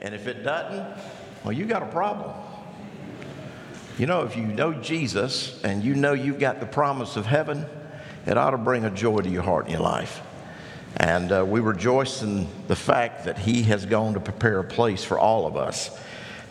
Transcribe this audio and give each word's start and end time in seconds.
And 0.00 0.14
if 0.14 0.26
it 0.26 0.42
doesn't, 0.42 0.86
well, 1.44 1.52
you 1.52 1.64
got 1.64 1.82
a 1.82 1.86
problem. 1.86 2.32
You 3.98 4.06
know, 4.06 4.22
if 4.22 4.36
you 4.36 4.42
know 4.42 4.74
Jesus 4.74 5.62
and 5.64 5.82
you 5.82 5.94
know 5.94 6.12
you've 6.12 6.38
got 6.38 6.60
the 6.60 6.66
promise 6.66 7.16
of 7.16 7.24
heaven, 7.24 7.64
it 8.26 8.36
ought 8.36 8.50
to 8.50 8.58
bring 8.58 8.84
a 8.84 8.90
joy 8.90 9.20
to 9.20 9.28
your 9.28 9.42
heart 9.42 9.66
in 9.66 9.72
your 9.72 9.80
life. 9.80 10.20
And 10.98 11.30
uh, 11.30 11.44
we 11.46 11.60
rejoice 11.60 12.22
in 12.22 12.48
the 12.68 12.76
fact 12.76 13.24
that 13.24 13.38
He 13.38 13.62
has 13.64 13.86
gone 13.86 14.14
to 14.14 14.20
prepare 14.20 14.58
a 14.58 14.64
place 14.64 15.04
for 15.04 15.18
all 15.18 15.46
of 15.46 15.56
us 15.56 15.90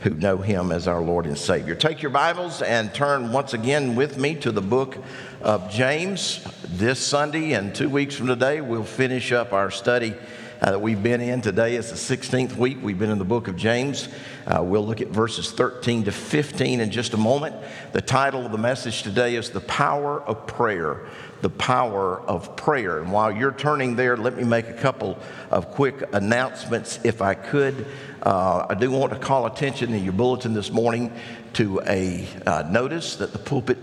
who 0.01 0.11
know 0.11 0.37
Him 0.37 0.71
as 0.71 0.87
our 0.87 1.01
Lord 1.01 1.25
and 1.25 1.37
Savior. 1.37 1.75
Take 1.75 2.01
your 2.01 2.11
Bibles 2.11 2.61
and 2.61 2.93
turn 2.93 3.31
once 3.31 3.53
again 3.53 3.95
with 3.95 4.17
me 4.17 4.35
to 4.35 4.51
the 4.51 4.61
book 4.61 4.97
of 5.41 5.69
James. 5.71 6.43
This 6.63 6.99
Sunday 6.99 7.53
and 7.53 7.73
two 7.73 7.89
weeks 7.89 8.15
from 8.15 8.27
today, 8.27 8.61
we'll 8.61 8.83
finish 8.83 9.31
up 9.31 9.51
our 9.51 9.71
study 9.71 10.15
uh, 10.61 10.71
that 10.71 10.79
we've 10.79 11.01
been 11.01 11.21
in. 11.21 11.41
Today 11.41 11.75
is 11.75 11.89
the 11.89 12.15
16th 12.17 12.55
week. 12.55 12.77
We've 12.81 12.97
been 12.97 13.09
in 13.09 13.19
the 13.19 13.25
book 13.25 13.47
of 13.47 13.55
James. 13.55 14.07
Uh, 14.45 14.63
we'll 14.63 14.85
look 14.85 15.01
at 15.01 15.09
verses 15.09 15.51
13 15.51 16.05
to 16.05 16.11
15 16.11 16.79
in 16.79 16.91
just 16.91 17.13
a 17.13 17.17
moment. 17.17 17.55
The 17.93 18.01
title 18.01 18.45
of 18.45 18.51
the 18.51 18.57
message 18.57 19.03
today 19.03 19.35
is 19.35 19.51
The 19.51 19.61
Power 19.61 20.21
of 20.21 20.47
Prayer 20.47 21.05
the 21.41 21.49
power 21.51 22.21
of 22.21 22.55
prayer. 22.55 22.99
And 22.99 23.11
while 23.11 23.31
you're 23.31 23.51
turning 23.51 23.95
there, 23.95 24.17
let 24.17 24.35
me 24.35 24.43
make 24.43 24.67
a 24.67 24.73
couple 24.73 25.19
of 25.51 25.69
quick 25.69 26.03
announcements 26.11 26.99
if 27.03 27.21
I 27.21 27.35
could. 27.35 27.85
Uh, 28.23 28.65
I 28.67 28.73
do 28.73 28.89
want 28.89 29.13
to 29.13 29.19
call 29.19 29.45
attention 29.45 29.93
in 29.93 30.03
your 30.03 30.13
bulletin 30.13 30.55
this 30.55 30.71
morning 30.71 31.13
to 31.53 31.81
a 31.85 32.27
uh, 32.47 32.63
notice 32.67 33.17
that 33.17 33.31
the 33.31 33.37
pulpit. 33.37 33.77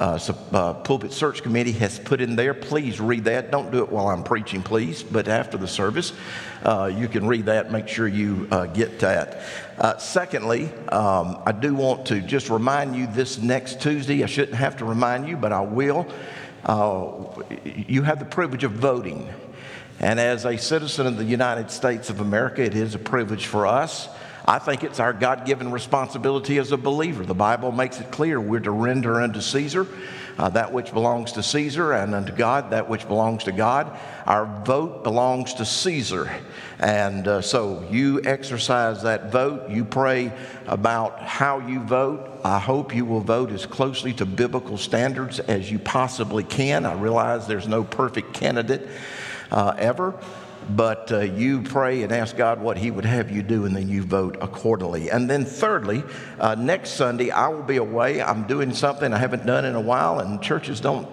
Uh, 0.00 0.18
uh, 0.52 0.74
pulpit 0.74 1.12
search 1.12 1.42
committee 1.42 1.72
has 1.72 1.98
put 1.98 2.20
in 2.20 2.34
there. 2.34 2.54
Please 2.54 3.00
read 3.00 3.24
that. 3.24 3.50
Don't 3.50 3.70
do 3.70 3.84
it 3.84 3.92
while 3.92 4.08
I'm 4.08 4.24
preaching, 4.24 4.62
please, 4.62 5.02
but 5.02 5.28
after 5.28 5.58
the 5.58 5.68
service, 5.68 6.14
uh, 6.64 6.90
you 6.92 7.06
can 7.06 7.26
read 7.26 7.46
that. 7.46 7.70
Make 7.70 7.86
sure 7.86 8.08
you 8.08 8.48
uh, 8.50 8.66
get 8.66 8.98
that. 9.00 9.42
secondly, 10.00 10.72
um, 10.88 11.42
I 11.44 11.52
do 11.52 11.74
want 11.74 12.06
to 12.06 12.20
just 12.20 12.48
remind 12.48 12.96
you 12.96 13.06
this 13.08 13.38
next 13.38 13.80
Tuesday. 13.82 14.24
I 14.24 14.26
shouldn't 14.26 14.56
have 14.56 14.78
to 14.78 14.84
remind 14.86 15.28
you, 15.28 15.36
but 15.36 15.52
I 15.52 15.60
will 15.60 16.10
uh, 16.64 17.12
you 17.64 18.02
have 18.02 18.18
the 18.18 18.24
privilege 18.24 18.64
of 18.64 18.72
voting. 18.72 19.28
And 19.98 20.18
as 20.18 20.44
a 20.44 20.56
citizen 20.56 21.06
of 21.06 21.16
the 21.16 21.24
United 21.24 21.70
States 21.70 22.10
of 22.10 22.20
America, 22.20 22.62
it 22.62 22.74
is 22.74 22.94
a 22.94 22.98
privilege 22.98 23.46
for 23.46 23.66
us. 23.66 24.08
I 24.50 24.58
think 24.58 24.82
it's 24.82 24.98
our 24.98 25.12
God 25.12 25.46
given 25.46 25.70
responsibility 25.70 26.58
as 26.58 26.72
a 26.72 26.76
believer. 26.76 27.24
The 27.24 27.34
Bible 27.34 27.70
makes 27.70 28.00
it 28.00 28.10
clear 28.10 28.40
we're 28.40 28.58
to 28.58 28.72
render 28.72 29.20
unto 29.20 29.40
Caesar 29.40 29.86
uh, 30.40 30.48
that 30.48 30.72
which 30.72 30.92
belongs 30.92 31.32
to 31.32 31.42
Caesar, 31.42 31.92
and 31.92 32.14
unto 32.14 32.32
God 32.32 32.70
that 32.70 32.88
which 32.88 33.06
belongs 33.06 33.44
to 33.44 33.52
God. 33.52 33.96
Our 34.26 34.46
vote 34.64 35.04
belongs 35.04 35.54
to 35.54 35.64
Caesar. 35.64 36.28
And 36.80 37.28
uh, 37.28 37.42
so 37.42 37.86
you 37.92 38.22
exercise 38.24 39.02
that 39.02 39.30
vote. 39.30 39.70
You 39.70 39.84
pray 39.84 40.32
about 40.66 41.20
how 41.20 41.60
you 41.60 41.78
vote. 41.80 42.40
I 42.42 42.58
hope 42.58 42.92
you 42.92 43.04
will 43.04 43.20
vote 43.20 43.52
as 43.52 43.66
closely 43.66 44.14
to 44.14 44.26
biblical 44.26 44.78
standards 44.78 45.38
as 45.38 45.70
you 45.70 45.78
possibly 45.78 46.42
can. 46.42 46.86
I 46.86 46.94
realize 46.94 47.46
there's 47.46 47.68
no 47.68 47.84
perfect 47.84 48.32
candidate 48.32 48.88
uh, 49.52 49.74
ever 49.78 50.18
but 50.68 51.10
uh, 51.10 51.20
you 51.20 51.62
pray 51.62 52.02
and 52.02 52.12
ask 52.12 52.36
God 52.36 52.60
what 52.60 52.76
He 52.76 52.90
would 52.90 53.04
have 53.04 53.30
you 53.30 53.42
do, 53.42 53.64
and 53.64 53.74
then 53.74 53.88
you 53.88 54.02
vote 54.02 54.36
accordingly. 54.40 55.10
And 55.10 55.28
then, 55.28 55.44
thirdly, 55.44 56.04
uh, 56.38 56.54
next 56.54 56.90
Sunday, 56.90 57.30
I 57.30 57.48
will 57.48 57.62
be 57.62 57.76
away. 57.76 58.22
I'm 58.22 58.46
doing 58.46 58.72
something 58.72 59.12
I 59.12 59.18
haven't 59.18 59.46
done 59.46 59.64
in 59.64 59.74
a 59.74 59.80
while, 59.80 60.20
and 60.20 60.40
churches 60.42 60.80
don't 60.80 61.08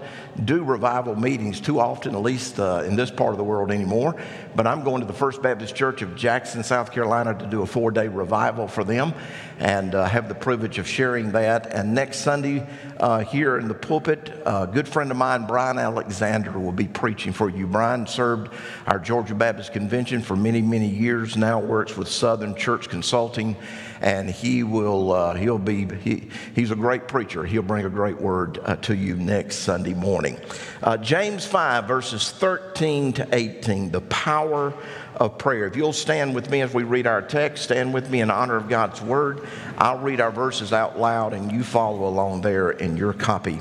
do 0.46 0.64
revival 0.64 1.16
meetings 1.16 1.60
too 1.60 1.80
often, 1.80 2.16
at 2.16 2.22
least 2.22 2.60
uh, 2.60 2.84
in 2.86 2.96
this 2.96 3.10
part 3.10 3.32
of 3.32 3.38
the 3.38 3.44
world 3.44 3.72
anymore. 3.72 4.16
But 4.56 4.68
I'm 4.68 4.84
going 4.84 5.02
to 5.02 5.08
the 5.08 5.14
First 5.14 5.42
Baptist 5.42 5.76
Church 5.76 6.02
of 6.02 6.16
Jackson, 6.16 6.64
South 6.64 6.92
Carolina 6.92 7.34
to 7.38 7.46
do 7.48 7.62
a 7.62 7.66
four 7.66 7.92
day 7.92 8.08
revival 8.08 8.68
for 8.68 8.84
them 8.84 9.14
and 9.60 9.96
uh, 9.96 10.06
have 10.06 10.30
the 10.30 10.36
privilege 10.36 10.78
of 10.78 10.88
sharing 10.88 11.32
that. 11.32 11.74
And 11.74 11.94
next 11.96 12.20
Sunday, 12.20 12.68
uh, 12.98 13.20
here 13.20 13.58
in 13.58 13.68
the 13.68 13.74
pulpit, 13.74 14.42
a 14.46 14.68
good 14.68 14.88
friend 14.88 15.10
of 15.10 15.18
mine, 15.18 15.48
Brian 15.48 15.80
Alexander, 15.80 16.60
will 16.60 16.72
be 16.72 16.88
preaching 16.88 17.34
for 17.34 17.50
you. 17.50 17.66
Brian 17.66 18.06
served 18.06 18.54
our 18.86 19.00
Georgia 19.00 19.36
Baptist 19.36 19.74
Convention 19.74 20.22
for 20.22 20.36
many, 20.36 20.62
many 20.62 20.88
years 20.88 21.36
now, 21.36 21.60
works 21.60 21.98
with 21.98 22.08
Southern 22.08 22.56
Church 22.56 22.90
Consulting 22.90 23.56
and 24.02 24.30
he 24.30 24.64
will 24.64 25.12
uh, 25.12 25.36
he'll 25.36 25.58
be 25.58 25.88
he, 25.98 26.30
he's 26.56 26.72
a 26.72 26.76
great 26.76 27.08
preacher. 27.08 27.44
He'll 27.44 27.62
bring 27.62 27.86
a 27.86 27.90
great 27.90 28.20
word 28.20 28.60
uh, 28.64 28.76
to 28.78 28.96
you 28.96 29.16
next 29.16 29.58
sunday 29.58 29.94
morning. 29.94 30.38
Uh, 30.82 30.98
james 30.98 31.46
5 31.46 31.86
verses 31.86 32.32
13 32.32 33.14
to 33.14 33.28
18 33.32 33.92
the 33.92 34.02
power 34.02 34.74
of 35.16 35.38
prayer. 35.38 35.66
If 35.66 35.76
you'll 35.76 35.94
stand 35.94 36.36
with 36.36 36.50
me 36.50 36.62
as 36.62 36.74
we 36.74 36.84
read 36.84 37.08
our 37.08 37.22
text 37.22 37.66
stand 37.66 37.94
with 37.94 38.10
me 38.10 38.22
in 38.22 38.30
honor 38.30 38.56
of 38.56 38.70
god's 38.70 39.02
word. 39.02 39.48
I'll 39.78 40.00
read 40.00 40.22
our 40.22 40.32
verses 40.32 40.74
out 40.74 41.00
loud 41.00 41.34
and 41.34 41.52
you 41.52 41.64
follow 41.64 42.08
along 42.08 42.42
there 42.42 42.72
in 42.72 42.98
your 42.98 43.14
copy 43.14 43.60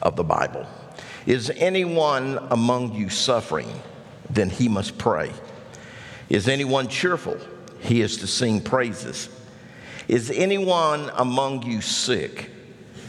of 0.00 0.16
the 0.16 0.24
bible. 0.24 0.66
Is 1.26 1.50
anyone 1.50 2.38
among 2.50 2.94
you 2.94 3.08
suffering? 3.08 3.68
Then 4.28 4.50
he 4.50 4.68
must 4.68 4.98
pray. 4.98 5.30
Is 6.28 6.48
anyone 6.48 6.88
cheerful 6.88 7.38
he 7.82 8.00
is 8.00 8.18
to 8.18 8.26
sing 8.26 8.60
praises. 8.60 9.28
Is 10.08 10.30
anyone 10.30 11.10
among 11.14 11.64
you 11.64 11.80
sick? 11.80 12.50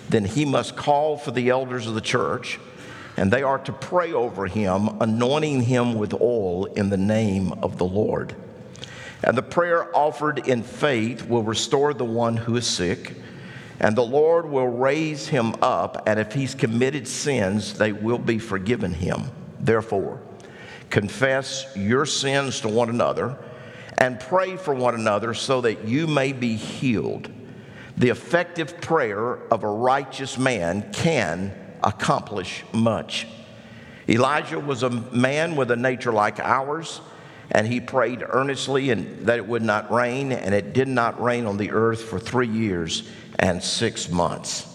Then 0.10 0.26
he 0.26 0.46
must 0.46 0.76
call 0.76 1.18
for 1.18 1.32
the 1.32 1.50
elders 1.50 1.88
of 1.88 1.96
the 1.96 2.02
church, 2.02 2.60
and 3.16 3.32
they 3.32 3.44
are 3.44 3.60
to 3.60 3.72
pray 3.72 4.14
over 4.14 4.48
him, 4.48 4.90
anointing 5.00 5.62
him 5.62 5.96
with 5.96 6.14
oil 6.14 6.66
in 6.66 6.90
the 6.90 6.98
name 6.98 7.52
of 7.64 7.78
the 7.78 7.86
Lord. 7.86 8.36
And 9.24 9.38
the 9.38 9.44
prayer 9.44 9.96
offered 9.96 10.48
in 10.48 10.64
faith 10.64 11.28
will 11.28 11.44
restore 11.44 11.94
the 11.94 12.04
one 12.04 12.36
who 12.36 12.58
is 12.58 12.68
sick, 12.68 13.16
and 13.80 13.96
the 13.96 14.06
Lord 14.06 14.50
will 14.50 14.68
raise 14.68 15.28
him 15.28 15.56
up, 15.62 16.08
and 16.08 16.20
if 16.20 16.34
he's 16.34 16.56
committed 16.56 17.08
sins, 17.08 17.78
they 17.78 17.92
will 17.92 18.18
be 18.18 18.40
forgiven 18.40 18.94
him. 18.94 19.32
Therefore, 19.60 20.20
confess 20.90 21.66
your 21.76 22.06
sins 22.06 22.60
to 22.62 22.70
one 22.70 22.90
another 22.90 23.38
and 23.98 24.20
pray 24.20 24.58
for 24.58 24.74
one 24.74 24.96
another 24.96 25.34
so 25.34 25.62
that 25.62 25.86
you 25.86 26.08
may 26.08 26.34
be 26.34 26.56
healed. 26.56 27.30
The 27.98 28.10
effective 28.10 28.82
prayer 28.82 29.36
of 29.52 29.64
a 29.64 29.68
righteous 29.68 30.38
man 30.38 30.92
can 30.94 31.54
accomplish 31.84 32.64
much. 32.74 33.28
Elijah 34.10 34.60
was 34.60 34.84
a 34.84 34.90
man 34.90 35.56
with 35.56 35.72
a 35.72 35.76
nature 35.76 36.12
like 36.12 36.40
ours, 36.40 37.02
and 37.52 37.68
he 37.68 37.80
prayed 37.80 38.24
earnestly 38.28 38.90
and 38.90 39.28
that 39.28 39.38
it 39.38 39.48
would 39.48 39.62
not 39.62 39.92
rain, 39.92 40.32
and 40.32 40.54
it 40.56 40.74
did 40.74 40.88
not 40.88 41.22
rain 41.22 41.46
on 41.46 41.58
the 41.58 41.72
earth 41.72 42.02
for 42.02 42.20
three 42.20 42.48
years 42.48 43.08
and 43.40 43.64
six 43.64 44.10
months. 44.10 44.68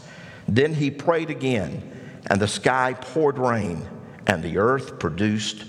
Then 0.47 0.75
he 0.75 0.91
prayed 0.91 1.31
again, 1.31 1.83
and 2.31 2.41
the 2.41 2.49
sky 2.49 2.95
poured 2.95 3.39
rain, 3.39 3.87
and 4.27 4.43
the 4.43 4.59
earth 4.59 4.99
produced 4.99 5.65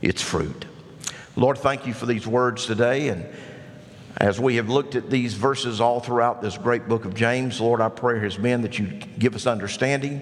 its 0.00 0.20
fruit. 0.20 0.66
Lord, 1.34 1.56
thank 1.56 1.86
you 1.86 1.94
for 1.94 2.04
these 2.04 2.26
words 2.26 2.66
today. 2.66 3.08
And 3.08 3.26
as 4.18 4.38
we 4.38 4.56
have 4.56 4.68
looked 4.68 4.96
at 4.96 5.08
these 5.08 5.32
verses 5.32 5.80
all 5.80 5.98
throughout 5.98 6.42
this 6.42 6.58
great 6.58 6.88
book 6.88 7.06
of 7.06 7.14
James, 7.14 7.58
Lord, 7.58 7.80
our 7.80 7.88
prayer 7.88 8.20
has 8.20 8.36
been 8.36 8.60
that 8.62 8.78
you 8.78 8.86
give 9.18 9.34
us 9.34 9.46
understanding. 9.46 10.20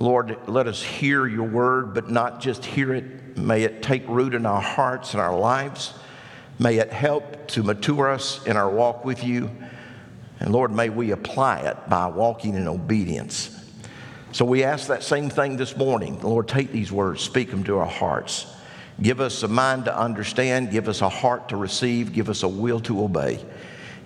Lord, 0.00 0.38
let 0.46 0.68
us 0.68 0.80
hear 0.80 1.26
your 1.26 1.48
word, 1.48 1.94
but 1.94 2.10
not 2.10 2.40
just 2.40 2.64
hear 2.64 2.94
it. 2.94 3.36
May 3.36 3.64
it 3.64 3.82
take 3.82 4.06
root 4.06 4.34
in 4.34 4.46
our 4.46 4.60
hearts 4.60 5.14
and 5.14 5.20
our 5.20 5.36
lives. 5.36 5.92
May 6.60 6.78
it 6.78 6.92
help 6.92 7.48
to 7.48 7.64
mature 7.64 8.08
us 8.08 8.46
in 8.46 8.56
our 8.56 8.70
walk 8.70 9.04
with 9.04 9.24
you. 9.24 9.50
And 10.38 10.52
Lord, 10.52 10.70
may 10.70 10.90
we 10.90 11.10
apply 11.10 11.60
it 11.60 11.76
by 11.88 12.06
walking 12.06 12.54
in 12.54 12.68
obedience. 12.68 13.50
So 14.30 14.44
we 14.44 14.62
ask 14.62 14.86
that 14.86 15.02
same 15.02 15.28
thing 15.28 15.56
this 15.56 15.76
morning. 15.76 16.20
Lord, 16.20 16.46
take 16.46 16.70
these 16.70 16.92
words, 16.92 17.20
speak 17.20 17.50
them 17.50 17.64
to 17.64 17.78
our 17.78 17.86
hearts. 17.86 18.46
Give 19.00 19.20
us 19.20 19.42
a 19.42 19.48
mind 19.48 19.86
to 19.86 19.98
understand, 19.98 20.70
give 20.70 20.88
us 20.88 21.02
a 21.02 21.08
heart 21.08 21.48
to 21.48 21.56
receive, 21.56 22.12
give 22.12 22.28
us 22.28 22.42
a 22.42 22.48
will 22.48 22.80
to 22.80 23.02
obey. 23.02 23.44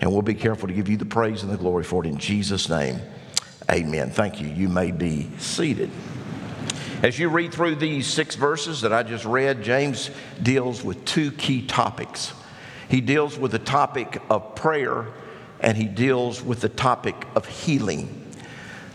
And 0.01 0.11
we'll 0.11 0.21
be 0.21 0.33
careful 0.33 0.67
to 0.67 0.73
give 0.73 0.89
you 0.89 0.97
the 0.97 1.05
praise 1.05 1.43
and 1.43 1.51
the 1.51 1.57
glory 1.57 1.83
for 1.83 2.03
it 2.03 2.07
in 2.07 2.17
Jesus' 2.17 2.69
name. 2.69 2.99
Amen. 3.69 4.09
Thank 4.09 4.41
you. 4.41 4.47
You 4.47 4.67
may 4.67 4.91
be 4.91 5.29
seated. 5.37 5.91
As 7.03 7.19
you 7.19 7.29
read 7.29 7.53
through 7.53 7.75
these 7.75 8.07
six 8.07 8.35
verses 8.35 8.81
that 8.81 8.91
I 8.91 9.03
just 9.03 9.25
read, 9.25 9.63
James 9.63 10.09
deals 10.41 10.83
with 10.83 11.05
two 11.05 11.31
key 11.31 11.65
topics. 11.65 12.33
He 12.89 12.99
deals 12.99 13.37
with 13.37 13.51
the 13.51 13.59
topic 13.59 14.21
of 14.29 14.55
prayer 14.55 15.05
and 15.59 15.77
he 15.77 15.85
deals 15.85 16.41
with 16.41 16.61
the 16.61 16.69
topic 16.69 17.15
of 17.35 17.45
healing. 17.45 18.25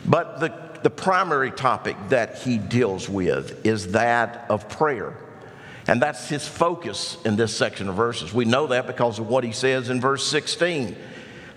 But 0.05 0.41
the, 0.41 0.53
the 0.83 0.91
primary 0.91 1.51
topic 1.51 1.97
that 2.09 2.39
he 2.39 2.59
deals 2.59 3.09
with 3.09 3.65
is 3.65 3.93
that 3.93 4.47
of 4.49 4.69
prayer. 4.69 5.17
And 5.87 6.01
that's 6.01 6.29
his 6.29 6.47
focus 6.49 7.19
in 7.25 7.37
this 7.37 7.55
section 7.55 7.89
of 7.89 7.95
verses. 7.95 8.33
We 8.33 8.45
know 8.45 8.67
that 8.69 8.87
because 8.87 9.19
of 9.19 9.29
what 9.29 9.45
he 9.45 9.53
says 9.53 9.91
in 9.91 10.01
verse 10.01 10.27
16. 10.27 10.97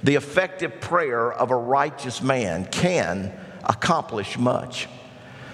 The 0.03 0.15
effective 0.15 0.79
prayer 0.81 1.31
of 1.31 1.51
a 1.51 1.55
righteous 1.55 2.21
man 2.21 2.65
can 2.65 3.33
accomplish 3.63 4.37
much. 4.37 4.87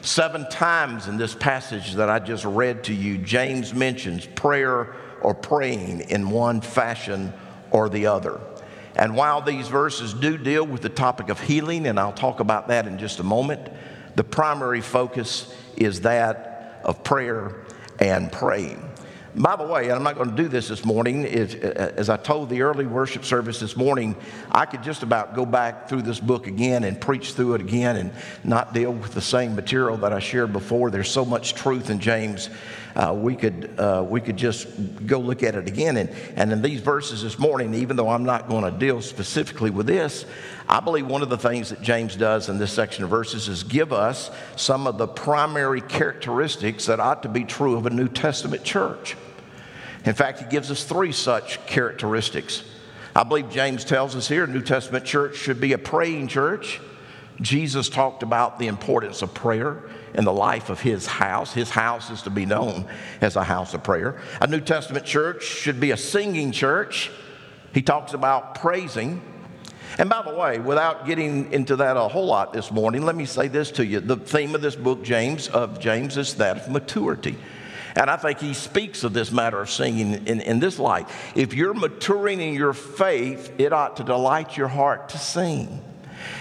Seven 0.02 0.50
times 0.50 1.08
in 1.08 1.18
this 1.18 1.34
passage 1.34 1.94
that 1.94 2.10
I 2.10 2.20
just 2.20 2.44
read 2.44 2.84
to 2.86 2.94
you, 2.94 3.18
James 3.20 3.74
mentions 3.74 4.26
prayer 4.26 4.96
or 5.22 5.34
praying 5.34 6.02
in 6.10 6.30
one 6.30 6.60
fashion 6.60 7.32
or 7.72 7.90
the 7.90 8.08
other. 8.08 8.42
And 8.96 9.16
while 9.16 9.42
these 9.42 9.68
verses 9.70 10.14
do 10.14 10.38
deal 10.38 10.66
with 10.66 10.82
the 10.82 10.90
topic 10.90 11.30
of 11.30 11.40
healing, 11.40 11.88
and 11.88 12.00
I'll 12.00 12.12
talk 12.12 12.40
about 12.40 12.68
that 12.68 12.86
in 12.86 12.98
just 12.98 13.20
a 13.20 13.24
moment, 13.24 13.70
the 14.16 14.24
primary 14.24 14.82
focus 14.82 15.54
is 15.78 16.02
that 16.02 16.82
of 16.84 17.04
prayer 17.04 17.63
and 18.04 18.30
praying. 18.30 18.84
By 19.36 19.56
the 19.56 19.64
way, 19.64 19.92
I'm 19.92 20.04
not 20.04 20.16
going 20.16 20.30
to 20.30 20.36
do 20.36 20.48
this 20.50 20.68
this 20.68 20.86
morning. 20.86 21.26
Uh, 21.26 21.92
as 21.96 22.10
I 22.10 22.18
told 22.18 22.50
the 22.50 22.62
early 22.62 22.86
worship 22.86 23.24
service 23.24 23.60
this 23.60 23.76
morning, 23.76 24.16
I 24.52 24.66
could 24.66 24.84
just 24.84 25.02
about 25.02 25.36
go 25.36 25.46
back 25.46 25.88
through 25.90 26.02
this 26.04 26.20
book 26.20 26.46
again 26.46 26.84
and 26.84 27.00
preach 27.00 27.34
through 27.34 27.56
it 27.56 27.62
again 27.62 27.96
and 27.96 28.12
not 28.44 28.74
deal 28.74 28.92
with 28.92 29.14
the 29.14 29.22
same 29.22 29.56
material 29.56 29.98
that 29.98 30.12
I 30.14 30.20
shared 30.20 30.54
before. 30.54 30.92
There's 30.92 31.10
so 31.10 31.26
much 31.26 31.56
truth 31.56 31.90
in 31.90 32.00
James. 32.00 32.50
Uh, 32.96 33.14
we, 33.18 33.36
could, 33.36 33.74
uh, 33.80 34.06
we 34.08 34.22
could 34.22 34.38
just 34.38 34.68
go 35.08 35.20
look 35.20 35.42
at 35.42 35.56
it 35.56 35.68
again. 35.68 35.98
And, 35.98 36.10
and 36.36 36.52
in 36.52 36.62
these 36.62 36.80
verses 36.80 37.24
this 37.24 37.40
morning, 37.40 37.74
even 37.74 37.96
though 37.96 38.10
I'm 38.10 38.24
not 38.24 38.48
going 38.48 38.64
to 38.64 38.72
deal 38.72 39.02
specifically 39.02 39.72
with 39.72 39.88
this, 39.88 40.26
I 40.70 40.80
believe 40.80 41.08
one 41.08 41.24
of 41.24 41.30
the 41.30 41.38
things 41.38 41.70
that 41.70 41.82
James 41.82 42.16
does 42.16 42.50
in 42.50 42.58
this 42.60 42.72
section 42.72 43.04
of 43.04 43.10
verses 43.10 43.50
is 43.50 43.64
give 43.64 43.92
us 43.92 44.30
some 44.56 44.86
of 44.86 44.98
the 44.98 45.08
primary 45.08 45.82
characteristics 45.82 46.86
that 46.86 47.00
ought 47.00 47.24
to 47.24 47.30
be 47.30 47.44
true 47.44 47.78
of 47.78 47.88
a 47.88 47.90
New 47.90 48.08
Testament 48.08 48.64
church. 48.64 49.18
In 50.06 50.14
fact, 50.14 50.40
he 50.40 50.46
gives 50.46 50.70
us 50.70 50.84
three 50.84 51.12
such 51.12 51.66
characteristics. 51.66 52.64
I 53.16 53.24
believe 53.24 53.50
James 53.50 53.86
tells 53.86 54.16
us 54.16 54.28
here 54.28 54.46
New 54.48 54.62
Testament 54.62 55.06
church 55.06 55.38
should 55.38 55.62
be 55.62 55.74
a 55.74 55.78
praying 55.78 56.28
church. 56.28 56.80
Jesus 57.42 57.90
talked 57.90 58.24
about 58.24 58.60
the 58.60 58.68
importance 58.68 59.22
of 59.22 59.34
prayer 59.34 59.84
in 60.14 60.24
the 60.24 60.34
life 60.34 60.70
of 60.70 60.80
his 60.80 61.06
house. 61.06 61.54
His 61.54 61.70
house 61.70 62.10
is 62.10 62.22
to 62.24 62.30
be 62.30 62.46
known 62.46 62.86
as 63.22 63.36
a 63.36 63.44
house 63.44 63.74
of 63.74 63.84
prayer. 63.84 64.20
A 64.40 64.48
New 64.48 64.62
Testament 64.62 65.06
church 65.06 65.44
should 65.44 65.80
be 65.80 65.92
a 65.92 65.98
singing 65.98 66.52
church. 66.52 67.12
He 67.74 67.82
talks 67.82 68.14
about 68.14 68.56
praising. 68.56 69.22
And 69.98 70.10
by 70.10 70.22
the 70.24 70.34
way, 70.34 70.60
without 70.60 71.06
getting 71.06 71.52
into 71.52 71.76
that 71.78 71.98
a 71.98 72.08
whole 72.08 72.26
lot 72.26 72.54
this 72.54 72.72
morning, 72.72 73.04
let 73.04 73.16
me 73.16 73.26
say 73.26 73.48
this 73.48 73.72
to 73.72 73.86
you. 73.86 74.00
The 74.00 74.18
theme 74.18 74.56
of 74.56 74.62
this 74.62 74.76
book, 74.76 75.04
James, 75.04 75.48
of 75.48 75.80
James 75.80 76.18
is 76.18 76.36
that 76.36 76.58
of 76.58 76.70
maturity. 76.70 77.36
And 77.96 78.10
I 78.10 78.18
think 78.18 78.40
he 78.40 78.54
speaks 78.54 79.04
of 79.04 79.14
this 79.14 79.32
matter 79.32 79.62
of 79.62 79.70
singing 79.70 80.26
in, 80.26 80.42
in 80.42 80.60
this 80.60 80.80
light. 80.80 81.08
If 81.36 81.54
you're 81.54 81.76
maturing 81.76 82.42
in 82.42 82.56
your 82.56 82.74
faith, 82.74 83.52
it 83.60 83.72
ought 83.72 83.98
to 83.98 84.04
delight 84.04 84.58
your 84.58 84.68
heart 84.68 85.10
to 85.10 85.20
sing. 85.20 85.80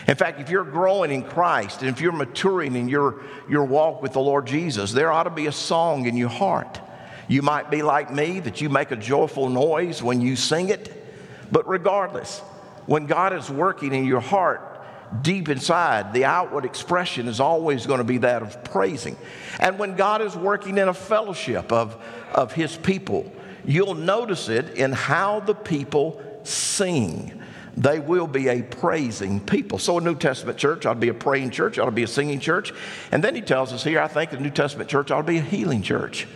In 0.08 0.14
fact, 0.16 0.40
if 0.40 0.50
you're 0.50 0.64
growing 0.64 1.10
in 1.10 1.22
Christ 1.22 1.82
and 1.82 1.90
if 1.90 2.00
you're 2.00 2.12
maturing 2.12 2.76
in 2.76 2.88
your, 2.88 3.22
your 3.48 3.64
walk 3.64 4.02
with 4.02 4.12
the 4.12 4.20
Lord 4.20 4.46
Jesus, 4.46 4.92
there 4.92 5.12
ought 5.12 5.24
to 5.24 5.30
be 5.30 5.46
a 5.46 5.52
song 5.52 6.06
in 6.06 6.16
your 6.16 6.28
heart. 6.28 6.80
You 7.28 7.42
might 7.42 7.70
be 7.70 7.82
like 7.82 8.12
me, 8.12 8.40
that 8.40 8.60
you 8.60 8.68
make 8.68 8.90
a 8.90 8.96
joyful 8.96 9.48
noise 9.48 10.02
when 10.02 10.20
you 10.20 10.36
sing 10.36 10.68
it, 10.68 11.04
but 11.50 11.68
regardless, 11.68 12.40
when 12.86 13.06
God 13.06 13.32
is 13.32 13.48
working 13.48 13.94
in 13.94 14.04
your 14.04 14.20
heart, 14.20 14.72
deep 15.20 15.48
inside, 15.48 16.12
the 16.12 16.24
outward 16.24 16.64
expression 16.64 17.28
is 17.28 17.40
always 17.40 17.86
going 17.86 17.98
to 17.98 18.04
be 18.04 18.18
that 18.18 18.42
of 18.42 18.64
praising. 18.64 19.16
And 19.60 19.78
when 19.78 19.94
God 19.94 20.22
is 20.22 20.34
working 20.34 20.78
in 20.78 20.88
a 20.88 20.94
fellowship 20.94 21.70
of, 21.70 22.02
of 22.32 22.52
His 22.52 22.76
people, 22.76 23.30
you'll 23.64 23.94
notice 23.94 24.48
it 24.48 24.70
in 24.76 24.92
how 24.92 25.40
the 25.40 25.54
people 25.54 26.20
sing. 26.44 27.40
They 27.76 28.00
will 28.00 28.26
be 28.26 28.48
a 28.48 28.62
praising 28.62 29.40
people. 29.40 29.78
So, 29.78 29.98
a 29.98 30.00
New 30.00 30.14
Testament 30.14 30.58
church 30.58 30.84
ought 30.84 30.94
to 30.94 31.00
be 31.00 31.08
a 31.08 31.14
praying 31.14 31.50
church, 31.50 31.78
ought 31.78 31.86
to 31.86 31.90
be 31.90 32.02
a 32.02 32.08
singing 32.08 32.38
church. 32.38 32.72
And 33.10 33.24
then 33.24 33.34
he 33.34 33.40
tells 33.40 33.72
us 33.72 33.82
here, 33.82 34.00
I 34.00 34.08
think 34.08 34.30
the 34.30 34.40
New 34.40 34.50
Testament 34.50 34.90
church 34.90 35.10
ought 35.10 35.22
to 35.22 35.26
be 35.26 35.38
a 35.38 35.42
healing 35.42 35.82
church 35.82 36.26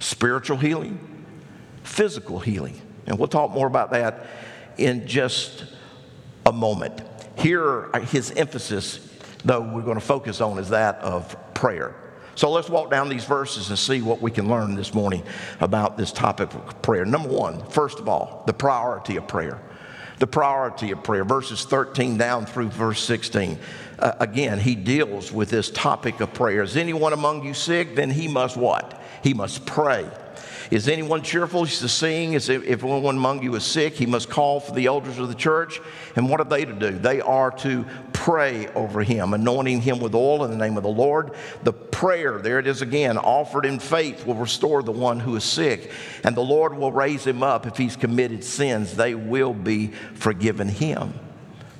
spiritual 0.00 0.56
healing, 0.56 0.98
physical 1.82 2.40
healing. 2.40 2.80
And 3.06 3.18
we'll 3.18 3.28
talk 3.28 3.50
more 3.50 3.66
about 3.66 3.90
that 3.90 4.26
in 4.78 5.06
just 5.06 5.64
a 6.46 6.52
moment. 6.52 7.02
Here, 7.36 7.90
his 8.04 8.30
emphasis, 8.32 9.06
though, 9.44 9.60
we're 9.60 9.82
going 9.82 9.98
to 9.98 10.04
focus 10.04 10.40
on 10.40 10.58
is 10.58 10.70
that 10.70 10.96
of 10.96 11.36
prayer. 11.54 11.94
So 12.34 12.50
let's 12.50 12.70
walk 12.70 12.90
down 12.90 13.08
these 13.08 13.24
verses 13.24 13.68
and 13.68 13.78
see 13.78 14.00
what 14.00 14.22
we 14.22 14.30
can 14.30 14.48
learn 14.48 14.74
this 14.74 14.94
morning 14.94 15.22
about 15.60 15.98
this 15.98 16.12
topic 16.12 16.54
of 16.54 16.80
prayer. 16.80 17.04
Number 17.04 17.28
one, 17.28 17.64
first 17.66 17.98
of 17.98 18.08
all, 18.08 18.44
the 18.46 18.54
priority 18.54 19.16
of 19.16 19.28
prayer. 19.28 19.60
The 20.20 20.26
priority 20.26 20.90
of 20.90 21.02
prayer, 21.02 21.24
verses 21.24 21.64
13 21.64 22.18
down 22.18 22.44
through 22.44 22.68
verse 22.68 23.02
16. 23.02 23.58
Uh, 23.98 24.12
again, 24.20 24.58
he 24.58 24.74
deals 24.74 25.32
with 25.32 25.48
this 25.48 25.70
topic 25.70 26.20
of 26.20 26.34
prayer. 26.34 26.62
Is 26.62 26.76
anyone 26.76 27.14
among 27.14 27.42
you 27.42 27.54
sick? 27.54 27.96
Then 27.96 28.10
he 28.10 28.28
must 28.28 28.54
what? 28.54 29.02
He 29.22 29.32
must 29.32 29.64
pray. 29.64 30.06
Is 30.70 30.86
anyone 30.86 31.22
cheerful? 31.22 31.64
He's 31.64 31.80
to 31.80 31.88
sing. 31.88 32.34
Is 32.34 32.48
if 32.48 32.84
anyone 32.84 33.16
among 33.16 33.42
you 33.42 33.56
is 33.56 33.64
sick, 33.64 33.94
he 33.94 34.06
must 34.06 34.30
call 34.30 34.60
for 34.60 34.72
the 34.72 34.86
elders 34.86 35.18
of 35.18 35.28
the 35.28 35.34
church. 35.34 35.80
And 36.14 36.30
what 36.30 36.40
are 36.40 36.44
they 36.44 36.64
to 36.64 36.72
do? 36.72 36.92
They 36.92 37.20
are 37.20 37.50
to 37.58 37.84
pray 38.12 38.68
over 38.68 39.02
him, 39.02 39.34
anointing 39.34 39.80
him 39.80 39.98
with 39.98 40.14
oil 40.14 40.44
in 40.44 40.50
the 40.50 40.56
name 40.56 40.76
of 40.76 40.84
the 40.84 40.88
Lord. 40.88 41.32
The 41.64 41.72
prayer, 41.72 42.38
there 42.38 42.60
it 42.60 42.68
is 42.68 42.82
again, 42.82 43.18
offered 43.18 43.66
in 43.66 43.80
faith 43.80 44.24
will 44.24 44.36
restore 44.36 44.82
the 44.84 44.92
one 44.92 45.18
who 45.18 45.34
is 45.34 45.44
sick, 45.44 45.90
and 46.22 46.36
the 46.36 46.40
Lord 46.40 46.74
will 46.74 46.92
raise 46.92 47.26
him 47.26 47.42
up 47.42 47.66
if 47.66 47.76
he's 47.76 47.96
committed 47.96 48.44
sins. 48.44 48.94
They 48.94 49.16
will 49.16 49.54
be 49.54 49.88
forgiven 50.14 50.68
him. 50.68 51.14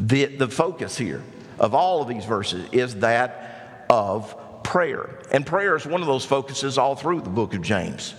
The, 0.01 0.25
the 0.25 0.49
focus 0.49 0.97
here 0.97 1.23
of 1.61 1.75
all 1.75 2.03
of 2.03 2.09
these 2.09 2.25
verses 2.25 2.69
is 2.73 2.97
that 2.97 3.87
of 3.89 4.63
prayer. 4.65 5.19
And 5.31 5.47
prayer 5.47 5.77
is 5.77 5.87
one 5.87 6.01
of 6.01 6.07
those 6.07 6.25
focuses 6.25 6.79
all 6.79 6.97
through 6.97 7.21
the 7.21 7.31
book 7.31 7.55
of 7.55 7.63
James. 7.63 8.15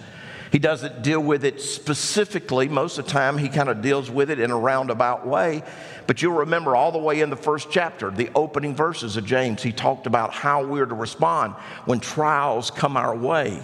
He 0.51 0.59
doesn't 0.59 1.01
deal 1.01 1.21
with 1.21 1.45
it 1.45 1.61
specifically. 1.61 2.67
Most 2.67 2.97
of 2.97 3.05
the 3.05 3.11
time, 3.11 3.37
he 3.37 3.47
kind 3.47 3.69
of 3.69 3.81
deals 3.81 4.11
with 4.11 4.29
it 4.29 4.37
in 4.37 4.51
a 4.51 4.57
roundabout 4.57 5.25
way. 5.25 5.63
But 6.07 6.21
you'll 6.21 6.39
remember 6.39 6.75
all 6.75 6.91
the 6.91 6.99
way 6.99 7.21
in 7.21 7.29
the 7.29 7.37
first 7.37 7.71
chapter, 7.71 8.11
the 8.11 8.29
opening 8.35 8.75
verses 8.75 9.15
of 9.15 9.25
James, 9.25 9.63
he 9.63 9.71
talked 9.71 10.07
about 10.07 10.33
how 10.33 10.65
we're 10.65 10.85
to 10.85 10.93
respond 10.93 11.53
when 11.85 12.01
trials 12.01 12.69
come 12.69 12.97
our 12.97 13.15
way. 13.15 13.61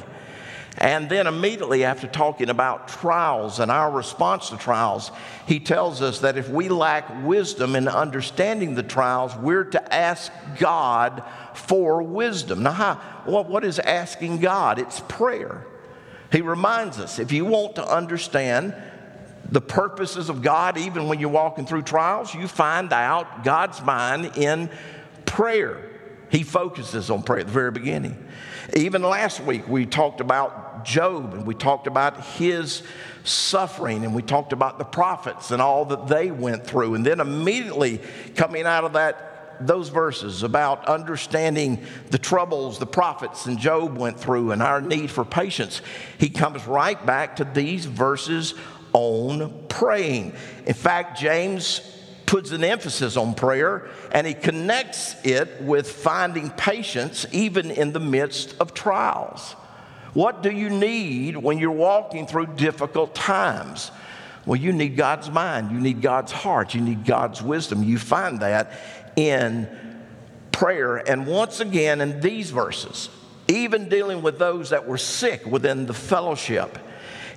And 0.78 1.10
then 1.10 1.28
immediately 1.28 1.84
after 1.84 2.08
talking 2.08 2.50
about 2.50 2.88
trials 2.88 3.60
and 3.60 3.70
our 3.70 3.92
response 3.92 4.50
to 4.52 4.58
trials, 4.58 5.12
he 5.46 5.60
tells 5.60 6.02
us 6.02 6.20
that 6.20 6.38
if 6.38 6.48
we 6.50 6.70
lack 6.70 7.26
wisdom 7.26 7.76
in 7.76 7.90
understanding 7.90 8.76
the 8.76 8.84
trials, 8.84 9.36
we're 9.36 9.64
to 9.66 9.94
ask 9.94 10.32
God 10.58 11.24
for 11.54 12.02
wisdom. 12.02 12.64
Now, 12.64 12.72
how, 12.72 12.96
what 13.26 13.66
is 13.66 13.80
asking 13.80 14.40
God? 14.40 14.80
It's 14.80 15.02
prayer. 15.10 15.66
He 16.32 16.42
reminds 16.42 17.00
us 17.00 17.20
if 17.20 17.32
you 17.32 17.46
want 17.46 17.76
to 17.76 17.88
understand 17.88 18.76
the 19.50 19.62
purposes 19.62 20.30
of 20.30 20.42
God, 20.42 20.78
even 20.78 21.08
when 21.08 21.20
you're 21.20 21.30
walking 21.30 21.66
through 21.66 21.84
trials, 21.84 22.34
you 22.34 22.48
find 22.48 22.92
out 22.92 23.44
God's 23.44 23.82
mind 23.82 24.38
in 24.38 24.70
prayer. 25.26 25.84
He 26.30 26.44
focuses 26.44 27.10
on 27.10 27.24
prayer 27.24 27.40
at 27.40 27.48
the 27.48 27.54
very 27.54 27.72
beginning. 27.72 28.26
Even 28.76 29.02
last 29.02 29.40
week, 29.40 29.66
we 29.68 29.86
talked 29.86 30.20
about 30.20 30.84
Job 30.84 31.34
and 31.34 31.48
we 31.48 31.56
talked 31.56 31.88
about 31.88 32.22
his 32.22 32.84
suffering 33.24 34.04
and 34.04 34.14
we 34.14 34.22
talked 34.22 34.52
about 34.52 34.78
the 34.78 34.86
prophets 34.86 35.52
and 35.52 35.62
all 35.62 35.86
that 35.86 36.08
they 36.08 36.32
went 36.32 36.68
through. 36.68 36.96
And 36.96 37.06
then 37.06 37.22
immediately 37.22 38.02
coming 38.36 38.66
out 38.66 38.84
of 38.84 38.94
that 38.94 39.27
those 39.60 39.90
verses 39.90 40.44
about 40.44 40.88
understanding 40.88 41.84
the 42.10 42.18
troubles 42.18 42.80
the 42.80 42.86
prophets 42.86 43.46
and 43.46 43.58
Job 43.58 43.98
went 43.98 44.20
through 44.20 44.52
and 44.52 44.62
our 44.62 44.82
need 44.82 45.12
for 45.12 45.26
patience, 45.26 45.82
he 46.18 46.30
comes 46.30 46.66
right 46.68 47.04
back 47.06 47.38
to 47.38 47.44
these 47.44 47.86
verses 47.86 48.54
on 48.94 49.66
praying. 49.68 50.34
In 50.66 50.74
fact, 50.74 51.20
James 51.20 51.82
puts 52.26 52.52
an 52.52 52.64
emphasis 52.64 53.18
on 53.18 53.34
prayer 53.34 53.88
and 54.12 54.28
he 54.28 54.34
connects 54.34 55.16
it 55.26 55.62
with 55.62 55.90
finding 55.90 56.50
patience 56.52 57.26
even 57.32 57.72
in 57.72 57.94
the 57.94 58.00
midst 58.00 58.56
of 58.60 58.74
trials. 58.74 59.54
What 60.14 60.44
do 60.44 60.52
you 60.52 60.70
need 60.70 61.38
when 61.38 61.58
you're 61.58 61.72
walking 61.72 62.28
through 62.28 62.48
difficult 62.56 63.14
times? 63.16 63.92
Well, 64.48 64.56
you 64.56 64.72
need 64.72 64.96
God's 64.96 65.30
mind, 65.30 65.72
you 65.72 65.80
need 65.80 66.02
God's 66.02 66.32
heart, 66.32 66.74
you 66.74 66.80
need 66.80 67.06
God's 67.06 67.42
wisdom. 67.42 67.84
You 67.84 67.98
find 67.98 68.40
that 68.40 68.72
in 69.18 69.68
prayer. 70.54 70.98
And 70.98 71.28
once 71.28 71.60
again, 71.60 72.00
in 72.00 72.22
these 72.22 72.52
verses, 72.52 73.10
even 73.50 73.90
dealing 73.90 74.22
with 74.22 74.40
those 74.40 74.70
that 74.70 74.88
were 74.88 74.98
sick 74.98 75.46
within 75.46 75.86
the 75.86 75.94
fellowship, 75.94 76.78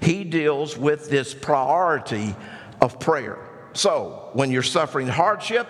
he 0.01 0.23
deals 0.23 0.77
with 0.77 1.11
this 1.11 1.35
priority 1.35 2.37
of 2.81 3.01
prayer. 3.01 3.39
So, 3.73 4.31
when 4.33 4.51
you're 4.51 4.63
suffering 4.63 5.09
hardship, 5.09 5.67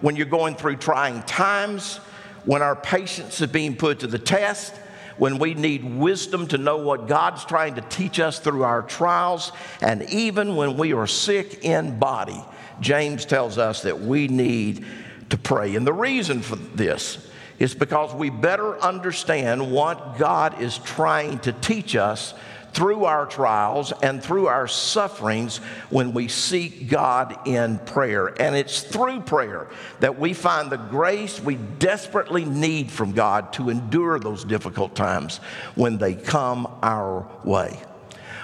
when 0.00 0.16
you're 0.16 0.26
going 0.26 0.56
through 0.56 0.76
trying 0.76 1.22
times, 1.22 1.96
when 2.44 2.62
our 2.62 2.76
patience 2.76 3.40
is 3.40 3.50
being 3.50 3.76
put 3.76 4.00
to 4.00 4.06
the 4.06 4.18
test, 4.18 4.74
when 5.16 5.38
we 5.38 5.54
need 5.54 5.84
wisdom 5.84 6.46
to 6.48 6.58
know 6.58 6.76
what 6.76 7.08
God's 7.08 7.44
trying 7.44 7.76
to 7.76 7.80
teach 7.82 8.20
us 8.20 8.38
through 8.38 8.64
our 8.64 8.82
trials, 8.82 9.52
and 9.80 10.02
even 10.10 10.56
when 10.56 10.76
we 10.76 10.92
are 10.92 11.06
sick 11.06 11.64
in 11.64 11.98
body, 11.98 12.42
James 12.80 13.24
tells 13.24 13.58
us 13.58 13.82
that 13.82 14.00
we 14.00 14.28
need 14.28 14.84
to 15.30 15.38
pray. 15.38 15.76
And 15.76 15.86
the 15.86 15.92
reason 15.92 16.42
for 16.42 16.56
this 16.56 17.28
is 17.58 17.74
because 17.74 18.14
we 18.14 18.30
better 18.30 18.78
understand 18.80 19.70
what 19.70 20.18
God 20.18 20.60
is 20.60 20.78
trying 20.78 21.38
to 21.40 21.52
teach 21.52 21.96
us 21.96 22.34
through 22.76 23.06
our 23.06 23.24
trials 23.24 23.90
and 24.02 24.22
through 24.22 24.48
our 24.48 24.68
sufferings 24.68 25.56
when 25.88 26.12
we 26.12 26.28
seek 26.28 26.90
God 26.90 27.38
in 27.46 27.78
prayer. 27.78 28.26
And 28.38 28.54
it's 28.54 28.82
through 28.82 29.22
prayer 29.22 29.68
that 30.00 30.18
we 30.18 30.34
find 30.34 30.70
the 30.70 30.76
grace 30.76 31.40
we 31.40 31.54
desperately 31.54 32.44
need 32.44 32.90
from 32.90 33.12
God 33.12 33.54
to 33.54 33.70
endure 33.70 34.18
those 34.18 34.44
difficult 34.44 34.94
times 34.94 35.38
when 35.74 35.96
they 35.96 36.14
come 36.14 36.66
our 36.82 37.26
way. 37.44 37.80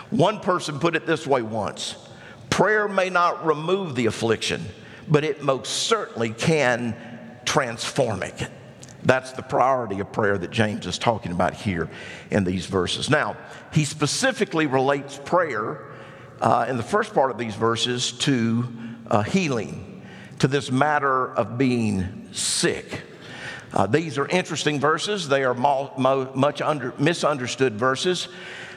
One 0.08 0.40
person 0.40 0.78
put 0.78 0.96
it 0.96 1.04
this 1.06 1.26
way 1.26 1.42
once 1.42 1.96
prayer 2.48 2.88
may 2.88 3.10
not 3.10 3.46
remove 3.46 3.94
the 3.94 4.06
affliction, 4.06 4.64
but 5.08 5.24
it 5.24 5.42
most 5.42 5.86
certainly 5.86 6.30
can 6.30 6.96
transform 7.44 8.22
it. 8.22 8.48
That's 9.04 9.32
the 9.32 9.42
priority 9.42 10.00
of 10.00 10.12
prayer 10.12 10.38
that 10.38 10.50
James 10.50 10.86
is 10.86 10.98
talking 10.98 11.32
about 11.32 11.54
here 11.54 11.90
in 12.30 12.44
these 12.44 12.66
verses. 12.66 13.10
Now, 13.10 13.36
he 13.72 13.84
specifically 13.84 14.66
relates 14.66 15.18
prayer 15.18 15.86
uh, 16.40 16.66
in 16.68 16.76
the 16.76 16.82
first 16.82 17.12
part 17.14 17.30
of 17.30 17.38
these 17.38 17.54
verses 17.54 18.12
to 18.12 18.68
uh, 19.08 19.22
healing, 19.22 20.02
to 20.38 20.48
this 20.48 20.70
matter 20.70 21.32
of 21.34 21.58
being 21.58 22.28
sick. 22.32 23.02
Uh, 23.72 23.86
these 23.86 24.18
are 24.18 24.28
interesting 24.28 24.78
verses. 24.78 25.28
They 25.28 25.44
are 25.44 25.54
mo- 25.54 25.92
mo- 25.96 26.30
much 26.34 26.60
under, 26.60 26.92
misunderstood 26.98 27.74
verses. 27.74 28.28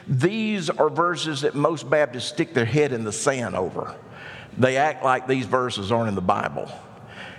These 0.08 0.70
are 0.70 0.88
verses 0.88 1.42
that 1.42 1.54
most 1.54 1.88
Baptists 1.90 2.28
stick 2.28 2.54
their 2.54 2.64
head 2.64 2.92
in 2.92 3.04
the 3.04 3.12
sand 3.12 3.54
over. 3.54 3.94
They 4.58 4.76
act 4.76 5.04
like 5.04 5.26
these 5.26 5.46
verses 5.46 5.92
aren't 5.92 6.08
in 6.08 6.14
the 6.14 6.20
Bible. 6.20 6.70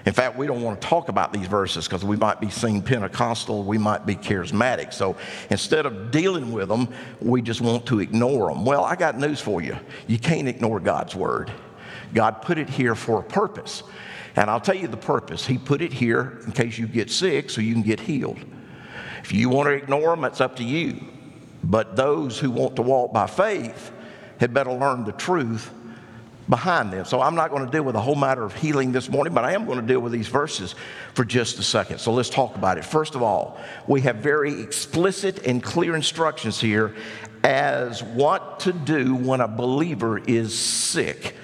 In 0.06 0.14
fact, 0.14 0.38
we 0.38 0.48
don't 0.48 0.62
want 0.62 0.80
to 0.80 0.88
talk 0.88 1.10
about 1.10 1.34
these 1.34 1.48
verses 1.48 1.86
because 1.86 2.06
we 2.06 2.16
might 2.16 2.40
be 2.40 2.50
seen 2.50 2.82
Pentecostal, 2.82 3.64
we 3.64 3.78
might 3.78 4.06
be 4.06 4.16
charismatic. 4.16 4.94
So 4.94 5.18
instead 5.50 5.86
of 5.86 6.12
dealing 6.12 6.54
with 6.54 6.70
them, 6.70 6.88
we 7.20 7.42
just 7.42 7.60
want 7.60 7.86
to 7.88 8.00
ignore 8.00 8.54
them. 8.54 8.64
Well, 8.64 8.86
I 8.86 8.96
got 8.96 9.20
news 9.20 9.42
for 9.42 9.62
you. 9.62 9.76
You 10.08 10.18
can't 10.18 10.48
ignore 10.48 10.80
God's 10.80 11.14
word. 11.14 11.52
God 12.14 12.42
put 12.42 12.58
it 12.58 12.70
here 12.70 12.96
for 12.96 13.20
a 13.20 13.24
purpose. 13.24 13.84
And 14.38 14.50
I'll 14.50 14.62
tell 14.62 14.78
you 14.78 14.88
the 14.88 14.96
purpose. 14.96 15.46
He 15.46 15.58
put 15.58 15.82
it 15.82 15.92
here 15.92 16.40
in 16.46 16.54
case 16.54 16.78
you 16.78 16.88
get 16.88 17.12
sick 17.12 17.50
so 17.50 17.60
you 17.60 17.74
can 17.74 17.84
get 17.84 18.00
healed. 18.00 18.40
If 19.24 19.34
you 19.34 19.50
want 19.50 19.68
to 19.68 19.74
ignore 19.74 20.16
them, 20.16 20.24
it's 20.24 20.40
up 20.40 20.56
to 20.58 20.64
you. 20.64 21.04
But 21.66 21.98
those 21.98 22.40
who 22.40 22.50
want 22.50 22.78
to 22.78 22.82
walk 22.82 23.12
by 23.12 23.28
faith 23.28 23.92
had 24.40 24.54
better 24.54 24.72
learn 24.72 25.04
the 25.04 25.12
truth 25.12 25.70
behind 26.50 26.94
them. 26.94 27.06
So 27.06 27.22
I'm 27.22 27.36
not 27.36 27.50
going 27.50 27.66
to 27.66 27.72
deal 27.72 27.84
with 27.84 27.94
the 27.94 28.02
whole 28.02 28.16
matter 28.16 28.44
of 28.44 28.56
healing 28.56 28.92
this 28.92 29.10
morning, 29.10 29.34
but 29.34 29.44
I 29.44 29.54
am 29.54 29.66
going 29.66 29.80
to 29.80 29.86
deal 29.86 30.00
with 30.00 30.12
these 30.12 30.28
verses 30.28 30.76
for 31.14 31.26
just 31.26 31.60
a 31.60 31.64
second. 31.64 32.00
So 32.00 32.14
let's 32.14 32.30
talk 32.30 32.56
about 32.56 32.78
it. 32.78 32.86
First 32.86 33.16
of 33.16 33.24
all, 33.24 33.60
we 33.88 34.02
have 34.02 34.18
very 34.18 34.62
explicit 34.62 35.46
and 35.46 35.62
clear 35.62 35.96
instructions 35.96 36.60
here 36.60 36.96
as 37.44 38.02
what 38.04 38.62
to 38.62 38.74
do 38.74 39.16
when 39.16 39.42
a 39.42 39.48
believer 39.48 40.18
is 40.18 40.58
sick. 40.58 41.36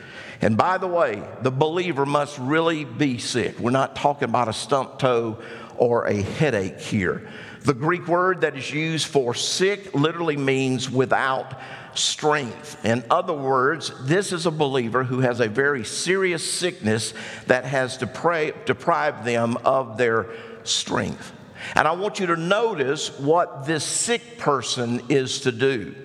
And 0.41 0.57
by 0.57 0.77
the 0.77 0.88
way, 0.88 1.24
the 1.41 1.51
believer 1.51 2.05
must 2.05 2.38
really 2.38 2.83
be 2.83 3.17
sick. 3.17 3.60
We're 3.60 3.72
not 3.72 3.95
talking 3.95 4.27
about 4.27 4.50
a 4.50 4.53
stump 4.53 5.00
toe 5.00 5.41
or 5.77 6.07
a 6.07 6.22
headache 6.22 6.79
here. 6.79 7.29
The 7.62 7.74
Greek 7.74 8.07
word 8.07 8.41
that 8.41 8.57
is 8.57 8.69
used 8.69 9.07
for 9.07 9.33
sick 9.33 9.95
literally 9.95 10.36
means 10.36 10.89
without 10.89 11.60
strength. 11.95 12.83
In 12.85 13.03
other 13.09 13.33
words, 13.33 13.91
this 14.01 14.31
is 14.31 14.45
a 14.45 14.51
believer 14.51 15.03
who 15.03 15.19
has 15.19 15.39
a 15.39 15.47
very 15.47 15.83
serious 15.83 16.50
sickness 16.50 17.13
that 17.47 17.65
has 17.65 17.97
deprived 17.97 19.25
them 19.25 19.57
of 19.65 19.97
their 19.97 20.27
strength. 20.63 21.31
And 21.75 21.88
I 21.88 21.93
want 21.93 22.19
you 22.19 22.27
to 22.27 22.35
notice 22.35 23.17
what 23.19 23.65
this 23.65 23.83
sick 23.83 24.38
person 24.38 25.01
is 25.09 25.41
to 25.41 25.51
do. 25.51 25.95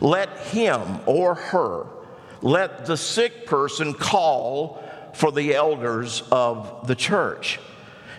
Let 0.00 0.30
him 0.38 1.00
or 1.06 1.34
her, 1.34 1.86
let 2.42 2.86
the 2.86 2.96
sick 2.96 3.46
person 3.46 3.92
call 3.92 4.82
for 5.14 5.32
the 5.32 5.54
elders 5.54 6.22
of 6.30 6.86
the 6.86 6.94
church. 6.94 7.58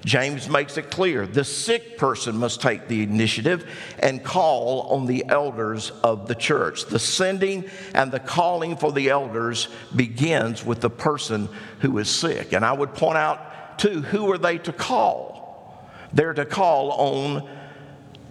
James 0.04 0.50
makes 0.50 0.78
it 0.78 0.90
clear 0.90 1.28
the 1.28 1.44
sick 1.44 1.98
person 1.98 2.36
must 2.38 2.62
take 2.62 2.88
the 2.88 3.04
initiative 3.04 3.70
and 4.00 4.24
call 4.24 4.82
on 4.90 5.06
the 5.06 5.24
elders 5.30 5.92
of 6.04 6.28
the 6.28 6.36
church. 6.36 6.86
The 6.88 7.00
sending 7.00 7.66
and 7.94 8.12
the 8.12 8.20
calling 8.20 8.78
for 8.78 8.92
the 8.92 9.10
elders 9.10 9.68
begins 9.96 10.66
with 10.66 10.82
the 10.82 10.90
person 10.90 11.50
who 11.80 11.98
is 12.00 12.10
sick. 12.10 12.54
And 12.54 12.66
I 12.66 12.74
would 12.74 12.94
point 12.94 13.18
out, 13.18 13.78
too, 13.78 14.02
who 14.02 14.32
are 14.32 14.40
they 14.40 14.58
to 14.60 14.74
call? 14.74 15.88
They're 16.14 16.34
to 16.34 16.46
call 16.46 16.92
on 16.92 17.48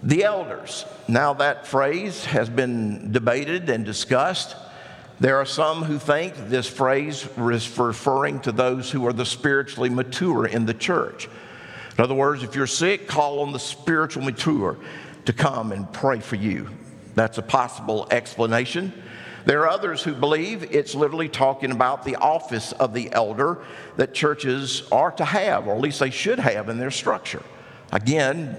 the 0.03 0.23
elders. 0.23 0.85
Now, 1.07 1.33
that 1.35 1.67
phrase 1.67 2.25
has 2.25 2.49
been 2.49 3.11
debated 3.11 3.69
and 3.69 3.85
discussed. 3.85 4.55
There 5.19 5.37
are 5.37 5.45
some 5.45 5.83
who 5.83 5.99
think 5.99 6.49
this 6.49 6.67
phrase 6.67 7.27
is 7.37 7.77
referring 7.77 8.39
to 8.41 8.51
those 8.51 8.89
who 8.89 9.05
are 9.05 9.13
the 9.13 9.25
spiritually 9.25 9.89
mature 9.89 10.45
in 10.45 10.65
the 10.65 10.73
church. 10.73 11.29
In 12.01 12.05
other 12.05 12.15
words, 12.15 12.41
if 12.41 12.55
you're 12.55 12.65
sick, 12.65 13.07
call 13.07 13.41
on 13.41 13.51
the 13.51 13.59
spiritual 13.59 14.23
mature 14.23 14.75
to 15.25 15.33
come 15.33 15.71
and 15.71 15.93
pray 15.93 16.19
for 16.19 16.35
you. 16.35 16.67
That's 17.13 17.37
a 17.37 17.43
possible 17.43 18.07
explanation. 18.09 18.91
There 19.45 19.61
are 19.61 19.69
others 19.69 20.01
who 20.01 20.15
believe 20.15 20.63
it's 20.73 20.95
literally 20.95 21.29
talking 21.29 21.69
about 21.69 22.03
the 22.03 22.15
office 22.15 22.71
of 22.71 22.95
the 22.95 23.11
elder 23.11 23.59
that 23.97 24.15
churches 24.15 24.81
are 24.91 25.11
to 25.11 25.23
have, 25.23 25.67
or 25.67 25.75
at 25.75 25.79
least 25.79 25.99
they 25.99 26.09
should 26.09 26.39
have 26.39 26.69
in 26.69 26.79
their 26.79 26.89
structure. 26.89 27.43
Again, 27.91 28.57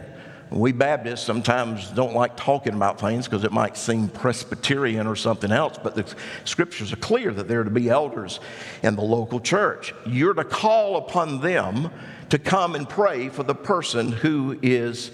we 0.52 0.72
Baptists 0.72 1.24
sometimes 1.24 1.88
don't 1.90 2.14
like 2.14 2.36
talking 2.36 2.74
about 2.74 3.00
things 3.00 3.26
because 3.26 3.44
it 3.44 3.52
might 3.52 3.76
seem 3.76 4.08
Presbyterian 4.08 5.06
or 5.06 5.16
something 5.16 5.50
else, 5.50 5.78
but 5.82 5.94
the 5.94 6.04
scriptures 6.44 6.92
are 6.92 6.96
clear 6.96 7.32
that 7.32 7.48
there 7.48 7.60
are 7.60 7.64
to 7.64 7.70
be 7.70 7.88
elders 7.88 8.40
in 8.82 8.96
the 8.96 9.02
local 9.02 9.40
church. 9.40 9.94
You're 10.06 10.34
to 10.34 10.44
call 10.44 10.96
upon 10.96 11.40
them 11.40 11.90
to 12.30 12.38
come 12.38 12.74
and 12.74 12.88
pray 12.88 13.28
for 13.28 13.42
the 13.42 13.54
person 13.54 14.12
who 14.12 14.58
is 14.62 15.10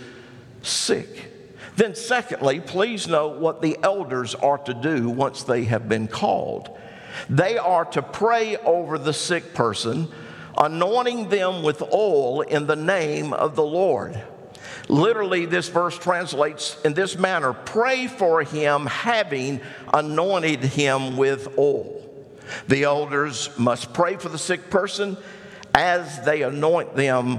sick. 0.63 1.33
Then, 1.77 1.95
secondly, 1.95 2.61
please 2.61 3.07
note 3.07 3.39
what 3.39 3.63
the 3.63 3.79
elders 3.83 4.35
are 4.35 4.59
to 4.59 4.75
do 4.75 5.09
once 5.09 5.45
they 5.45 5.65
have 5.65 5.89
been 5.89 6.09
called. 6.09 6.77
They 7.31 7.57
are 7.59 7.85
to 7.87 8.03
pray 8.03 8.57
over 8.57 8.99
the 8.99 9.13
sick 9.13 9.55
person, 9.55 10.09
anointing 10.57 11.29
them 11.29 11.63
with 11.63 11.83
oil 11.93 12.41
in 12.41 12.67
the 12.67 12.77
name 12.77 13.33
of 13.33 13.55
the 13.55 13.65
Lord. 13.65 14.21
Literally, 14.89 15.45
this 15.45 15.69
verse 15.69 15.99
translates 15.99 16.81
in 16.83 16.95
this 16.95 17.19
manner 17.19 17.53
pray 17.53 18.07
for 18.07 18.43
him, 18.43 18.87
having 18.87 19.61
anointed 19.93 20.61
him 20.61 21.17
with 21.17 21.59
oil. 21.59 21.95
The 22.69 22.85
elders 22.85 23.51
must 23.59 23.93
pray 23.93 24.17
for 24.17 24.31
the 24.31 24.39
sick 24.39 24.71
person 24.71 25.19
as 25.75 26.25
they 26.25 26.43
anoint 26.43 26.97
them 26.97 27.39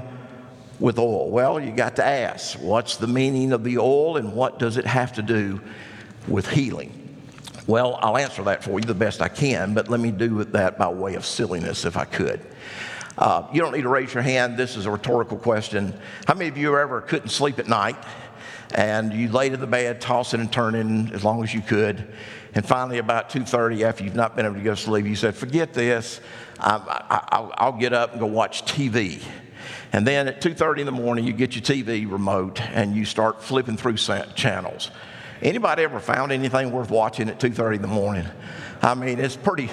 with 0.78 0.98
oil. 0.98 1.30
Well, 1.30 1.60
you 1.60 1.72
got 1.72 1.96
to 1.96 2.04
ask, 2.04 2.58
what's 2.58 2.96
the 2.96 3.08
meaning 3.08 3.52
of 3.52 3.64
the 3.64 3.78
oil 3.78 4.16
and 4.16 4.32
what 4.32 4.58
does 4.58 4.76
it 4.76 4.86
have 4.86 5.12
to 5.14 5.22
do 5.22 5.60
with 6.28 6.48
healing? 6.48 6.96
Well, 7.66 7.98
I'll 8.00 8.16
answer 8.16 8.42
that 8.44 8.64
for 8.64 8.80
you 8.80 8.86
the 8.86 8.94
best 8.94 9.20
I 9.20 9.28
can, 9.28 9.74
but 9.74 9.88
let 9.88 10.00
me 10.00 10.10
do 10.10 10.42
that 10.44 10.78
by 10.78 10.88
way 10.88 11.14
of 11.14 11.26
silliness 11.26 11.84
if 11.84 11.96
I 11.96 12.04
could. 12.04 12.40
Uh, 13.20 13.46
you 13.52 13.60
don't 13.60 13.72
need 13.74 13.82
to 13.82 13.88
raise 13.90 14.14
your 14.14 14.22
hand. 14.22 14.56
This 14.56 14.76
is 14.76 14.86
a 14.86 14.90
rhetorical 14.90 15.36
question. 15.36 15.92
How 16.26 16.32
many 16.32 16.48
of 16.48 16.56
you 16.56 16.74
ever 16.78 17.02
couldn't 17.02 17.28
sleep 17.28 17.58
at 17.58 17.68
night 17.68 17.96
and 18.74 19.12
you 19.12 19.30
laid 19.30 19.52
in 19.52 19.60
the 19.60 19.66
bed, 19.66 20.00
tossing 20.00 20.40
and 20.40 20.50
turning 20.50 21.10
as 21.12 21.22
long 21.22 21.44
as 21.44 21.52
you 21.52 21.60
could, 21.60 22.14
and 22.54 22.64
finally 22.64 22.96
about 22.96 23.28
2:30, 23.28 23.84
after 23.84 24.04
you've 24.04 24.14
not 24.14 24.36
been 24.36 24.46
able 24.46 24.54
to 24.54 24.62
go 24.62 24.70
to 24.70 24.76
sleep, 24.80 25.04
you 25.04 25.16
said, 25.16 25.34
"Forget 25.34 25.74
this. 25.74 26.20
I, 26.58 27.66
will 27.66 27.78
get 27.78 27.92
up 27.92 28.12
and 28.12 28.20
go 28.20 28.26
watch 28.26 28.64
TV. 28.64 29.22
And 29.92 30.06
then 30.06 30.26
at 30.26 30.40
2:30 30.40 30.80
in 30.80 30.86
the 30.86 30.92
morning, 30.92 31.26
you 31.26 31.34
get 31.34 31.54
your 31.54 31.62
TV 31.62 32.06
remote 32.06 32.62
and 32.72 32.96
you 32.96 33.04
start 33.04 33.42
flipping 33.42 33.76
through 33.76 33.96
channels. 33.96 34.90
Anybody 35.42 35.82
ever 35.82 36.00
found 36.00 36.32
anything 36.32 36.70
worth 36.70 36.90
watching 36.90 37.28
at 37.28 37.38
2:30 37.38 37.76
in 37.76 37.82
the 37.82 37.88
morning? 37.88 38.26
I 38.82 38.94
mean, 38.94 39.18
it's 39.18 39.36
pretty 39.36 39.68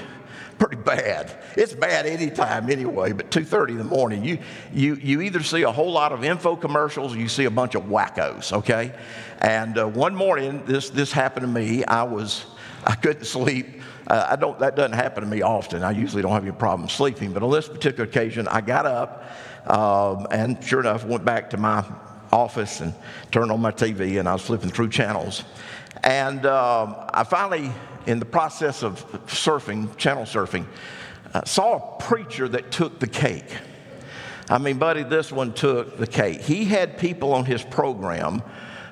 pretty 0.57 0.77
bad. 0.77 1.43
It's 1.55 1.73
bad 1.73 2.05
anytime 2.05 2.69
anyway, 2.69 3.11
but 3.11 3.29
2.30 3.31 3.69
in 3.69 3.77
the 3.77 3.83
morning, 3.83 4.23
you, 4.23 4.39
you, 4.73 4.95
you 4.95 5.21
either 5.21 5.43
see 5.43 5.63
a 5.63 5.71
whole 5.71 5.91
lot 5.91 6.11
of 6.11 6.23
info 6.23 6.55
commercials 6.55 7.15
or 7.15 7.19
you 7.19 7.27
see 7.27 7.45
a 7.45 7.51
bunch 7.51 7.75
of 7.75 7.83
wackos, 7.83 8.51
okay? 8.53 8.93
And 9.39 9.77
uh, 9.77 9.87
one 9.87 10.15
morning, 10.15 10.63
this, 10.65 10.89
this 10.89 11.11
happened 11.11 11.45
to 11.45 11.51
me. 11.51 11.85
I 11.85 12.03
was, 12.03 12.45
I 12.85 12.95
couldn't 12.95 13.25
sleep. 13.25 13.81
Uh, 14.07 14.27
I 14.29 14.35
don't, 14.35 14.57
that 14.59 14.75
doesn't 14.75 14.93
happen 14.93 15.23
to 15.23 15.29
me 15.29 15.41
often. 15.41 15.83
I 15.83 15.91
usually 15.91 16.21
don't 16.21 16.31
have 16.31 16.43
any 16.43 16.53
problem 16.53 16.89
sleeping. 16.89 17.33
But 17.33 17.43
on 17.43 17.51
this 17.51 17.67
particular 17.67 18.05
occasion, 18.05 18.47
I 18.47 18.61
got 18.61 18.85
up 18.85 19.25
um, 19.67 20.27
and 20.31 20.63
sure 20.63 20.79
enough, 20.79 21.05
went 21.05 21.25
back 21.25 21.49
to 21.51 21.57
my 21.57 21.85
office 22.31 22.81
and 22.81 22.93
turned 23.31 23.51
on 23.51 23.61
my 23.61 23.71
TV 23.71 24.19
and 24.19 24.27
I 24.27 24.33
was 24.33 24.41
flipping 24.41 24.69
through 24.69 24.89
channels. 24.89 25.43
And 26.03 26.45
um, 26.45 26.95
I 27.13 27.23
finally, 27.23 27.71
in 28.05 28.19
the 28.19 28.25
process 28.25 28.83
of 28.83 29.05
surfing, 29.27 29.95
channel 29.97 30.23
surfing, 30.23 30.65
uh, 31.33 31.43
saw 31.45 31.75
a 31.97 32.01
preacher 32.01 32.47
that 32.47 32.71
took 32.71 32.99
the 32.99 33.07
cake. 33.07 33.57
I 34.49 34.57
mean, 34.57 34.77
buddy, 34.77 35.03
this 35.03 35.31
one 35.31 35.53
took 35.53 35.97
the 35.97 36.07
cake. 36.07 36.41
He 36.41 36.65
had 36.65 36.97
people 36.97 37.33
on 37.33 37.45
his 37.45 37.63
program 37.63 38.41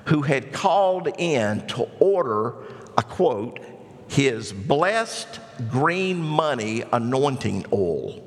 who 0.06 0.22
had 0.22 0.52
called 0.52 1.08
in 1.18 1.66
to 1.68 1.88
order 1.98 2.54
a 2.98 3.02
quote 3.02 3.60
his 4.08 4.52
blessed 4.52 5.40
green 5.70 6.22
money 6.22 6.84
anointing 6.92 7.66
oil. 7.72 8.22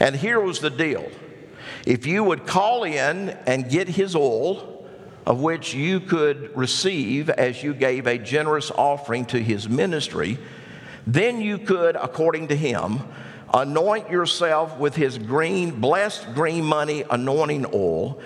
And 0.00 0.14
here 0.14 0.40
was 0.40 0.60
the 0.60 0.70
deal 0.70 1.08
if 1.86 2.06
you 2.06 2.22
would 2.22 2.46
call 2.46 2.84
in 2.84 3.30
and 3.46 3.70
get 3.70 3.88
his 3.88 4.14
oil, 4.14 4.77
of 5.28 5.42
which 5.42 5.74
you 5.74 6.00
could 6.00 6.56
receive 6.56 7.28
as 7.28 7.62
you 7.62 7.74
gave 7.74 8.06
a 8.06 8.16
generous 8.16 8.70
offering 8.70 9.26
to 9.26 9.38
his 9.38 9.68
ministry, 9.68 10.38
then 11.06 11.42
you 11.42 11.58
could, 11.58 11.96
according 11.96 12.48
to 12.48 12.56
him, 12.56 12.98
anoint 13.52 14.08
yourself 14.10 14.78
with 14.78 14.96
his 14.96 15.18
green, 15.18 15.82
blessed 15.82 16.34
green 16.34 16.64
money 16.64 17.04
anointing 17.10 17.66
oil, 17.74 18.18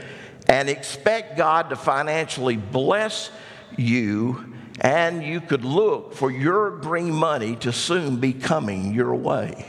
and 0.47 0.68
expect 0.68 1.37
God 1.37 1.71
to 1.71 1.76
financially 1.76 2.56
bless 2.56 3.32
you, 3.76 4.54
and 4.80 5.25
you 5.25 5.40
could 5.40 5.64
look 5.64 6.14
for 6.14 6.30
your 6.30 6.78
green 6.78 7.12
money 7.12 7.56
to 7.56 7.73
soon 7.73 8.18
be 8.18 8.32
coming 8.32 8.94
your 8.94 9.12
way. 9.16 9.66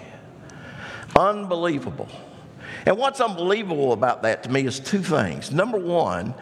Unbelievable. 1.16 2.10
And 2.86 2.96
what's 2.96 3.22
unbelievable 3.22 3.92
about 3.92 4.22
that 4.22 4.44
to 4.44 4.52
me 4.52 4.68
is 4.68 4.80
two 4.80 5.02
things. 5.02 5.52
Number 5.52 5.80
one, 5.80 6.36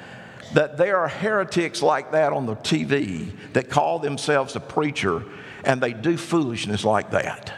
that 0.54 0.78
there 0.78 0.98
are 0.98 1.08
heretics 1.08 1.82
like 1.82 2.12
that 2.12 2.34
on 2.34 2.46
the 2.46 2.56
TV 2.58 3.32
that 3.54 3.70
call 3.70 4.00
themselves 4.00 4.56
a 4.56 4.60
preacher 4.60 5.24
and 5.64 5.82
they 5.82 5.94
do 5.94 6.18
foolishness 6.18 6.84
like 6.84 7.12
that. 7.12 7.54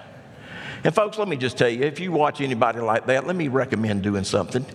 And 0.83 0.93
folks, 0.93 1.17
let 1.17 1.27
me 1.27 1.37
just 1.37 1.57
tell 1.57 1.69
you 1.69 1.83
if 1.83 1.99
you 1.99 2.11
watch 2.11 2.41
anybody 2.41 2.79
like 2.79 3.05
that, 3.07 3.25
let 3.25 3.35
me 3.35 3.47
recommend 3.47 4.03
doing 4.03 4.23
something. 4.23 4.65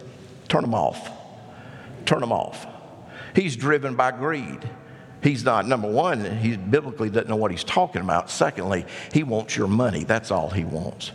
Turn 0.48 0.62
them 0.62 0.75
off. 0.75 1.10
Turn 2.06 2.20
them 2.20 2.32
off. 2.32 2.66
He's 3.34 3.56
driven 3.56 3.94
by 3.94 4.12
greed. 4.12 4.68
He's 5.22 5.44
not, 5.44 5.66
number 5.66 5.90
one, 5.90 6.25
he 6.38 6.56
biblically 6.56 7.10
doesn't 7.10 7.28
know 7.28 7.37
what 7.37 7.50
he's 7.50 7.64
talking 7.64 8.02
about. 8.02 8.30
Secondly, 8.30 8.87
he 9.12 9.25
wants 9.25 9.56
your 9.56 9.66
money. 9.66 10.04
That's 10.04 10.30
all 10.30 10.48
he 10.48 10.64
wants. 10.64 11.10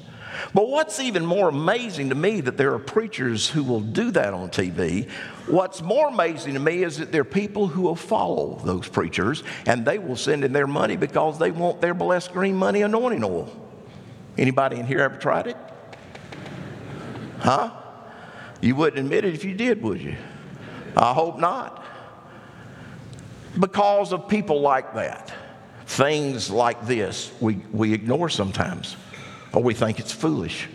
But 0.53 0.69
what's 0.69 0.99
even 0.99 1.25
more 1.25 1.49
amazing 1.49 2.09
to 2.09 2.15
me 2.15 2.41
that 2.41 2.57
there 2.57 2.73
are 2.73 2.79
preachers 2.79 3.49
who 3.49 3.63
will 3.63 3.81
do 3.81 4.11
that 4.11 4.33
on 4.33 4.49
TV. 4.49 5.09
What's 5.47 5.81
more 5.81 6.09
amazing 6.09 6.53
to 6.53 6.59
me 6.59 6.83
is 6.83 6.97
that 6.97 7.11
there 7.11 7.21
are 7.21 7.25
people 7.25 7.67
who 7.67 7.81
will 7.81 7.95
follow 7.95 8.59
those 8.63 8.87
preachers 8.87 9.43
and 9.65 9.85
they 9.85 9.97
will 9.97 10.15
send 10.15 10.43
in 10.43 10.53
their 10.53 10.67
money 10.67 10.95
because 10.95 11.39
they 11.39 11.51
want 11.51 11.81
their 11.81 11.93
blessed 11.93 12.33
green 12.33 12.55
money 12.55 12.81
anointing 12.81 13.23
oil. 13.23 13.51
Anybody 14.37 14.77
in 14.77 14.85
here 14.85 14.99
ever 14.99 15.17
tried 15.17 15.47
it? 15.47 15.57
Huh? 17.39 17.71
You 18.61 18.75
wouldn't 18.75 18.99
admit 18.99 19.25
it 19.25 19.33
if 19.33 19.43
you 19.43 19.53
did, 19.53 19.81
would 19.81 20.01
you? 20.01 20.15
I 20.95 21.13
hope 21.13 21.37
not. 21.37 21.83
Because 23.59 24.13
of 24.13 24.27
people 24.27 24.61
like 24.61 24.95
that, 24.95 25.33
things 25.85 26.49
like 26.49 26.87
this, 26.87 27.31
we, 27.39 27.61
we 27.71 27.93
ignore 27.93 28.29
sometimes 28.29 28.95
or 29.53 29.61
we 29.61 29.73
think 29.73 29.99
it's 29.99 30.11
foolish. 30.11 30.67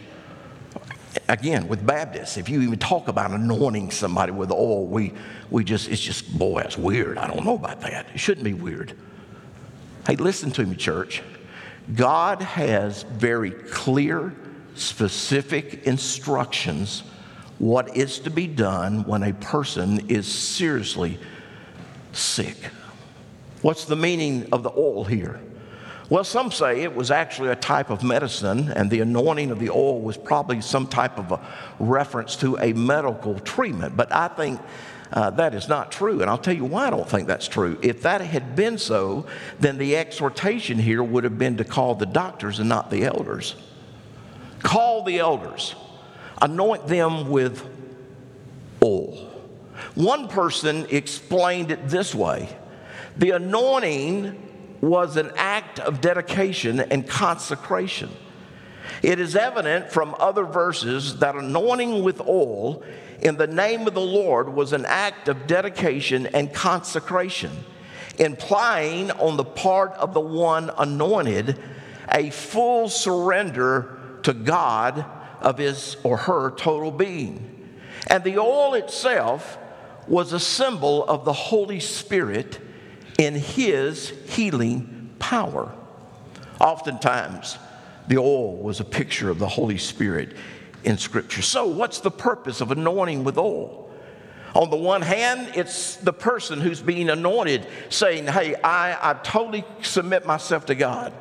Again, 1.28 1.68
with 1.68 1.85
Baptists, 1.85 2.37
if 2.37 2.49
you 2.49 2.62
even 2.62 2.78
talk 2.78 3.08
about 3.08 3.32
anointing 3.32 3.90
somebody 3.90 4.32
with 4.32 4.50
oil, 4.50 4.87
we, 4.87 5.12
we 5.50 5.64
just, 5.64 5.88
it's 5.88 6.00
just, 6.00 6.38
boy, 6.38 6.62
that's 6.62 6.78
weird. 6.78 7.18
I 7.18 7.26
don't 7.26 7.44
know 7.44 7.56
about 7.56 7.80
that. 7.80 8.06
It 8.14 8.18
shouldn't 8.18 8.44
be 8.44 8.54
weird. 8.54 8.94
Hey, 10.06 10.16
listen 10.16 10.50
to 10.52 10.64
me, 10.64 10.76
church. 10.76 11.23
God 11.94 12.40
has 12.40 13.02
very 13.02 13.50
clear, 13.50 14.35
specific 14.75 15.87
instructions 15.87 17.02
what 17.58 17.97
is 17.97 18.20
to 18.20 18.30
be 18.30 18.47
done 18.47 19.04
when 19.04 19.23
a 19.25 19.32
person 19.32 20.08
is 20.08 20.26
seriously 20.26 21.18
sick. 22.12 22.56
What's 23.62 23.85
the 23.85 23.97
meaning 23.97 24.49
of 24.52 24.62
the 24.62 24.70
oil 24.70 25.04
here? 25.04 25.40
Well, 26.11 26.25
some 26.25 26.50
say 26.50 26.83
it 26.83 26.95
was 26.95 27.11
actually 27.11 27.50
a 27.50 27.57
type 27.57 27.91
of 27.91 28.03
medicine, 28.03 28.71
and 28.71 28.91
the 28.91 29.00
anointing 29.00 29.50
of 29.50 29.59
the 29.59 29.69
oil 29.69 30.00
was 30.00 30.17
probably 30.17 30.62
some 30.62 30.87
type 30.87 31.19
of 31.19 31.33
a 31.33 31.41
reference 31.79 32.35
to 32.37 32.57
a 32.59 32.73
medical 32.73 33.38
treatment. 33.40 33.94
But 33.94 34.11
I 34.11 34.29
think 34.29 34.59
uh, 35.12 35.31
that 35.31 35.55
is 35.55 35.68
not 35.68 35.92
true. 35.92 36.23
And 36.23 36.31
I'll 36.31 36.38
tell 36.38 36.57
you 36.57 36.64
why 36.64 36.87
I 36.87 36.90
don't 36.90 37.09
think 37.09 37.29
that's 37.29 37.47
true. 37.47 37.79
If 37.83 38.03
that 38.03 38.23
had 38.23 38.57
been 38.57 38.79
so, 38.79 39.27
then 39.61 39.77
the 39.77 39.97
exhortation 39.97 40.79
here 40.79 41.03
would 41.03 41.25
have 41.25 41.38
been 41.38 41.59
to 41.59 41.64
call 41.64 41.94
the 41.94 42.07
doctors 42.07 42.59
and 42.59 42.68
not 42.68 42.90
the 42.90 43.05
elders. 43.05 43.55
Call 44.61 45.05
the 45.05 45.18
elders, 45.18 45.75
anoint 46.40 46.87
them 46.88 47.29
with 47.29 47.64
oil. 48.83 49.31
One 49.94 50.29
person 50.29 50.87
explained 50.90 51.71
it 51.71 51.88
this 51.88 52.14
way 52.14 52.49
the 53.16 53.31
anointing 53.31 54.47
was 54.81 55.17
an 55.17 55.33
act 55.37 55.81
of 55.81 56.01
dedication 56.01 56.81
and 56.81 57.07
consecration. 57.09 58.11
It 59.03 59.21
is 59.21 59.37
evident 59.37 59.93
from 59.93 60.14
other 60.19 60.45
verses 60.45 61.19
that 61.19 61.37
anointing 61.37 62.03
with 62.03 62.21
oil 62.21 62.83
in 63.21 63.37
the 63.37 63.47
name 63.47 63.87
of 63.87 63.95
the 63.95 64.01
Lord 64.01 64.49
was 64.49 64.73
an 64.73 64.85
act 64.87 65.29
of 65.29 65.47
dedication 65.47 66.27
and 66.27 66.53
consecration, 66.53 67.51
implying 68.19 69.11
on 69.12 69.37
the 69.37 69.45
part 69.45 69.93
of 69.95 70.14
the 70.14 70.21
one 70.21 70.71
anointed 70.79 71.59
a 72.12 72.31
full 72.31 72.88
surrender 72.88 73.99
to 74.23 74.33
God 74.33 75.05
of 75.41 75.59
his 75.59 75.97
or 76.03 76.17
her 76.17 76.51
total 76.53 76.91
being. 76.91 77.55
And 78.07 78.25
the 78.25 78.38
oil 78.38 78.75
itself 78.75 79.59
was 80.07 80.33
a 80.33 80.41
symbol 80.41 81.05
of 81.05 81.25
the 81.25 81.33
Holy 81.33 81.81
Spirit 81.81 82.59
in 83.18 83.35
his 83.35 84.11
healing 84.26 85.11
power. 85.18 85.72
Oftentimes, 86.61 87.59
the 88.07 88.16
oil 88.16 88.57
was 88.57 88.81
a 88.81 88.85
picture 88.85 89.28
of 89.28 89.38
the 89.38 89.48
Holy 89.48 89.78
Spirit 89.78 90.37
in 90.85 90.96
Scripture. 90.96 91.42
So, 91.42 91.66
what's 91.66 92.00
the 92.00 92.11
purpose 92.11 92.61
of 92.61 92.70
anointing 92.70 93.24
with 93.24 93.37
oil? 93.37 93.90
On 94.54 94.70
the 94.70 94.76
one 94.76 95.02
hand, 95.02 95.52
it's 95.54 95.96
the 95.96 96.12
person 96.12 96.61
who's 96.61 96.81
being 96.81 97.11
anointed 97.11 97.66
saying, 97.90 98.26
Hey, 98.26 98.54
I, 98.54 99.11
I 99.11 99.14
totally 99.14 99.64
submit 99.83 100.24
myself 100.24 100.66
to 100.66 100.74
God. 100.74 101.12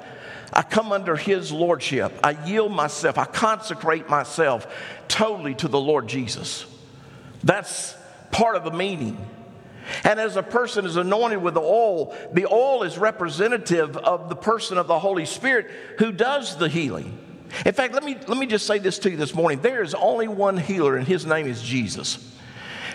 I 0.53 0.61
come 0.61 0.91
under 0.91 1.15
His 1.15 1.51
Lordship. 1.51 2.13
I 2.23 2.31
yield 2.45 2.71
myself. 2.71 3.17
I 3.17 3.25
consecrate 3.25 4.09
myself 4.09 4.65
totally 5.07 5.55
to 5.55 5.67
the 5.67 5.79
Lord 5.79 6.07
Jesus. 6.07 6.65
That's 7.43 7.95
part 8.31 8.55
of 8.55 8.63
the 8.63 8.71
meaning. 8.71 9.17
And 10.03 10.19
as 10.19 10.35
a 10.35 10.43
person 10.43 10.85
is 10.85 10.95
anointed 10.95 11.41
with 11.41 11.53
the 11.53 11.61
oil, 11.61 12.15
the 12.33 12.45
oil 12.45 12.83
is 12.83 12.97
representative 12.97 13.97
of 13.97 14.29
the 14.29 14.35
person 14.35 14.77
of 14.77 14.87
the 14.87 14.99
Holy 14.99 15.25
Spirit 15.25 15.69
who 15.99 16.11
does 16.11 16.57
the 16.57 16.69
healing. 16.69 17.17
In 17.65 17.73
fact, 17.73 17.93
let 17.93 18.03
me, 18.03 18.17
let 18.27 18.37
me 18.37 18.45
just 18.45 18.67
say 18.67 18.79
this 18.79 18.99
to 18.99 19.11
you 19.11 19.17
this 19.17 19.33
morning. 19.33 19.61
There 19.61 19.81
is 19.81 19.93
only 19.93 20.27
one 20.27 20.57
healer, 20.57 20.97
and 20.97 21.07
his 21.07 21.25
name 21.25 21.47
is 21.47 21.61
Jesus. 21.61 22.35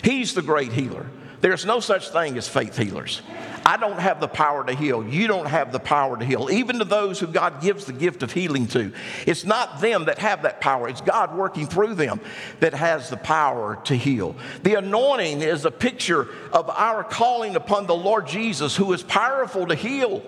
He's 0.02 0.34
the 0.34 0.42
great 0.42 0.72
healer. 0.72 1.06
There's 1.42 1.66
no 1.66 1.80
such 1.80 2.10
thing 2.10 2.38
as 2.38 2.48
faith 2.48 2.78
healers. 2.78 3.20
I 3.66 3.76
don't 3.76 3.98
have 3.98 4.20
the 4.20 4.28
power 4.28 4.64
to 4.64 4.74
heal. 4.74 5.04
You 5.04 5.26
don't 5.26 5.46
have 5.46 5.72
the 5.72 5.80
power 5.80 6.16
to 6.16 6.24
heal. 6.24 6.48
Even 6.52 6.78
to 6.78 6.84
those 6.84 7.18
who 7.18 7.26
God 7.26 7.60
gives 7.60 7.84
the 7.84 7.92
gift 7.92 8.22
of 8.22 8.32
healing 8.32 8.68
to, 8.68 8.92
it's 9.26 9.44
not 9.44 9.80
them 9.80 10.04
that 10.04 10.20
have 10.20 10.42
that 10.42 10.60
power. 10.60 10.88
It's 10.88 11.00
God 11.00 11.36
working 11.36 11.66
through 11.66 11.96
them 11.96 12.20
that 12.60 12.74
has 12.74 13.10
the 13.10 13.16
power 13.16 13.76
to 13.84 13.96
heal. 13.96 14.36
The 14.62 14.76
anointing 14.76 15.42
is 15.42 15.64
a 15.64 15.72
picture 15.72 16.28
of 16.52 16.70
our 16.70 17.02
calling 17.02 17.56
upon 17.56 17.86
the 17.88 17.94
Lord 17.94 18.28
Jesus, 18.28 18.76
who 18.76 18.92
is 18.92 19.02
powerful 19.02 19.66
to 19.66 19.74
heal. 19.74 20.22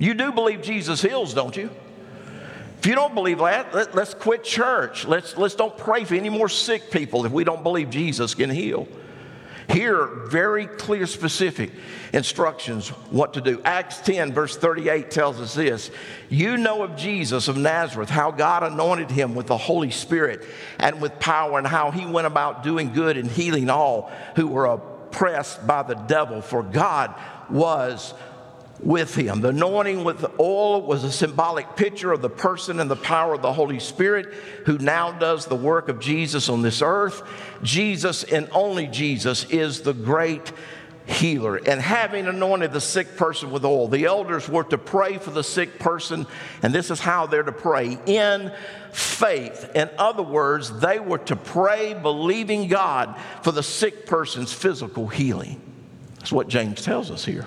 You 0.00 0.14
do 0.14 0.32
believe 0.32 0.60
Jesus 0.60 1.00
heals, 1.02 1.34
don't 1.34 1.56
you? 1.56 1.70
If 2.78 2.86
you 2.86 2.96
don't 2.96 3.14
believe 3.14 3.38
that, 3.38 3.72
let, 3.72 3.96
us 3.96 4.12
quit 4.12 4.42
church. 4.42 5.06
Let's, 5.06 5.36
let's 5.36 5.54
don't 5.54 5.76
pray 5.78 6.02
for 6.02 6.16
any 6.16 6.30
more 6.30 6.48
sick 6.48 6.90
people 6.90 7.26
if 7.26 7.32
we 7.32 7.44
don't 7.44 7.62
believe 7.62 7.90
Jesus 7.90 8.34
can 8.34 8.50
heal. 8.50 8.88
Here, 9.68 10.06
very 10.06 10.66
clear, 10.66 11.06
specific 11.06 11.72
instructions 12.12 12.88
what 13.10 13.34
to 13.34 13.40
do. 13.40 13.60
Acts 13.64 13.98
10, 13.98 14.32
verse 14.32 14.56
38 14.56 15.10
tells 15.10 15.40
us 15.40 15.54
this 15.54 15.90
You 16.28 16.56
know 16.56 16.84
of 16.84 16.96
Jesus 16.96 17.48
of 17.48 17.56
Nazareth, 17.56 18.08
how 18.08 18.30
God 18.30 18.62
anointed 18.62 19.10
him 19.10 19.34
with 19.34 19.48
the 19.48 19.58
Holy 19.58 19.90
Spirit 19.90 20.44
and 20.78 21.00
with 21.00 21.18
power, 21.18 21.58
and 21.58 21.66
how 21.66 21.90
he 21.90 22.06
went 22.06 22.26
about 22.28 22.62
doing 22.62 22.92
good 22.92 23.16
and 23.16 23.30
healing 23.30 23.68
all 23.68 24.10
who 24.36 24.46
were 24.46 24.66
oppressed 24.66 25.66
by 25.66 25.82
the 25.82 25.94
devil, 25.94 26.40
for 26.40 26.62
God 26.62 27.14
was 27.50 28.14
with 28.80 29.14
him. 29.14 29.40
The 29.40 29.48
anointing 29.48 30.04
with 30.04 30.24
oil 30.38 30.82
was 30.82 31.04
a 31.04 31.12
symbolic 31.12 31.76
picture 31.76 32.12
of 32.12 32.22
the 32.22 32.30
person 32.30 32.80
and 32.80 32.90
the 32.90 32.96
power 32.96 33.34
of 33.34 33.42
the 33.42 33.52
Holy 33.52 33.80
Spirit 33.80 34.34
who 34.66 34.78
now 34.78 35.12
does 35.12 35.46
the 35.46 35.56
work 35.56 35.88
of 35.88 35.98
Jesus 35.98 36.48
on 36.48 36.62
this 36.62 36.82
earth. 36.82 37.22
Jesus 37.62 38.22
and 38.24 38.48
only 38.52 38.86
Jesus 38.86 39.44
is 39.50 39.82
the 39.82 39.94
great 39.94 40.52
healer. 41.06 41.56
And 41.56 41.80
having 41.80 42.26
anointed 42.26 42.72
the 42.72 42.80
sick 42.80 43.16
person 43.16 43.50
with 43.50 43.64
oil, 43.64 43.88
the 43.88 44.04
elders 44.04 44.48
were 44.48 44.64
to 44.64 44.78
pray 44.78 45.18
for 45.18 45.30
the 45.30 45.44
sick 45.44 45.78
person, 45.78 46.26
and 46.62 46.74
this 46.74 46.90
is 46.90 47.00
how 47.00 47.26
they're 47.26 47.44
to 47.44 47.52
pray 47.52 47.98
in 48.06 48.52
faith. 48.92 49.70
In 49.74 49.88
other 49.98 50.22
words, 50.22 50.80
they 50.80 50.98
were 50.98 51.18
to 51.18 51.36
pray 51.36 51.94
believing 51.94 52.68
God 52.68 53.16
for 53.42 53.52
the 53.52 53.62
sick 53.62 54.06
person's 54.06 54.52
physical 54.52 55.06
healing. 55.06 55.60
That's 56.18 56.32
what 56.32 56.48
James 56.48 56.82
tells 56.82 57.10
us 57.10 57.24
here. 57.24 57.46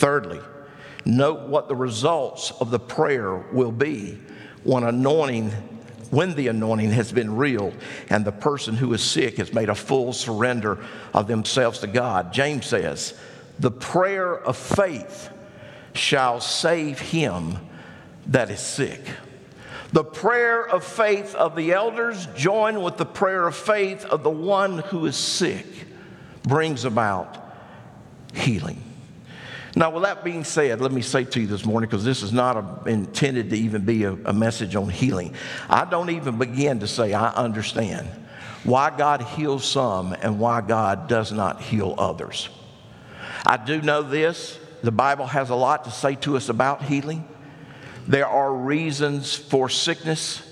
Thirdly, 0.00 0.40
Note 1.04 1.48
what 1.48 1.68
the 1.68 1.76
results 1.76 2.52
of 2.60 2.70
the 2.70 2.78
prayer 2.78 3.34
will 3.52 3.72
be 3.72 4.18
when 4.64 4.84
anointing 4.84 5.50
when 6.10 6.34
the 6.34 6.48
anointing 6.48 6.90
has 6.90 7.12
been 7.12 7.36
real 7.36 7.72
and 8.08 8.24
the 8.24 8.32
person 8.32 8.74
who 8.74 8.92
is 8.94 9.00
sick 9.00 9.36
has 9.36 9.54
made 9.54 9.68
a 9.68 9.74
full 9.76 10.12
surrender 10.12 10.76
of 11.14 11.28
themselves 11.28 11.78
to 11.78 11.86
God. 11.86 12.32
James 12.32 12.66
says, 12.66 13.14
The 13.60 13.70
prayer 13.70 14.36
of 14.36 14.56
faith 14.56 15.30
shall 15.92 16.40
save 16.40 16.98
him 16.98 17.58
that 18.26 18.50
is 18.50 18.58
sick. 18.58 19.00
The 19.92 20.02
prayer 20.02 20.66
of 20.66 20.82
faith 20.82 21.36
of 21.36 21.54
the 21.54 21.72
elders, 21.72 22.26
joined 22.34 22.82
with 22.82 22.96
the 22.96 23.06
prayer 23.06 23.46
of 23.46 23.54
faith 23.54 24.04
of 24.04 24.24
the 24.24 24.30
one 24.30 24.78
who 24.78 25.06
is 25.06 25.16
sick, 25.16 25.66
brings 26.42 26.84
about 26.84 27.54
healing. 28.34 28.82
Now, 29.76 29.90
with 29.90 30.02
that 30.02 30.24
being 30.24 30.42
said, 30.44 30.80
let 30.80 30.90
me 30.90 31.00
say 31.00 31.24
to 31.24 31.40
you 31.40 31.46
this 31.46 31.64
morning, 31.64 31.88
because 31.88 32.04
this 32.04 32.22
is 32.22 32.32
not 32.32 32.56
a, 32.56 32.88
intended 32.90 33.50
to 33.50 33.56
even 33.56 33.84
be 33.84 34.04
a, 34.04 34.12
a 34.12 34.32
message 34.32 34.74
on 34.74 34.88
healing. 34.88 35.34
I 35.68 35.84
don't 35.84 36.10
even 36.10 36.38
begin 36.38 36.80
to 36.80 36.88
say 36.88 37.12
I 37.12 37.28
understand 37.30 38.08
why 38.64 38.90
God 38.96 39.22
heals 39.22 39.64
some 39.64 40.12
and 40.12 40.38
why 40.40 40.60
God 40.60 41.08
does 41.08 41.32
not 41.32 41.62
heal 41.62 41.94
others. 41.98 42.48
I 43.46 43.56
do 43.56 43.80
know 43.80 44.02
this 44.02 44.58
the 44.82 44.92
Bible 44.92 45.26
has 45.26 45.50
a 45.50 45.54
lot 45.54 45.84
to 45.84 45.90
say 45.90 46.14
to 46.16 46.36
us 46.36 46.48
about 46.48 46.82
healing. 46.82 47.26
There 48.08 48.26
are 48.26 48.52
reasons 48.52 49.36
for 49.36 49.68
sickness. 49.68 50.42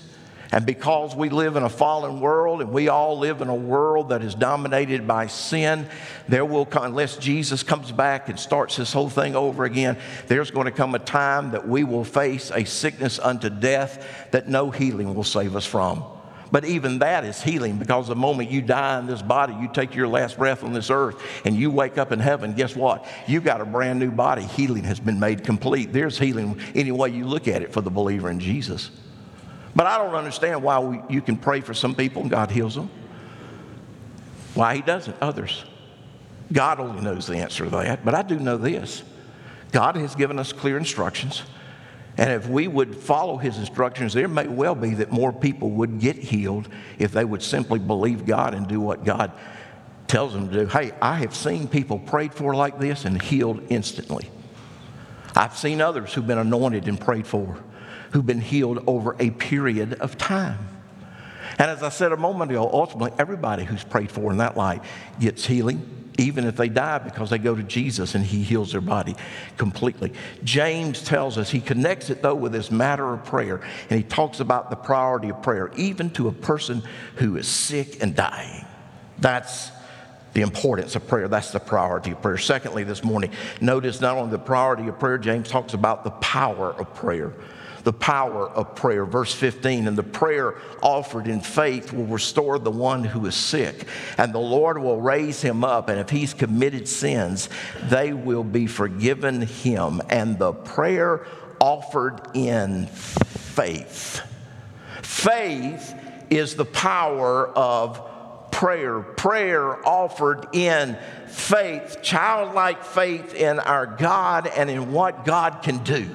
And 0.51 0.65
because 0.65 1.15
we 1.15 1.29
live 1.29 1.55
in 1.57 1.63
a 1.63 1.69
fallen 1.69 2.19
world 2.19 2.61
and 2.61 2.71
we 2.71 2.87
all 2.87 3.19
live 3.19 3.41
in 3.41 3.49
a 3.49 3.55
world 3.55 4.09
that 4.09 4.23
is 4.23 4.33
dominated 4.33 5.07
by 5.07 5.27
sin, 5.27 5.87
there 6.27 6.43
will 6.43 6.65
come, 6.65 6.85
unless 6.85 7.17
Jesus 7.17 7.61
comes 7.61 7.91
back 7.91 8.29
and 8.29 8.39
starts 8.39 8.75
this 8.75 8.91
whole 8.91 9.09
thing 9.09 9.35
over 9.35 9.63
again, 9.63 9.97
there's 10.27 10.49
going 10.49 10.65
to 10.65 10.71
come 10.71 10.95
a 10.95 10.99
time 10.99 11.51
that 11.51 11.67
we 11.67 11.83
will 11.83 12.03
face 12.03 12.51
a 12.51 12.65
sickness 12.65 13.19
unto 13.19 13.49
death 13.49 14.27
that 14.31 14.47
no 14.47 14.71
healing 14.71 15.13
will 15.13 15.23
save 15.23 15.55
us 15.55 15.67
from. 15.67 16.03
But 16.51 16.65
even 16.65 16.97
that 16.97 17.25
is 17.25 17.39
healing 17.43 17.77
because 17.77 18.07
the 18.07 18.15
moment 18.15 18.49
you 18.49 18.63
die 18.63 18.97
in 18.97 19.05
this 19.05 19.21
body, 19.21 19.53
you 19.61 19.69
take 19.71 19.93
your 19.93 20.07
last 20.07 20.39
breath 20.39 20.63
on 20.63 20.73
this 20.73 20.89
earth 20.89 21.21
and 21.45 21.55
you 21.55 21.69
wake 21.69 21.99
up 21.99 22.11
in 22.11 22.17
heaven, 22.17 22.55
guess 22.55 22.75
what? 22.75 23.05
You've 23.27 23.43
got 23.43 23.61
a 23.61 23.65
brand 23.65 23.99
new 23.99 24.09
body. 24.09 24.45
Healing 24.45 24.85
has 24.85 24.99
been 24.99 25.19
made 25.19 25.43
complete. 25.43 25.93
There's 25.93 26.17
healing 26.17 26.59
any 26.73 26.91
way 26.91 27.09
you 27.09 27.25
look 27.25 27.47
at 27.47 27.61
it 27.61 27.71
for 27.71 27.81
the 27.81 27.91
believer 27.91 28.31
in 28.31 28.39
Jesus. 28.39 28.89
But 29.79 29.87
I 29.87 29.97
don't 29.97 30.13
understand 30.13 30.61
why 30.61 30.77
we, 30.79 30.99
you 31.07 31.21
can 31.21 31.37
pray 31.37 31.61
for 31.61 31.73
some 31.73 31.95
people 31.95 32.23
and 32.23 32.29
God 32.29 32.51
heals 32.51 32.75
them. 32.75 32.89
Why 34.53 34.75
He 34.75 34.81
doesn't, 34.81 35.15
others. 35.21 35.63
God 36.51 36.81
only 36.81 37.01
knows 37.01 37.27
the 37.27 37.37
answer 37.37 37.63
to 37.63 37.69
that. 37.69 38.03
But 38.03 38.13
I 38.13 38.23
do 38.23 38.37
know 38.37 38.57
this 38.57 39.03
God 39.71 39.95
has 39.95 40.15
given 40.15 40.37
us 40.37 40.51
clear 40.51 40.77
instructions. 40.77 41.43
And 42.17 42.29
if 42.29 42.49
we 42.49 42.67
would 42.67 42.93
follow 42.93 43.37
his 43.37 43.57
instructions, 43.57 44.11
there 44.11 44.27
may 44.27 44.49
well 44.49 44.75
be 44.75 44.95
that 44.95 45.13
more 45.13 45.31
people 45.31 45.69
would 45.69 46.01
get 46.01 46.17
healed 46.17 46.67
if 46.97 47.13
they 47.13 47.23
would 47.23 47.41
simply 47.41 47.79
believe 47.79 48.25
God 48.25 48.53
and 48.53 48.67
do 48.67 48.81
what 48.81 49.05
God 49.05 49.31
tells 50.07 50.33
them 50.33 50.49
to 50.49 50.53
do. 50.53 50.65
Hey, 50.65 50.91
I 51.01 51.13
have 51.13 51.33
seen 51.33 51.69
people 51.69 51.99
prayed 51.99 52.33
for 52.33 52.53
like 52.53 52.79
this 52.79 53.05
and 53.05 53.21
healed 53.21 53.61
instantly. 53.69 54.29
I've 55.37 55.57
seen 55.57 55.79
others 55.79 56.13
who've 56.13 56.27
been 56.27 56.37
anointed 56.37 56.89
and 56.89 56.99
prayed 56.99 57.25
for 57.25 57.63
who've 58.11 58.25
been 58.25 58.41
healed 58.41 58.83
over 58.87 59.15
a 59.19 59.31
period 59.31 59.93
of 59.95 60.17
time. 60.17 60.57
And 61.57 61.69
as 61.69 61.83
I 61.83 61.89
said 61.89 62.11
a 62.11 62.17
moment 62.17 62.51
ago, 62.51 62.69
ultimately, 62.71 63.11
everybody 63.19 63.65
who's 63.65 63.83
prayed 63.83 64.11
for 64.11 64.31
in 64.31 64.37
that 64.37 64.55
light 64.55 64.81
gets 65.19 65.45
healing, 65.45 66.13
even 66.17 66.45
if 66.45 66.55
they 66.55 66.69
die, 66.69 66.99
because 66.99 67.29
they 67.29 67.37
go 67.37 67.55
to 67.55 67.63
Jesus 67.63 68.15
and 68.15 68.25
He 68.25 68.43
heals 68.43 68.71
their 68.71 68.81
body 68.81 69.15
completely. 69.57 70.13
James 70.43 71.01
tells 71.03 71.37
us, 71.37 71.49
he 71.49 71.59
connects 71.59 72.09
it 72.09 72.21
though 72.21 72.35
with 72.35 72.51
this 72.51 72.71
matter 72.71 73.13
of 73.13 73.25
prayer, 73.25 73.61
and 73.89 73.97
he 73.99 74.03
talks 74.03 74.39
about 74.39 74.69
the 74.69 74.75
priority 74.75 75.29
of 75.29 75.41
prayer, 75.41 75.71
even 75.75 76.09
to 76.11 76.27
a 76.27 76.31
person 76.31 76.83
who 77.15 77.35
is 77.35 77.47
sick 77.47 78.01
and 78.01 78.15
dying. 78.15 78.65
That's 79.17 79.71
the 80.33 80.41
importance 80.41 80.95
of 80.95 81.07
prayer. 81.07 81.27
That's 81.27 81.51
the 81.51 81.59
priority 81.59 82.11
of 82.11 82.21
prayer. 82.21 82.37
Secondly, 82.37 82.83
this 82.83 83.03
morning, 83.03 83.31
notice 83.59 83.99
not 83.99 84.15
only 84.15 84.31
the 84.31 84.39
priority 84.39 84.87
of 84.87 84.99
prayer, 84.99 85.17
James 85.17 85.49
talks 85.49 85.73
about 85.73 86.03
the 86.03 86.11
power 86.11 86.71
of 86.71 86.93
prayer 86.93 87.33
the 87.83 87.93
power 87.93 88.47
of 88.49 88.75
prayer. 88.75 89.05
Verse 89.05 89.33
15, 89.33 89.87
and 89.87 89.97
the 89.97 90.03
prayer 90.03 90.55
offered 90.81 91.27
in 91.27 91.41
faith 91.41 91.93
will 91.93 92.05
restore 92.05 92.59
the 92.59 92.71
one 92.71 93.03
who 93.03 93.25
is 93.25 93.35
sick, 93.35 93.87
and 94.17 94.33
the 94.33 94.39
Lord 94.39 94.77
will 94.77 95.01
raise 95.01 95.41
him 95.41 95.63
up, 95.63 95.89
and 95.89 95.99
if 95.99 96.09
he's 96.09 96.33
committed 96.33 96.87
sins, 96.87 97.49
they 97.83 98.13
will 98.13 98.43
be 98.43 98.67
forgiven 98.67 99.41
him. 99.41 100.01
And 100.09 100.37
the 100.37 100.53
prayer 100.53 101.25
offered 101.59 102.21
in 102.33 102.87
faith. 102.87 104.21
Faith 105.01 105.95
is 106.29 106.55
the 106.55 106.65
power 106.65 107.47
of 107.47 108.51
prayer. 108.51 108.99
Prayer 108.99 109.87
offered 109.87 110.47
in 110.53 110.97
faith, 111.27 111.99
childlike 112.01 112.83
faith 112.83 113.33
in 113.33 113.59
our 113.59 113.85
God 113.85 114.47
and 114.47 114.69
in 114.69 114.91
what 114.91 115.25
God 115.25 115.61
can 115.63 115.83
do. 115.83 116.09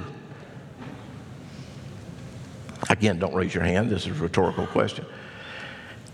Again, 2.88 3.18
don't 3.18 3.34
raise 3.34 3.54
your 3.54 3.64
hand. 3.64 3.90
This 3.90 4.06
is 4.06 4.18
a 4.18 4.22
rhetorical 4.22 4.66
question. 4.66 5.06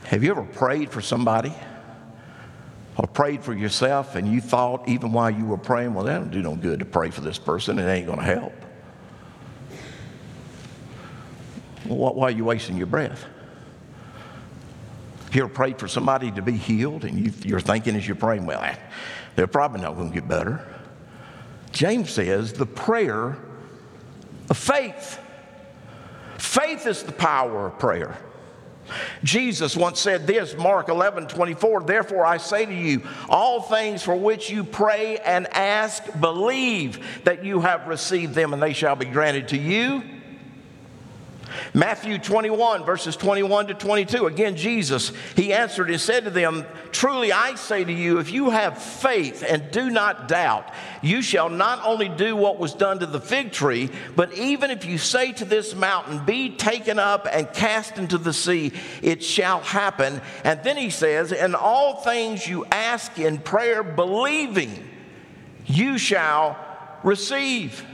Have 0.04 0.22
you 0.22 0.30
ever 0.30 0.42
prayed 0.42 0.90
for 0.90 1.00
somebody 1.00 1.52
or 2.96 3.06
prayed 3.06 3.42
for 3.42 3.54
yourself 3.54 4.14
and 4.14 4.26
you 4.26 4.40
thought, 4.40 4.88
even 4.88 5.12
while 5.12 5.30
you 5.30 5.44
were 5.44 5.56
praying, 5.56 5.94
well, 5.94 6.04
that 6.04 6.18
don't 6.18 6.30
do 6.30 6.42
no 6.42 6.56
good 6.56 6.80
to 6.80 6.84
pray 6.84 7.10
for 7.10 7.20
this 7.20 7.38
person, 7.38 7.78
it 7.78 7.88
ain't 7.88 8.06
going 8.06 8.18
to 8.18 8.24
help? 8.24 8.52
Well, 11.86 12.14
why 12.14 12.28
are 12.28 12.30
you 12.30 12.44
wasting 12.44 12.76
your 12.76 12.86
breath? 12.86 13.24
You 15.32 15.44
ever 15.44 15.52
prayed 15.52 15.78
for 15.78 15.86
somebody 15.86 16.30
to 16.32 16.42
be 16.42 16.52
healed 16.52 17.04
and 17.04 17.44
you, 17.44 17.56
are 17.56 17.60
thinking 17.60 17.94
as 17.96 18.06
you're 18.06 18.16
praying, 18.16 18.46
well, 18.46 18.60
eh, 18.62 18.76
they're 19.36 19.46
probably 19.46 19.80
not 19.80 19.94
going 19.96 20.08
to 20.08 20.14
get 20.14 20.28
better? 20.28 20.66
James 21.72 22.10
says 22.10 22.52
the 22.52 22.66
prayer 22.66 23.38
of 24.48 24.56
faith 24.56 25.20
Faith 26.40 26.86
is 26.86 27.02
the 27.02 27.12
power 27.12 27.66
of 27.66 27.78
prayer. 27.78 28.16
Jesus 29.22 29.76
once 29.76 30.00
said 30.00 30.26
this, 30.26 30.56
Mark 30.56 30.88
11, 30.88 31.28
24, 31.28 31.82
therefore 31.82 32.24
I 32.24 32.38
say 32.38 32.64
to 32.64 32.74
you, 32.74 33.02
all 33.28 33.60
things 33.60 34.02
for 34.02 34.16
which 34.16 34.50
you 34.50 34.64
pray 34.64 35.18
and 35.18 35.46
ask, 35.54 36.02
believe 36.18 37.22
that 37.24 37.44
you 37.44 37.60
have 37.60 37.86
received 37.86 38.34
them 38.34 38.52
and 38.52 38.62
they 38.62 38.72
shall 38.72 38.96
be 38.96 39.04
granted 39.04 39.48
to 39.48 39.58
you. 39.58 40.02
Matthew 41.74 42.18
21, 42.18 42.84
verses 42.84 43.16
21 43.16 43.68
to 43.68 43.74
22. 43.74 44.26
Again, 44.26 44.56
Jesus, 44.56 45.12
he 45.36 45.52
answered 45.52 45.90
and 45.90 46.00
said 46.00 46.24
to 46.24 46.30
them, 46.30 46.64
Truly 46.92 47.32
I 47.32 47.54
say 47.54 47.84
to 47.84 47.92
you, 47.92 48.18
if 48.18 48.32
you 48.32 48.50
have 48.50 48.82
faith 48.82 49.44
and 49.48 49.70
do 49.70 49.90
not 49.90 50.28
doubt, 50.28 50.72
you 51.02 51.22
shall 51.22 51.48
not 51.48 51.84
only 51.84 52.08
do 52.08 52.36
what 52.36 52.58
was 52.58 52.74
done 52.74 52.98
to 52.98 53.06
the 53.06 53.20
fig 53.20 53.52
tree, 53.52 53.90
but 54.16 54.32
even 54.34 54.70
if 54.70 54.84
you 54.84 54.98
say 54.98 55.32
to 55.32 55.44
this 55.44 55.74
mountain, 55.74 56.24
Be 56.24 56.50
taken 56.50 56.98
up 56.98 57.26
and 57.30 57.52
cast 57.52 57.98
into 57.98 58.18
the 58.18 58.32
sea, 58.32 58.72
it 59.02 59.22
shall 59.22 59.60
happen. 59.60 60.20
And 60.44 60.62
then 60.64 60.76
he 60.76 60.90
says, 60.90 61.32
In 61.32 61.54
all 61.54 61.96
things 61.96 62.46
you 62.46 62.64
ask 62.66 63.18
in 63.18 63.38
prayer, 63.38 63.82
believing, 63.82 64.88
you 65.66 65.98
shall 65.98 66.58
receive. 67.02 67.84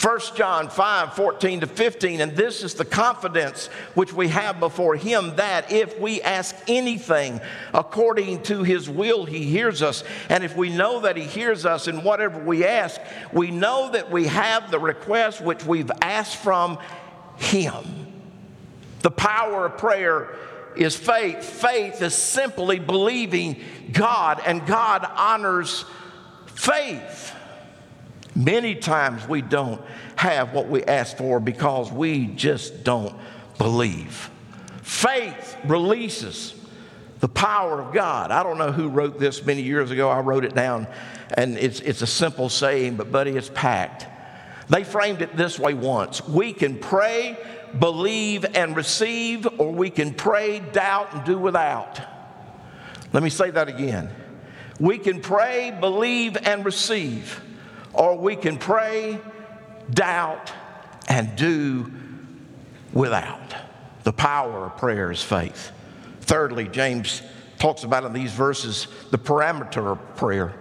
1 0.00 0.20
John 0.34 0.68
5 0.68 1.14
14 1.14 1.60
to 1.60 1.66
15, 1.66 2.20
and 2.20 2.36
this 2.36 2.64
is 2.64 2.74
the 2.74 2.84
confidence 2.84 3.68
which 3.94 4.12
we 4.12 4.28
have 4.28 4.58
before 4.58 4.96
Him 4.96 5.36
that 5.36 5.70
if 5.70 5.98
we 6.00 6.20
ask 6.22 6.54
anything 6.66 7.40
according 7.72 8.42
to 8.44 8.64
His 8.64 8.90
will, 8.90 9.24
He 9.24 9.44
hears 9.44 9.80
us. 9.80 10.02
And 10.28 10.42
if 10.42 10.56
we 10.56 10.68
know 10.68 11.00
that 11.00 11.16
He 11.16 11.24
hears 11.24 11.64
us 11.64 11.86
in 11.86 12.02
whatever 12.02 12.42
we 12.42 12.64
ask, 12.64 13.00
we 13.32 13.52
know 13.52 13.90
that 13.92 14.10
we 14.10 14.26
have 14.26 14.70
the 14.70 14.80
request 14.80 15.40
which 15.40 15.64
we've 15.64 15.90
asked 16.02 16.38
from 16.38 16.78
Him. 17.36 17.84
The 19.02 19.12
power 19.12 19.66
of 19.66 19.78
prayer 19.78 20.34
is 20.76 20.96
faith. 20.96 21.44
Faith 21.44 22.02
is 22.02 22.14
simply 22.14 22.80
believing 22.80 23.60
God, 23.92 24.40
and 24.44 24.66
God 24.66 25.08
honors 25.16 25.84
faith. 26.46 27.34
Many 28.38 28.76
times 28.76 29.26
we 29.26 29.42
don't 29.42 29.82
have 30.14 30.52
what 30.52 30.68
we 30.68 30.84
ask 30.84 31.16
for 31.16 31.40
because 31.40 31.90
we 31.90 32.28
just 32.28 32.84
don't 32.84 33.12
believe. 33.58 34.30
Faith 34.82 35.56
releases 35.64 36.54
the 37.18 37.26
power 37.26 37.80
of 37.80 37.92
God. 37.92 38.30
I 38.30 38.44
don't 38.44 38.56
know 38.56 38.70
who 38.70 38.90
wrote 38.90 39.18
this 39.18 39.44
many 39.44 39.62
years 39.62 39.90
ago. 39.90 40.08
I 40.08 40.20
wrote 40.20 40.44
it 40.44 40.54
down, 40.54 40.86
and 41.36 41.58
it's, 41.58 41.80
it's 41.80 42.00
a 42.00 42.06
simple 42.06 42.48
saying, 42.48 42.94
but 42.94 43.10
buddy, 43.10 43.32
it's 43.32 43.50
packed. 43.52 44.06
They 44.68 44.84
framed 44.84 45.20
it 45.20 45.36
this 45.36 45.58
way 45.58 45.74
once 45.74 46.24
We 46.28 46.52
can 46.52 46.78
pray, 46.78 47.36
believe, 47.76 48.46
and 48.54 48.76
receive, 48.76 49.48
or 49.58 49.72
we 49.72 49.90
can 49.90 50.14
pray, 50.14 50.60
doubt, 50.60 51.12
and 51.12 51.24
do 51.24 51.36
without. 51.36 52.00
Let 53.12 53.24
me 53.24 53.30
say 53.30 53.50
that 53.50 53.68
again. 53.68 54.10
We 54.78 54.98
can 54.98 55.20
pray, 55.22 55.76
believe, 55.80 56.36
and 56.36 56.64
receive 56.64 57.42
or 57.98 58.16
we 58.16 58.36
can 58.36 58.56
pray, 58.56 59.20
doubt, 59.90 60.52
and 61.08 61.36
do 61.36 61.90
without. 62.92 63.54
The 64.04 64.12
power 64.12 64.66
of 64.66 64.76
prayer 64.76 65.10
is 65.10 65.22
faith. 65.22 65.72
Thirdly, 66.20 66.68
James 66.68 67.22
talks 67.58 67.82
about 67.82 68.04
in 68.04 68.12
these 68.12 68.32
verses 68.32 68.86
the 69.10 69.18
parameter 69.18 69.92
of 69.92 70.16
prayer. 70.16 70.54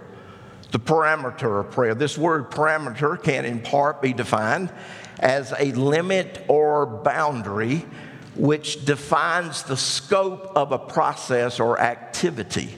The 0.72 0.80
parameter 0.80 1.60
of 1.60 1.72
prayer. 1.72 1.94
This 1.94 2.18
word 2.18 2.50
parameter 2.50 3.22
can 3.22 3.46
in 3.46 3.62
part 3.62 4.02
be 4.02 4.14
defined 4.14 4.74
as 5.20 5.54
a 5.58 5.72
limit 5.74 6.44
or 6.48 6.86
boundary 6.86 7.86
which 8.36 8.84
defines 8.86 9.64
the 9.64 9.78
scope 9.78 10.52
of 10.56 10.72
a 10.72 10.78
process 10.78 11.60
or 11.60 11.80
activity. 11.80 12.76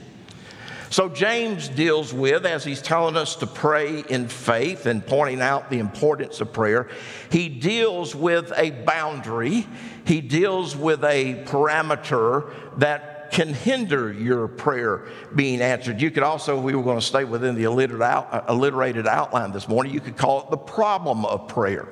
So, 0.90 1.08
James 1.08 1.68
deals 1.68 2.12
with, 2.12 2.44
as 2.44 2.64
he's 2.64 2.82
telling 2.82 3.16
us 3.16 3.36
to 3.36 3.46
pray 3.46 4.00
in 4.08 4.26
faith 4.26 4.86
and 4.86 5.06
pointing 5.06 5.40
out 5.40 5.70
the 5.70 5.78
importance 5.78 6.40
of 6.40 6.52
prayer, 6.52 6.88
he 7.30 7.48
deals 7.48 8.12
with 8.12 8.52
a 8.56 8.72
boundary, 8.72 9.68
he 10.04 10.20
deals 10.20 10.76
with 10.76 11.04
a 11.04 11.44
parameter 11.46 12.52
that 12.78 13.30
can 13.30 13.54
hinder 13.54 14.12
your 14.12 14.48
prayer 14.48 15.06
being 15.32 15.60
answered. 15.60 16.00
You 16.00 16.10
could 16.10 16.24
also, 16.24 16.60
we 16.60 16.74
were 16.74 16.82
going 16.82 16.98
to 16.98 17.06
stay 17.06 17.22
within 17.22 17.54
the 17.54 17.66
alliterated 17.66 19.06
outline 19.06 19.52
this 19.52 19.68
morning, 19.68 19.94
you 19.94 20.00
could 20.00 20.16
call 20.16 20.40
it 20.40 20.50
the 20.50 20.56
problem 20.56 21.24
of 21.24 21.46
prayer. 21.46 21.88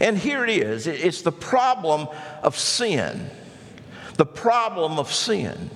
And 0.00 0.16
here 0.16 0.44
it 0.44 0.50
is 0.50 0.86
it's 0.86 1.20
the 1.20 1.32
problem 1.32 2.08
of 2.42 2.56
sin. 2.56 3.28
The 4.14 4.24
problem 4.24 4.98
of 4.98 5.12
sin. 5.12 5.70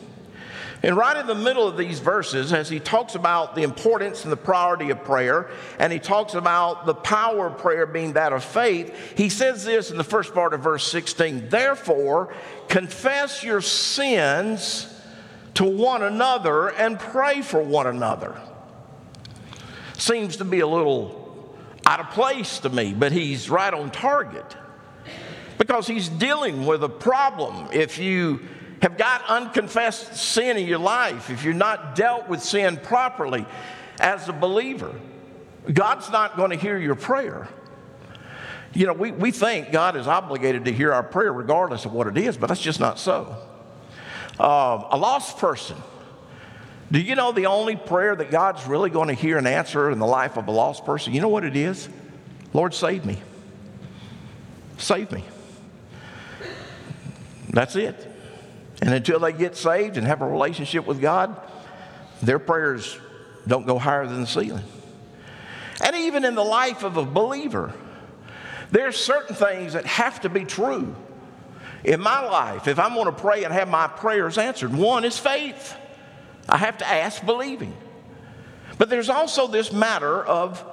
And 0.85 0.99
right 0.99 1.17
in 1.17 1.27
the 1.27 1.35
middle 1.35 1.67
of 1.67 1.79
these 1.79 1.99
verses, 1.99 2.53
as 2.53 2.69
he 2.69 2.79
talks 2.79 3.15
about 3.15 3.55
the 3.55 3.63
importance 3.63 4.25
and 4.25 4.31
the 4.31 4.37
priority 4.37 4.91
of 4.91 5.03
prayer, 5.03 5.49
and 5.79 5.91
he 5.91 5.99
talks 5.99 6.35
about 6.35 6.85
the 6.85 6.93
power 6.93 7.47
of 7.47 7.57
prayer 7.57 7.87
being 7.87 8.13
that 8.13 8.35
of 8.35 8.45
faith, 8.45 8.95
he 9.17 9.31
says 9.31 9.65
this 9.65 9.91
in 9.91 9.97
the 9.97 10.05
first 10.05 10.35
part 10.35 10.53
of 10.53 10.61
verse 10.61 10.87
16 10.87 11.49
Therefore, 11.49 12.35
confess 12.69 13.43
your 13.43 13.63
sins 13.63 14.95
to 15.55 15.65
one 15.65 16.03
another 16.03 16.69
and 16.69 16.99
pray 16.99 17.41
for 17.41 17.63
one 17.63 17.87
another. 17.87 18.39
Seems 19.97 20.37
to 20.37 20.45
be 20.45 20.61
a 20.61 20.67
little 20.67 21.57
out 21.87 22.01
of 22.01 22.11
place 22.11 22.59
to 22.59 22.69
me, 22.69 22.93
but 22.93 23.11
he's 23.11 23.49
right 23.49 23.73
on 23.73 23.91
target 23.91 24.55
because 25.57 25.87
he's 25.87 26.11
dealing 26.11 26.67
with 26.67 26.85
a 26.85 26.91
problem. 26.91 27.69
If 27.73 27.99
you 27.99 28.41
have 28.85 28.99
got 28.99 29.25
unconfessed 29.31 30.15
sin 30.15 30.59
in 30.59 30.67
your 30.67 30.79
life, 30.79 31.31
if 31.31 31.43
you're 31.43 31.55
not 31.55 31.95
dealt 31.95 32.29
with 32.29 32.43
sin 32.43 32.77
properly 32.77 33.47
as 33.99 34.29
a 34.29 34.33
believer, 34.35 34.95
God's 35.73 36.11
not 36.11 36.37
going 36.37 36.51
to 36.51 36.57
hear 36.57 36.77
your 36.77 36.95
prayer. 36.95 37.49
You 38.75 38.87
know, 38.87 38.93
we, 38.93 39.11
we 39.11 39.31
think 39.31 39.73
God 39.73 39.97
is 39.97 40.07
obligated 40.07 40.67
to 40.67 40.73
hear 40.73 40.93
our 40.93 41.03
prayer 41.03 41.33
regardless 41.33 41.87
of 41.87 41.95
what 41.95 42.09
it 42.09 42.19
is, 42.19 42.37
but 42.37 42.49
that's 42.49 42.61
just 42.61 42.79
not 42.79 42.99
so. 42.99 43.35
Uh, 44.39 44.87
a 44.91 44.99
lost 44.99 45.39
person. 45.39 45.79
Do 46.93 47.01
you 47.01 47.15
know 47.15 47.33
the 47.33 47.47
only 47.47 47.77
prayer 47.77 48.15
that 48.15 48.31
God's 48.31 48.67
really 48.67 48.91
going 48.91 49.09
to 49.09 49.15
hear 49.15 49.39
and 49.39 49.49
answer 49.49 49.91
in 49.91 49.99
the 49.99 50.07
life 50.07 50.37
of 50.37 50.47
a 50.47 50.51
lost 50.51 50.85
person? 50.85 51.15
You 51.15 51.23
know 51.23 51.29
what 51.29 51.45
it 51.45 51.57
is? 51.57 51.89
Lord, 52.53 52.75
save 52.75 53.07
me. 53.07 53.17
Save 54.77 55.11
me. 55.11 55.25
That's 57.49 57.77
it. 57.77 58.11
And 58.83 58.93
until 58.93 59.21
they 59.21 59.33
get 59.33 59.57
saved 59.57 59.97
and 59.97 60.07
have 60.07 60.21
a 60.21 60.27
relationship 60.29 60.87
with 60.87 61.01
God, 61.01 61.41
their 62.23 62.39
prayers 62.39 62.99
don't 63.47 63.67
go 63.67 63.79
higher 63.79 64.07
than 64.07 64.21
the 64.21 64.27
ceiling. 64.27 64.65
And 65.83 65.97
even 65.97 66.25
in 66.25 66.35
the 66.35 66.45
life 66.45 66.83
of 66.83 66.97
a 66.97 67.05
believer, 67.05 67.73
there 68.71 68.87
are 68.87 68.93
certain 68.93 69.37
things 69.37 69.75
that 69.75 69.87
have 69.87 70.21
to 70.23 70.29
be 70.29 70.45
true 70.45 70.95
in 71.85 72.01
my 72.01 72.21
life 72.21 72.67
if 72.67 72.79
I'm 72.79 72.95
going 72.95 73.07
to 73.07 73.13
pray 73.13 73.45
and 73.45 73.53
have 73.53 73.69
my 73.69 73.87
prayers 73.87 74.39
answered. 74.39 74.75
One 74.75 75.05
is 75.05 75.19
faith. 75.19 75.77
I 76.49 76.57
have 76.57 76.79
to 76.79 76.87
ask 76.87 77.25
believing. 77.25 77.75
But 78.79 78.91
there's 78.91 79.09
also 79.11 79.47
this 79.47 79.73
matter 79.73 80.23
of 80.23 80.65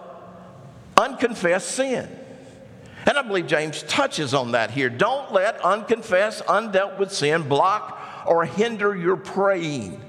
unconfessed 0.97 1.71
sin. 1.71 2.09
And 3.05 3.17
I 3.17 3.21
believe 3.23 3.47
James 3.47 3.83
touches 3.83 4.33
on 4.33 4.51
that 4.51 4.71
here. 4.71 4.89
Don't 4.89 5.31
let 5.31 5.59
unconfessed, 5.61 6.45
undealt 6.45 6.99
with 6.99 7.11
sin 7.11 7.47
block 7.47 8.23
or 8.25 8.45
hinder 8.45 8.95
your 8.95 9.17
praying. 9.17 9.99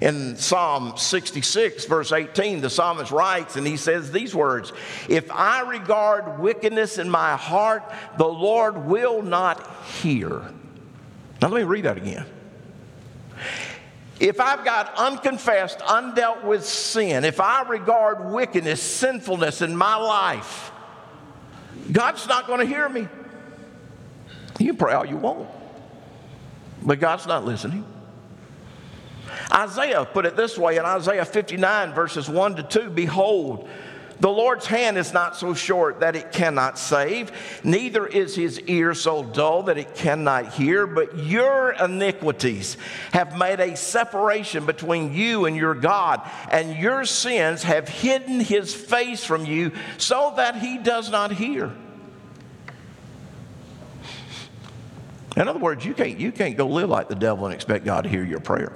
In 0.00 0.36
Psalm 0.36 0.96
66, 0.96 1.86
verse 1.86 2.12
18, 2.12 2.60
the 2.60 2.70
psalmist 2.70 3.10
writes, 3.10 3.56
and 3.56 3.66
he 3.66 3.76
says 3.76 4.12
these 4.12 4.34
words 4.34 4.72
If 5.08 5.30
I 5.30 5.62
regard 5.62 6.38
wickedness 6.40 6.98
in 6.98 7.10
my 7.10 7.36
heart, 7.36 7.82
the 8.16 8.26
Lord 8.26 8.84
will 8.84 9.22
not 9.22 9.68
hear. 10.00 10.42
Now, 11.40 11.48
let 11.48 11.52
me 11.52 11.64
read 11.64 11.84
that 11.84 11.96
again. 11.96 12.26
If 14.20 14.40
I've 14.40 14.64
got 14.64 14.94
unconfessed, 14.96 15.80
undealt 15.80 16.44
with 16.44 16.64
sin, 16.64 17.24
if 17.24 17.40
I 17.40 17.62
regard 17.62 18.32
wickedness, 18.32 18.80
sinfulness 18.80 19.62
in 19.62 19.76
my 19.76 19.96
life, 19.96 20.71
God's 21.92 22.26
not 22.26 22.46
going 22.46 22.60
to 22.60 22.66
hear 22.66 22.88
me. 22.88 23.06
You 24.58 24.74
pray 24.74 24.94
all 24.94 25.06
you 25.06 25.16
want, 25.16 25.48
but 26.82 26.98
God's 27.00 27.26
not 27.26 27.44
listening. 27.44 27.84
Isaiah 29.52 30.04
put 30.04 30.26
it 30.26 30.36
this 30.36 30.58
way 30.58 30.76
in 30.76 30.84
Isaiah 30.84 31.24
59, 31.24 31.92
verses 31.92 32.28
1 32.28 32.56
to 32.56 32.62
2 32.62 32.90
Behold, 32.90 33.68
the 34.22 34.30
Lord's 34.30 34.66
hand 34.66 34.98
is 34.98 35.12
not 35.12 35.34
so 35.34 35.52
short 35.52 35.98
that 35.98 36.14
it 36.14 36.30
cannot 36.30 36.78
save, 36.78 37.32
neither 37.64 38.06
is 38.06 38.36
his 38.36 38.60
ear 38.60 38.94
so 38.94 39.24
dull 39.24 39.64
that 39.64 39.78
it 39.78 39.96
cannot 39.96 40.52
hear. 40.52 40.86
But 40.86 41.18
your 41.18 41.72
iniquities 41.72 42.76
have 43.10 43.36
made 43.36 43.58
a 43.58 43.76
separation 43.76 44.64
between 44.64 45.12
you 45.12 45.46
and 45.46 45.56
your 45.56 45.74
God, 45.74 46.22
and 46.52 46.76
your 46.76 47.04
sins 47.04 47.64
have 47.64 47.88
hidden 47.88 48.38
his 48.38 48.72
face 48.72 49.24
from 49.24 49.44
you 49.44 49.72
so 49.98 50.32
that 50.36 50.54
he 50.54 50.78
does 50.78 51.10
not 51.10 51.32
hear. 51.32 51.72
In 55.36 55.48
other 55.48 55.58
words, 55.58 55.84
you 55.84 55.94
can't, 55.94 56.20
you 56.20 56.30
can't 56.30 56.56
go 56.56 56.68
live 56.68 56.88
like 56.88 57.08
the 57.08 57.16
devil 57.16 57.44
and 57.46 57.52
expect 57.52 57.84
God 57.84 58.02
to 58.04 58.08
hear 58.08 58.22
your 58.22 58.38
prayer. 58.38 58.72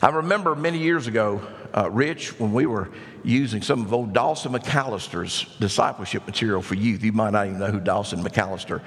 I 0.00 0.10
remember 0.10 0.54
many 0.54 0.78
years 0.78 1.08
ago, 1.08 1.42
uh, 1.76 1.90
Rich, 1.90 2.38
when 2.40 2.52
we 2.52 2.66
were 2.66 2.88
using 3.22 3.60
some 3.60 3.82
of 3.82 3.92
old 3.92 4.12
Dawson 4.12 4.52
McAllister's 4.52 5.46
discipleship 5.58 6.26
material 6.26 6.62
for 6.62 6.74
youth. 6.74 7.02
You 7.02 7.12
might 7.12 7.30
not 7.30 7.46
even 7.46 7.58
know 7.58 7.70
who 7.70 7.80
Dawson 7.80 8.22
McAllister 8.22 8.80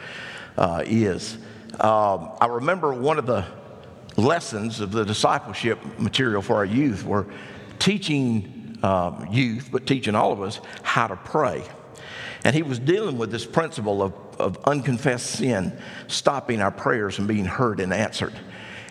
uh, 0.57 0.83
is. 0.85 1.37
Um, 1.79 2.31
I 2.41 2.47
remember 2.47 2.93
one 2.93 3.19
of 3.19 3.25
the 3.25 3.45
lessons 4.17 4.79
of 4.79 4.91
the 4.91 5.05
discipleship 5.05 5.79
material 5.99 6.41
for 6.41 6.55
our 6.55 6.65
youth 6.65 7.05
were 7.05 7.27
teaching 7.77 8.77
um, 8.81 9.27
youth, 9.31 9.69
but 9.71 9.85
teaching 9.85 10.15
all 10.15 10.31
of 10.31 10.41
us 10.41 10.59
how 10.81 11.07
to 11.07 11.15
pray. 11.15 11.63
And 12.43 12.55
he 12.55 12.63
was 12.63 12.79
dealing 12.79 13.17
with 13.17 13.31
this 13.31 13.45
principle 13.45 14.01
of, 14.01 14.13
of 14.39 14.57
unconfessed 14.65 15.31
sin 15.31 15.77
stopping 16.07 16.61
our 16.61 16.71
prayers 16.71 17.15
from 17.15 17.27
being 17.27 17.45
heard 17.45 17.81
and 17.81 17.93
answered. 17.93 18.33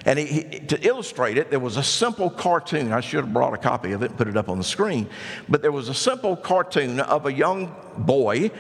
And 0.09 0.19
he, 0.19 0.25
he, 0.25 0.43
to 0.61 0.87
illustrate 0.87 1.37
it, 1.37 1.51
there 1.51 1.61
was 1.61 1.77
a 1.77 1.83
simple 1.83 2.31
cartoon. 2.31 2.95
I 2.95 3.01
should 3.01 3.25
have 3.25 3.33
brought 3.35 3.53
a 3.53 3.59
copy 3.59 3.93
of 3.93 4.03
it 4.03 4.09
and 4.09 4.17
put 4.17 4.27
it 4.27 4.39
up 4.39 4.49
on 4.49 4.57
the 4.57 4.65
screen. 4.65 5.07
But 5.51 5.61
there 5.61 5.71
was 5.71 5.91
a 5.91 5.95
simple 5.95 6.35
cartoon 6.35 6.99
of 6.99 7.27
a 7.27 7.33
young 7.33 7.77
boy 7.95 8.51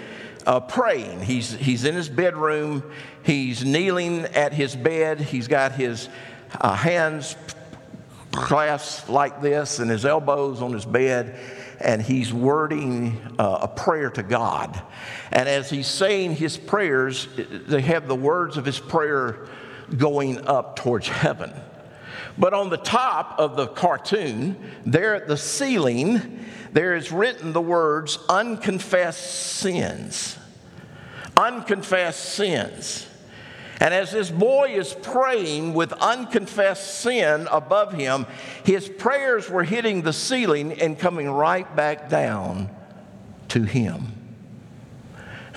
uh, 0.47 0.61
praying. 0.61 1.23
He's, 1.23 1.53
he's 1.53 1.87
in 1.87 1.95
his 1.95 2.11
bedroom, 2.11 2.83
he's 3.23 3.65
kneeling 3.65 4.27
at 4.27 4.53
his 4.53 4.77
bed, 4.77 5.23
he's 5.23 5.49
got 5.49 5.73
his 5.73 6.11
uh, 6.61 6.75
hands 6.75 7.35
clasped 8.31 9.09
like 9.09 9.41
this 9.41 9.79
and 9.79 9.91
his 9.91 10.05
elbows 10.05 10.61
on 10.61 10.75
his 10.75 10.85
bed 10.85 11.41
and 11.81 12.03
he's 12.03 12.31
wording 12.31 13.19
uh, 13.39 13.61
a 13.63 13.69
prayer 13.69 14.11
to 14.11 14.23
God. 14.23 14.83
And 15.33 15.49
as 15.49 15.71
he's 15.71 15.87
saying 15.87 16.37
his 16.37 16.59
prayers, 16.59 17.27
they 17.37 17.81
have 17.81 18.07
the 18.07 18.17
words 18.17 18.59
of 18.59 18.67
his 18.67 18.79
prayer 18.79 19.49
going 19.97 20.47
up 20.47 20.77
towards 20.77 21.09
heaven. 21.09 21.53
But 22.37 22.55
on 22.55 22.71
the 22.71 22.77
top 22.77 23.39
of 23.39 23.57
the 23.57 23.67
cartoon, 23.67 24.57
there 24.87 25.15
at 25.15 25.27
the 25.27 25.37
ceiling, 25.37 26.45
there 26.73 26.95
is 26.95 27.11
written 27.11 27.53
the 27.53 27.61
words 27.61 28.19
unconfessed 28.29 29.57
sins. 29.57 30.39
Unconfessed 31.37 32.25
sins. 32.25 33.07
And 33.81 33.95
as 33.95 34.11
this 34.11 34.31
boy 34.31 34.71
is 34.71 34.93
praying 34.93 35.75
with 35.75 35.93
unconfessed 35.93 37.01
sin 37.01 37.47
above 37.51 37.93
him, 37.93 38.27
his 38.65 38.89
prayers 38.89 39.49
were 39.49 39.63
hitting 39.65 40.03
the 40.03 40.13
ceiling 40.13 40.81
and 40.81 40.99
coming 40.99 41.31
right 41.31 41.77
back 41.77 42.09
down 42.09 42.71
to 43.49 43.63
him. 43.63 44.18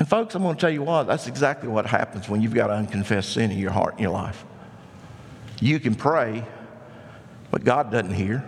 And 0.02 0.10
folks, 0.10 0.34
I'm 0.34 0.42
going 0.42 0.56
to 0.56 0.60
tell 0.60 0.72
you 0.72 0.82
what, 0.82 1.06
that's 1.06 1.28
exactly 1.28 1.70
what 1.70 1.86
happens 1.86 2.28
when 2.28 2.42
you've 2.42 2.56
got 2.56 2.72
unconfessed 2.72 3.34
sin 3.34 3.52
in 3.52 3.60
your 3.60 3.70
heart 3.70 3.94
and 3.94 4.02
your 4.02 4.10
life. 4.10 4.44
You 5.60 5.80
can 5.80 5.94
pray, 5.94 6.44
but 7.52 7.64
God 7.64 7.92
doesn't 7.92 8.16
hear. 8.16 8.44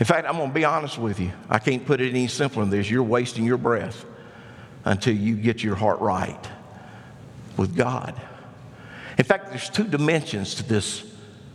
In 0.00 0.04
fact, 0.04 0.26
I'm 0.26 0.36
going 0.36 0.48
to 0.48 0.52
be 0.52 0.64
honest 0.64 0.98
with 0.98 1.20
you. 1.20 1.30
I 1.48 1.60
can't 1.60 1.86
put 1.86 2.00
it 2.00 2.10
any 2.10 2.26
simpler 2.26 2.64
than 2.64 2.70
this. 2.70 2.90
You're 2.90 3.04
wasting 3.04 3.44
your 3.44 3.56
breath 3.56 4.04
until 4.84 5.14
you 5.14 5.36
get 5.36 5.62
your 5.62 5.76
heart 5.76 6.00
right 6.00 6.44
with 7.56 7.76
God. 7.76 8.20
In 9.18 9.24
fact, 9.24 9.50
there's 9.50 9.70
two 9.70 9.84
dimensions 9.84 10.56
to 10.56 10.64
this 10.64 11.04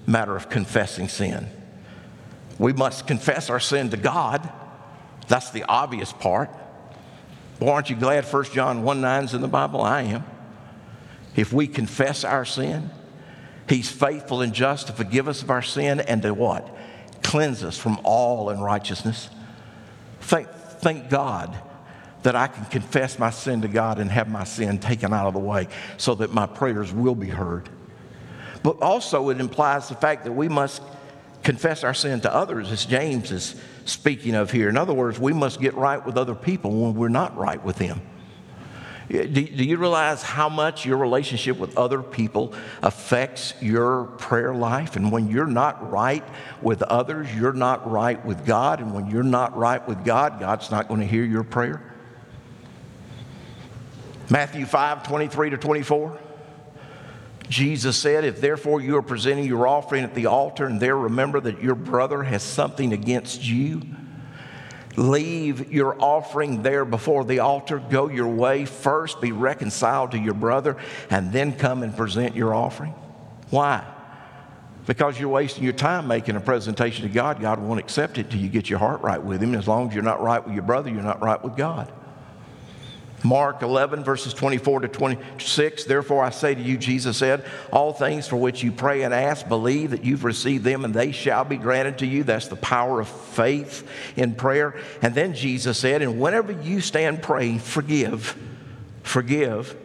matter 0.08 0.34
of 0.34 0.50
confessing 0.50 1.10
sin. 1.10 1.46
We 2.58 2.72
must 2.72 3.06
confess 3.06 3.50
our 3.50 3.60
sin 3.60 3.90
to 3.90 3.98
God. 3.98 4.50
That's 5.28 5.50
the 5.50 5.66
obvious 5.66 6.14
part. 6.14 6.50
Well, 7.62 7.70
aren't 7.70 7.92
you 7.92 7.96
glad 7.96 8.26
1 8.26 8.44
John 8.46 8.82
1 8.82 9.02
9 9.02 9.24
is 9.24 9.34
in 9.36 9.42
the 9.42 9.48
Bible? 9.48 9.82
I 9.82 10.02
am. 10.02 10.24
If 11.36 11.54
we 11.54 11.68
confess 11.68 12.24
our 12.24 12.44
sin, 12.44 12.90
He's 13.70 13.90
faithful 13.90 14.42
and 14.42 14.52
just 14.52 14.88
to 14.88 14.94
forgive 14.94 15.28
us 15.28 15.44
of 15.44 15.52
our 15.52 15.62
sin 15.62 16.00
and 16.00 16.24
to 16.24 16.34
what? 16.34 16.76
Cleanse 17.22 17.64
us 17.64 17.78
from 17.78 18.00
all 18.04 18.50
unrighteousness. 18.50 19.30
Thank, 20.22 20.50
thank 20.50 21.10
God 21.12 21.56
that 22.24 22.36
I 22.36 22.48
can 22.48 22.66
confess 22.66 23.20
my 23.20 23.30
sin 23.30 23.62
to 23.62 23.68
God 23.68 24.00
and 24.00 24.10
have 24.10 24.28
my 24.28 24.44
sin 24.44 24.80
taken 24.80 25.14
out 25.14 25.28
of 25.28 25.34
the 25.36 25.40
way 25.40 25.68
so 25.98 26.16
that 26.16 26.34
my 26.34 26.48
prayers 26.48 26.92
will 26.92 27.16
be 27.16 27.30
heard. 27.30 27.70
But 28.64 28.82
also, 28.82 29.30
it 29.30 29.40
implies 29.40 29.88
the 29.88 29.96
fact 29.96 30.24
that 30.24 30.32
we 30.32 30.50
must 30.50 30.82
confess 31.44 31.84
our 31.84 31.94
sin 31.94 32.22
to 32.22 32.34
others, 32.34 32.72
as 32.72 32.86
James 32.86 33.32
is 33.32 33.56
speaking 33.86 34.36
of 34.36 34.52
here. 34.52 34.70
In 34.70 34.78
other 34.78 34.94
words, 34.94 35.20
we 35.20 35.34
must 35.34 35.60
get 35.60 35.74
right 35.74 36.04
with 36.06 36.18
other 36.18 36.36
people 36.36 36.72
when 36.72 36.94
we're 36.94 37.10
not 37.10 37.36
right 37.38 37.64
with 37.64 37.78
them. 37.78 38.02
Do, 39.10 39.26
do 39.28 39.64
you 39.66 39.76
realize 39.76 40.24
how 40.24 40.48
much 40.48 40.86
your 40.86 40.96
relationship 40.96 41.58
with 41.58 41.78
other 41.78 42.02
people 42.02 42.54
affects 42.82 43.54
your 43.60 44.06
prayer 44.06 44.56
life? 44.56 44.96
And 44.96 45.12
when 45.12 45.28
you're 45.28 45.48
not 45.48 45.92
right 45.92 46.24
with 46.62 46.82
others, 46.84 47.28
you're 47.36 47.52
not 47.52 47.92
right 47.92 48.24
with 48.26 48.46
God. 48.46 48.80
And 48.80 48.94
when 48.94 49.08
you're 49.08 49.24
not 49.24 49.58
right 49.58 49.86
with 49.86 50.06
God, 50.06 50.40
God's 50.40 50.72
not 50.72 50.88
going 50.88 51.02
to 51.02 51.06
hear 51.06 51.26
your 51.26 51.44
prayer. 51.44 51.84
Matthew 54.30 54.66
5 54.66 55.04
23 55.04 55.50
to 55.50 55.58
24. 55.58 56.18
Jesus 57.52 57.98
said, 57.98 58.24
If 58.24 58.40
therefore 58.40 58.80
you 58.80 58.96
are 58.96 59.02
presenting 59.02 59.44
your 59.44 59.68
offering 59.68 60.06
at 60.06 60.16
the 60.16 60.28
altar 60.28 60.66
and 60.66 60.80
there 60.80 60.96
remember 60.98 61.42
that 61.42 61.62
your 61.62 61.76
brother 61.76 62.24
has 62.24 62.42
something 62.42 62.94
against 62.94 63.46
you, 63.46 63.82
leave 64.96 65.70
your 65.70 66.02
offering 66.02 66.64
there 66.64 66.86
before 66.86 67.26
the 67.26 67.40
altar, 67.40 67.80
go 67.90 68.08
your 68.08 68.30
way, 68.30 68.64
first 68.64 69.20
be 69.20 69.34
reconciled 69.34 70.12
to 70.12 70.18
your 70.18 70.34
brother, 70.34 70.78
and 71.10 71.34
then 71.34 71.52
come 71.52 71.84
and 71.84 71.96
present 71.96 72.38
your 72.38 72.54
offering. 72.54 72.94
Why? 73.50 73.86
Because 74.88 75.20
you're 75.20 75.28
wasting 75.28 75.66
your 75.66 75.74
time 75.74 76.08
making 76.08 76.38
a 76.38 76.40
presentation 76.40 77.06
to 77.06 77.14
God. 77.14 77.42
God 77.42 77.60
won't 77.60 77.82
accept 77.82 78.18
it 78.18 78.30
till 78.30 78.40
you 78.40 78.48
get 78.48 78.70
your 78.70 78.80
heart 78.80 79.02
right 79.02 79.22
with 79.22 79.44
Him. 79.44 79.56
As 79.56 79.68
long 79.68 79.90
as 79.90 79.94
you're 79.94 80.06
not 80.06 80.24
right 80.24 80.44
with 80.44 80.54
your 80.54 80.64
brother, 80.64 80.90
you're 80.90 81.04
not 81.04 81.22
right 81.22 81.44
with 81.44 81.58
God. 81.58 81.92
Mark 83.24 83.62
11, 83.62 84.04
verses 84.04 84.34
24 84.34 84.82
to 84.82 84.88
26. 84.88 85.84
Therefore, 85.84 86.24
I 86.24 86.32
say 86.32 86.56
to 86.56 86.62
you, 86.62 86.78
Jesus 86.78 87.18
said, 87.18 87.46
All 87.72 87.94
things 87.94 88.28
for 88.28 88.38
which 88.38 88.64
you 88.64 88.72
pray 88.72 89.04
and 89.04 89.14
ask, 89.14 89.48
believe 89.48 89.92
that 89.92 90.04
you've 90.04 90.24
received 90.24 90.64
them 90.64 90.86
and 90.86 90.94
they 90.94 91.12
shall 91.12 91.46
be 91.46 91.58
granted 91.58 92.00
to 92.00 92.08
you. 92.08 92.24
That's 92.24 92.48
the 92.48 92.56
power 92.56 93.00
of 93.00 93.08
faith 93.08 93.88
in 94.16 94.34
prayer. 94.34 94.76
And 95.02 95.14
then 95.14 95.36
Jesus 95.36 95.78
said, 95.78 96.02
And 96.02 96.20
whenever 96.20 96.52
you 96.52 96.82
stand 96.82 97.22
praying, 97.22 97.60
forgive. 97.60 98.36
Forgive. 99.04 99.78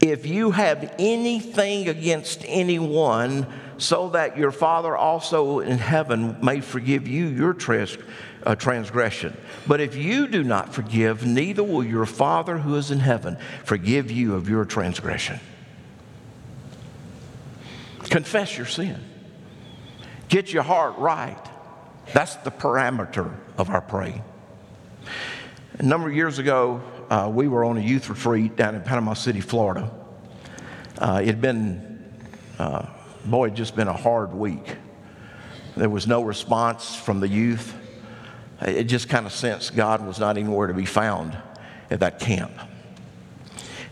If 0.00 0.26
you 0.26 0.52
have 0.52 0.94
anything 0.98 1.88
against 1.88 2.44
anyone, 2.46 3.46
so 3.78 4.10
that 4.10 4.36
your 4.36 4.52
Father 4.52 4.96
also 4.96 5.58
in 5.58 5.78
heaven 5.78 6.36
may 6.42 6.60
forgive 6.60 7.08
you 7.08 7.26
your 7.26 7.52
trespasses 7.52 8.06
uh, 8.44 8.54
transgression. 8.54 9.36
But 9.66 9.80
if 9.80 9.94
you 9.94 10.28
do 10.28 10.42
not 10.42 10.74
forgive, 10.74 11.24
neither 11.26 11.62
will 11.62 11.84
your 11.84 12.06
Father 12.06 12.58
who 12.58 12.76
is 12.76 12.90
in 12.90 13.00
heaven 13.00 13.36
forgive 13.64 14.10
you 14.10 14.34
of 14.34 14.48
your 14.48 14.64
transgression. 14.64 15.40
Confess 18.04 18.56
your 18.56 18.66
sin. 18.66 19.00
Get 20.28 20.52
your 20.52 20.62
heart 20.62 20.98
right. 20.98 21.38
That's 22.12 22.36
the 22.36 22.50
parameter 22.50 23.34
of 23.56 23.70
our 23.70 23.80
praying. 23.80 24.22
A 25.78 25.82
number 25.82 26.08
of 26.08 26.14
years 26.14 26.38
ago, 26.38 26.82
uh, 27.10 27.30
we 27.32 27.48
were 27.48 27.64
on 27.64 27.78
a 27.78 27.80
youth 27.80 28.08
retreat 28.08 28.56
down 28.56 28.74
in 28.74 28.82
Panama 28.82 29.14
City, 29.14 29.40
Florida. 29.40 29.90
Uh, 30.98 31.20
it 31.22 31.26
had 31.26 31.40
been, 31.40 32.12
uh, 32.58 32.86
boy, 33.24 33.48
it 33.48 33.54
just 33.54 33.76
been 33.76 33.88
a 33.88 33.96
hard 33.96 34.32
week. 34.32 34.76
There 35.76 35.88
was 35.88 36.06
no 36.06 36.22
response 36.22 36.94
from 36.94 37.20
the 37.20 37.28
youth 37.28 37.74
it 38.68 38.84
just 38.84 39.08
kind 39.08 39.26
of 39.26 39.32
sensed 39.32 39.74
God 39.74 40.06
was 40.06 40.18
not 40.18 40.36
anywhere 40.36 40.68
to 40.68 40.74
be 40.74 40.84
found 40.84 41.36
at 41.90 42.00
that 42.00 42.18
camp. 42.18 42.52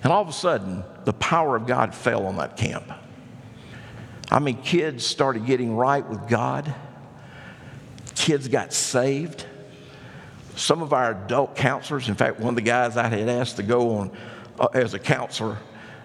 And 0.02 0.12
all 0.12 0.22
of 0.22 0.28
a 0.28 0.32
sudden, 0.32 0.84
the 1.04 1.12
power 1.12 1.56
of 1.56 1.66
God 1.66 1.94
fell 1.94 2.26
on 2.26 2.36
that 2.36 2.56
camp. 2.56 2.90
I 4.30 4.38
mean, 4.38 4.62
kids 4.62 5.04
started 5.04 5.44
getting 5.44 5.76
right 5.76 6.06
with 6.08 6.28
God, 6.28 6.72
kids 8.14 8.48
got 8.48 8.72
saved. 8.72 9.46
Some 10.56 10.82
of 10.82 10.92
our 10.92 11.12
adult 11.12 11.56
counselors, 11.56 12.08
in 12.08 12.14
fact, 12.14 12.38
one 12.38 12.50
of 12.50 12.56
the 12.56 12.62
guys 12.62 12.96
I 12.96 13.08
had 13.08 13.28
asked 13.28 13.56
to 13.56 13.62
go 13.62 13.96
on 13.96 14.16
uh, 14.58 14.66
as 14.74 14.92
a 14.92 14.98
counselor, 14.98 15.56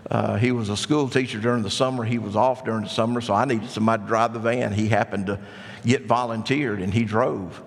uh, 0.10 0.38
he 0.38 0.52
was 0.52 0.70
a 0.70 0.78
school 0.78 1.10
teacher 1.10 1.40
during 1.40 1.62
the 1.62 1.70
summer. 1.70 2.06
He 2.06 2.20
was 2.20 2.36
off 2.36 2.64
during 2.64 2.84
the 2.84 2.90
summer, 2.90 3.22
so 3.22 3.34
I 3.34 3.46
needed 3.46 3.70
somebody 3.70 4.04
to 4.04 4.08
drive 4.08 4.34
the 4.34 4.40
van. 4.40 4.72
He 4.72 4.88
happened 4.88 5.26
to 5.28 5.40
get 5.86 6.06
volunteered 6.06 6.80
and 6.80 6.94
he 6.94 7.04
drove 7.04 7.62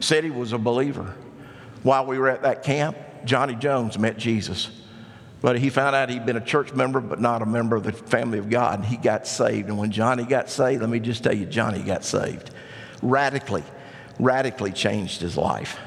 said 0.00 0.24
he 0.24 0.30
was 0.30 0.52
a 0.52 0.58
believer. 0.58 1.14
While 1.82 2.06
we 2.06 2.18
were 2.18 2.28
at 2.28 2.42
that 2.42 2.62
camp, 2.62 2.96
Johnny 3.24 3.54
Jones 3.54 3.98
met 3.98 4.16
Jesus. 4.16 4.70
But 5.40 5.58
he 5.58 5.68
found 5.68 5.94
out 5.94 6.08
he'd 6.08 6.24
been 6.24 6.38
a 6.38 6.44
church 6.44 6.72
member, 6.72 7.00
but 7.00 7.20
not 7.20 7.42
a 7.42 7.46
member 7.46 7.76
of 7.76 7.82
the 7.82 7.92
family 7.92 8.38
of 8.38 8.48
God, 8.48 8.78
and 8.78 8.88
he 8.88 8.96
got 8.96 9.26
saved. 9.26 9.68
And 9.68 9.76
when 9.76 9.90
Johnny 9.90 10.24
got 10.24 10.48
saved, 10.48 10.80
let 10.80 10.88
me 10.88 11.00
just 11.00 11.22
tell 11.22 11.34
you, 11.34 11.44
Johnny 11.44 11.82
got 11.82 12.02
saved. 12.02 12.50
Radically, 13.02 13.62
radically 14.18 14.72
changed 14.72 15.20
his 15.20 15.36
life. 15.36 15.78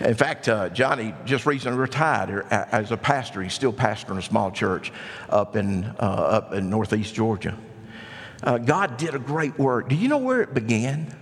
In 0.00 0.14
fact, 0.14 0.46
uh, 0.46 0.68
Johnny 0.68 1.14
just 1.24 1.46
recently 1.46 1.78
retired 1.78 2.46
as 2.50 2.92
a 2.92 2.98
pastor. 2.98 3.42
He's 3.42 3.54
still 3.54 3.72
pastoring 3.72 4.18
a 4.18 4.22
small 4.22 4.50
church 4.50 4.92
up 5.30 5.56
in, 5.56 5.84
uh, 5.98 6.02
up 6.02 6.52
in 6.52 6.68
northeast 6.68 7.14
Georgia. 7.14 7.56
Uh, 8.42 8.58
God 8.58 8.98
did 8.98 9.14
a 9.14 9.18
great 9.18 9.58
work. 9.58 9.88
Do 9.88 9.94
you 9.96 10.08
know 10.08 10.18
where 10.18 10.42
it 10.42 10.52
began? 10.52 11.14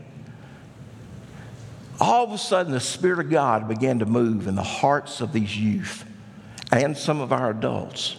All 2.00 2.24
of 2.24 2.32
a 2.32 2.38
sudden 2.38 2.72
the 2.72 2.80
Spirit 2.80 3.20
of 3.20 3.30
God 3.30 3.68
began 3.68 4.00
to 4.00 4.06
move 4.06 4.46
in 4.46 4.54
the 4.54 4.62
hearts 4.62 5.20
of 5.20 5.32
these 5.32 5.56
youth 5.56 6.04
and 6.72 6.96
some 6.96 7.20
of 7.20 7.32
our 7.32 7.50
adults. 7.50 8.16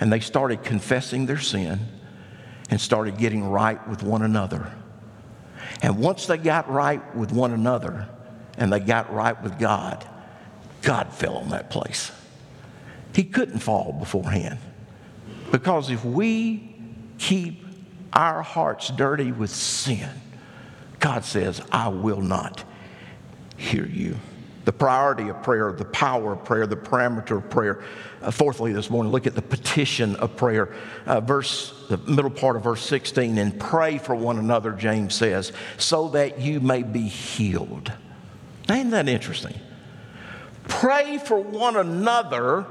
And 0.00 0.12
they 0.12 0.20
started 0.20 0.62
confessing 0.62 1.26
their 1.26 1.38
sin 1.38 1.80
and 2.68 2.80
started 2.80 3.16
getting 3.16 3.48
right 3.48 3.86
with 3.88 4.02
one 4.02 4.22
another. 4.22 4.70
And 5.82 5.98
once 5.98 6.26
they 6.26 6.36
got 6.36 6.70
right 6.70 7.14
with 7.14 7.32
one 7.32 7.52
another 7.52 8.08
and 8.58 8.72
they 8.72 8.80
got 8.80 9.12
right 9.12 9.40
with 9.42 9.58
God, 9.58 10.06
God 10.82 11.12
fell 11.12 11.36
on 11.36 11.50
that 11.50 11.70
place. 11.70 12.10
He 13.14 13.24
couldn't 13.24 13.60
fall 13.60 13.92
beforehand. 13.92 14.58
Because 15.50 15.90
if 15.90 16.04
we 16.04 16.74
keep 17.18 17.64
our 18.12 18.42
hearts 18.42 18.88
dirty 18.88 19.32
with 19.32 19.50
sin, 19.50 20.08
God 20.98 21.24
says, 21.24 21.62
I 21.70 21.88
will 21.88 22.20
not 22.20 22.64
hear 23.56 23.86
you. 23.86 24.16
The 24.64 24.72
priority 24.72 25.28
of 25.28 25.42
prayer, 25.42 25.72
the 25.72 25.84
power 25.84 26.32
of 26.32 26.44
prayer, 26.44 26.66
the 26.66 26.76
parameter 26.76 27.36
of 27.36 27.48
prayer. 27.48 27.82
Uh, 28.20 28.32
fourthly, 28.32 28.72
this 28.72 28.90
morning, 28.90 29.12
look 29.12 29.26
at 29.26 29.36
the 29.36 29.42
petition 29.42 30.16
of 30.16 30.36
prayer. 30.36 30.74
Uh, 31.06 31.20
verse, 31.20 31.72
the 31.88 31.98
middle 31.98 32.30
part 32.30 32.56
of 32.56 32.64
verse 32.64 32.84
16, 32.84 33.38
and 33.38 33.58
pray 33.60 33.98
for 33.98 34.14
one 34.14 34.38
another, 34.38 34.72
James 34.72 35.14
says, 35.14 35.52
so 35.78 36.08
that 36.08 36.40
you 36.40 36.58
may 36.58 36.82
be 36.82 37.02
healed. 37.02 37.92
Ain't 38.68 38.90
that 38.90 39.08
interesting? 39.08 39.54
Pray 40.66 41.18
for 41.18 41.38
one 41.38 41.76
another 41.76 42.66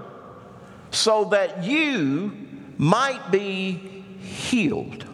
so 0.92 1.26
that 1.26 1.64
you 1.64 2.36
might 2.78 3.32
be 3.32 3.72
healed. 4.20 5.06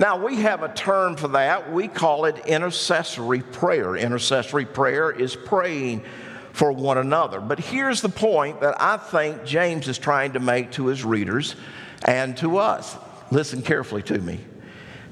Now, 0.00 0.16
we 0.16 0.36
have 0.36 0.62
a 0.62 0.72
term 0.72 1.16
for 1.16 1.28
that. 1.28 1.70
We 1.70 1.86
call 1.86 2.24
it 2.24 2.46
intercessory 2.46 3.42
prayer. 3.42 3.96
Intercessory 3.96 4.64
prayer 4.64 5.10
is 5.10 5.36
praying 5.36 6.04
for 6.54 6.72
one 6.72 6.96
another. 6.96 7.38
But 7.38 7.58
here's 7.58 8.00
the 8.00 8.08
point 8.08 8.62
that 8.62 8.80
I 8.80 8.96
think 8.96 9.44
James 9.44 9.88
is 9.88 9.98
trying 9.98 10.32
to 10.32 10.40
make 10.40 10.72
to 10.72 10.86
his 10.86 11.04
readers 11.04 11.54
and 12.06 12.34
to 12.38 12.56
us. 12.56 12.96
Listen 13.30 13.60
carefully 13.60 14.02
to 14.04 14.18
me. 14.18 14.40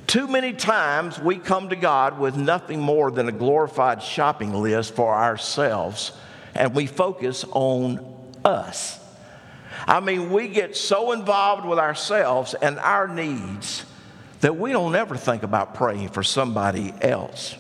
Too 0.07 0.27
many 0.27 0.55
times 0.55 1.21
we 1.21 1.37
come 1.37 1.69
to 1.69 1.77
God 1.77 2.19
with 2.19 2.39
nothing 2.39 2.81
more 2.81 3.11
than 3.11 3.29
a 3.29 3.33
glorified 3.33 4.03
shopping 4.03 4.55
list 4.55 4.95
for 4.95 5.15
ourselves, 5.15 6.13
and 6.55 6.75
we 6.75 6.87
focus 6.87 7.45
on 7.51 8.01
us. 8.43 8.99
I 9.87 10.01
mean, 10.01 10.31
we 10.31 10.49
get 10.49 10.79
so 10.79 11.13
involved 11.13 11.67
with 11.67 11.79
ourselves 11.79 12.55
and 12.55 12.79
our 12.79 13.07
needs 13.07 13.85
that 14.41 14.57
we 14.57 14.73
don't 14.73 14.95
ever 14.95 15.17
think 15.17 15.43
about 15.43 15.75
praying 15.75 16.09
for 16.09 16.23
somebody 16.23 16.93
else. 17.01 17.57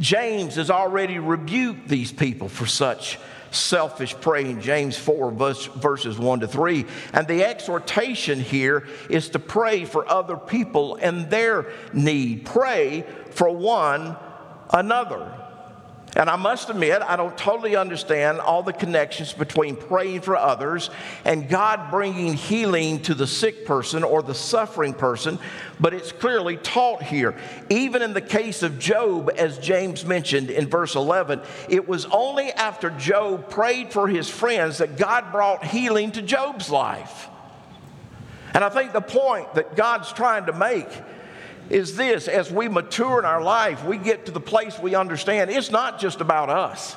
James 0.00 0.56
has 0.56 0.70
already 0.70 1.18
rebuked 1.18 1.88
these 1.88 2.12
people 2.12 2.48
for 2.48 2.66
such 2.66 3.18
selfish 3.50 4.14
praying, 4.20 4.60
James 4.60 4.96
4, 4.96 5.30
verse, 5.30 5.66
verses 5.66 6.18
1 6.18 6.40
to 6.40 6.48
3. 6.48 6.86
And 7.12 7.26
the 7.26 7.44
exhortation 7.44 8.40
here 8.40 8.86
is 9.08 9.28
to 9.30 9.38
pray 9.38 9.84
for 9.84 10.10
other 10.10 10.36
people 10.36 10.96
and 10.96 11.30
their 11.30 11.66
need. 11.92 12.46
Pray 12.46 13.04
for 13.30 13.50
one 13.50 14.16
another. 14.72 15.41
And 16.14 16.28
I 16.28 16.36
must 16.36 16.68
admit, 16.68 17.00
I 17.00 17.16
don't 17.16 17.36
totally 17.38 17.74
understand 17.74 18.38
all 18.40 18.62
the 18.62 18.74
connections 18.74 19.32
between 19.32 19.76
praying 19.76 20.20
for 20.20 20.36
others 20.36 20.90
and 21.24 21.48
God 21.48 21.90
bringing 21.90 22.34
healing 22.34 23.00
to 23.02 23.14
the 23.14 23.26
sick 23.26 23.64
person 23.64 24.04
or 24.04 24.22
the 24.22 24.34
suffering 24.34 24.92
person, 24.92 25.38
but 25.80 25.94
it's 25.94 26.12
clearly 26.12 26.58
taught 26.58 27.02
here. 27.02 27.34
Even 27.70 28.02
in 28.02 28.12
the 28.12 28.20
case 28.20 28.62
of 28.62 28.78
Job, 28.78 29.30
as 29.36 29.56
James 29.56 30.04
mentioned 30.04 30.50
in 30.50 30.68
verse 30.68 30.96
11, 30.96 31.40
it 31.70 31.88
was 31.88 32.04
only 32.06 32.52
after 32.52 32.90
Job 32.90 33.48
prayed 33.48 33.90
for 33.90 34.06
his 34.06 34.28
friends 34.28 34.78
that 34.78 34.98
God 34.98 35.32
brought 35.32 35.64
healing 35.64 36.12
to 36.12 36.20
Job's 36.20 36.68
life. 36.68 37.28
And 38.52 38.62
I 38.62 38.68
think 38.68 38.92
the 38.92 39.00
point 39.00 39.54
that 39.54 39.76
God's 39.76 40.12
trying 40.12 40.44
to 40.44 40.52
make 40.52 40.88
is 41.70 41.96
this 41.96 42.28
as 42.28 42.50
we 42.50 42.68
mature 42.68 43.18
in 43.18 43.24
our 43.24 43.42
life, 43.42 43.84
we 43.84 43.96
get 43.96 44.26
to 44.26 44.32
the 44.32 44.40
place 44.40 44.78
we 44.78 44.94
understand 44.94 45.50
it's 45.50 45.70
not 45.70 45.98
just 45.98 46.20
about 46.20 46.50
us, 46.50 46.96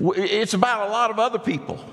it's 0.00 0.54
about 0.54 0.88
a 0.88 0.90
lot 0.90 1.10
of 1.10 1.18
other 1.18 1.38
people. 1.38 1.84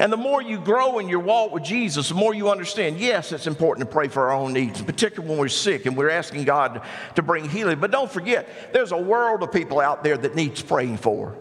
And 0.00 0.10
the 0.10 0.16
more 0.16 0.40
you 0.40 0.58
grow 0.58 0.98
in 0.98 1.10
your 1.10 1.20
walk 1.20 1.52
with 1.52 1.62
Jesus, 1.62 2.08
the 2.08 2.14
more 2.14 2.32
you 2.32 2.48
understand, 2.48 2.98
yes, 2.98 3.32
it's 3.32 3.46
important 3.46 3.86
to 3.86 3.92
pray 3.92 4.08
for 4.08 4.30
our 4.30 4.32
own 4.32 4.54
needs, 4.54 4.80
particularly 4.80 5.28
when 5.28 5.38
we're 5.38 5.48
sick 5.48 5.84
and 5.84 5.94
we're 5.94 6.08
asking 6.08 6.44
God 6.44 6.80
to 7.16 7.22
bring 7.22 7.46
healing. 7.46 7.78
But 7.78 7.90
don't 7.90 8.10
forget, 8.10 8.72
there's 8.72 8.92
a 8.92 8.96
world 8.96 9.42
of 9.42 9.52
people 9.52 9.78
out 9.78 10.02
there 10.02 10.16
that 10.16 10.34
needs 10.34 10.62
praying 10.62 10.96
for. 10.96 11.36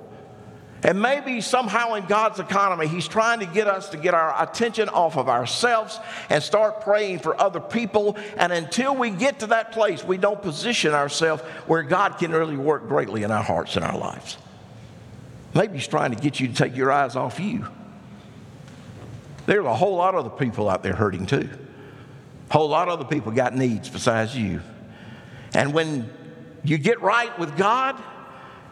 And 0.84 1.02
maybe 1.02 1.42
somehow 1.42 1.96
in 1.96 2.06
God's 2.06 2.40
economy, 2.40 2.88
He's 2.88 3.08
trying 3.08 3.40
to 3.42 3.46
get 3.46 3.68
us 3.68 3.90
to 3.90 3.98
get 3.98 4.14
our 4.14 4.42
attention 4.42 4.88
off 4.90 5.18
of 5.18 5.28
ourselves 5.28 6.00
and 6.30 6.42
start 6.42 6.82
praying 6.82 7.20
for 7.20 7.40
other 7.40 7.60
people. 7.60 8.18
And 8.38 8.54
until 8.54 8.96
we 8.96 9.10
get 9.10 9.40
to 9.40 9.48
that 9.48 9.74
place, 9.74 10.04
we 10.04 10.18
don't 10.18 10.42
position 10.42 10.94
ourselves 10.94 11.44
where 11.68 11.84
God 11.84 12.18
can 12.18 12.32
really 12.32 12.56
work 12.56 12.88
greatly 12.88 13.24
in 13.24 13.32
our 13.32 13.44
hearts 13.44 13.76
and 13.76 13.84
our 13.84 13.98
lives. 13.98 14.38
Maybe 15.54 15.74
He's 15.76 15.88
trying 15.88 16.16
to 16.16 16.22
get 16.22 16.40
you 16.40 16.48
to 16.48 16.54
take 16.54 16.76
your 16.78 16.92
eyes 16.92 17.16
off 17.16 17.40
you. 17.40 17.68
There's 19.46 19.66
a 19.66 19.76
whole 19.76 19.96
lot 19.96 20.14
of 20.14 20.26
other 20.26 20.36
people 20.36 20.70
out 20.70 20.84
there 20.84 20.94
hurting 20.94 21.26
too. 21.26 21.50
A 22.50 22.54
whole 22.54 22.70
lot 22.70 22.88
of 22.88 23.00
other 23.00 23.10
people 23.10 23.32
got 23.32 23.56
needs 23.56 23.90
besides 23.90 24.36
you. 24.36 24.62
And 25.54 25.74
when 25.74 26.10
you 26.64 26.78
get 26.78 27.02
right 27.02 27.38
with 27.38 27.58
God, 27.58 28.02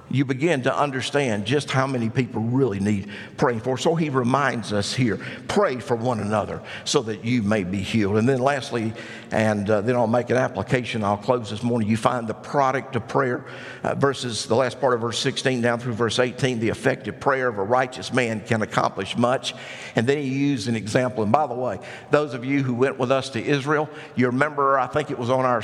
you 0.10 0.26
begin 0.26 0.64
to 0.64 0.76
understand 0.76 1.45
just 1.45 1.70
how 1.70 1.86
many 1.86 2.10
people 2.10 2.41
really 2.41 2.80
need 2.80 3.10
praying 3.36 3.60
for. 3.60 3.78
So 3.78 3.95
he 3.95 4.10
reminds 4.10 4.72
us 4.72 4.93
here 4.93 5.20
pray 5.47 5.80
for 5.80 5.95
one 5.95 6.20
another 6.20 6.62
so 6.86 7.01
that 7.03 7.26
you 7.26 7.43
may 7.43 7.64
be 7.64 7.80
healed. 7.80 8.18
And 8.18 8.28
then, 8.28 8.39
lastly, 8.39 8.93
and 9.32 9.70
uh, 9.70 9.82
then 9.82 9.95
I'll 9.95 10.08
make 10.08 10.30
an 10.30 10.38
application. 10.38 11.03
I'll 11.03 11.18
close 11.18 11.49
this 11.49 11.64
morning. 11.64 11.89
You 11.89 11.97
find 11.97 12.28
the 12.28 12.34
product 12.34 12.95
of 12.95 13.08
prayer, 13.08 13.45
uh, 13.84 13.95
verses, 13.95 14.45
the 14.45 14.55
last 14.55 14.80
part 14.80 14.93
of 14.93 15.01
verse 15.01 15.20
16 15.20 15.62
down 15.62 15.80
through 15.80 15.93
verse 15.93 16.20
18. 16.20 16.60
The 16.60 16.70
effective 16.70 17.20
prayer 17.20 17.47
of 17.47 17.58
a 17.58 17.64
righteous 17.64 18.14
man 18.14 18.41
can 18.41 18.62
accomplish 18.62 19.18
much. 19.18 19.53
And 19.95 20.08
then 20.08 20.18
he 20.20 20.30
used 20.30 20.68
an 20.68 20.76
example. 20.76 21.24
And 21.24 21.32
by 21.32 21.47
the 21.47 21.55
way, 21.55 21.80
those 22.12 22.34
of 22.34 22.45
you 22.45 22.64
who 22.64 22.74
went 22.74 22.97
with 22.97 23.12
us 23.12 23.30
to 23.32 23.43
Israel, 23.43 23.89
you 24.16 24.28
remember, 24.28 24.80
I 24.80 24.88
think 24.88 25.12
it 25.12 25.20
was 25.20 25.30
on 25.30 25.45
our 25.45 25.62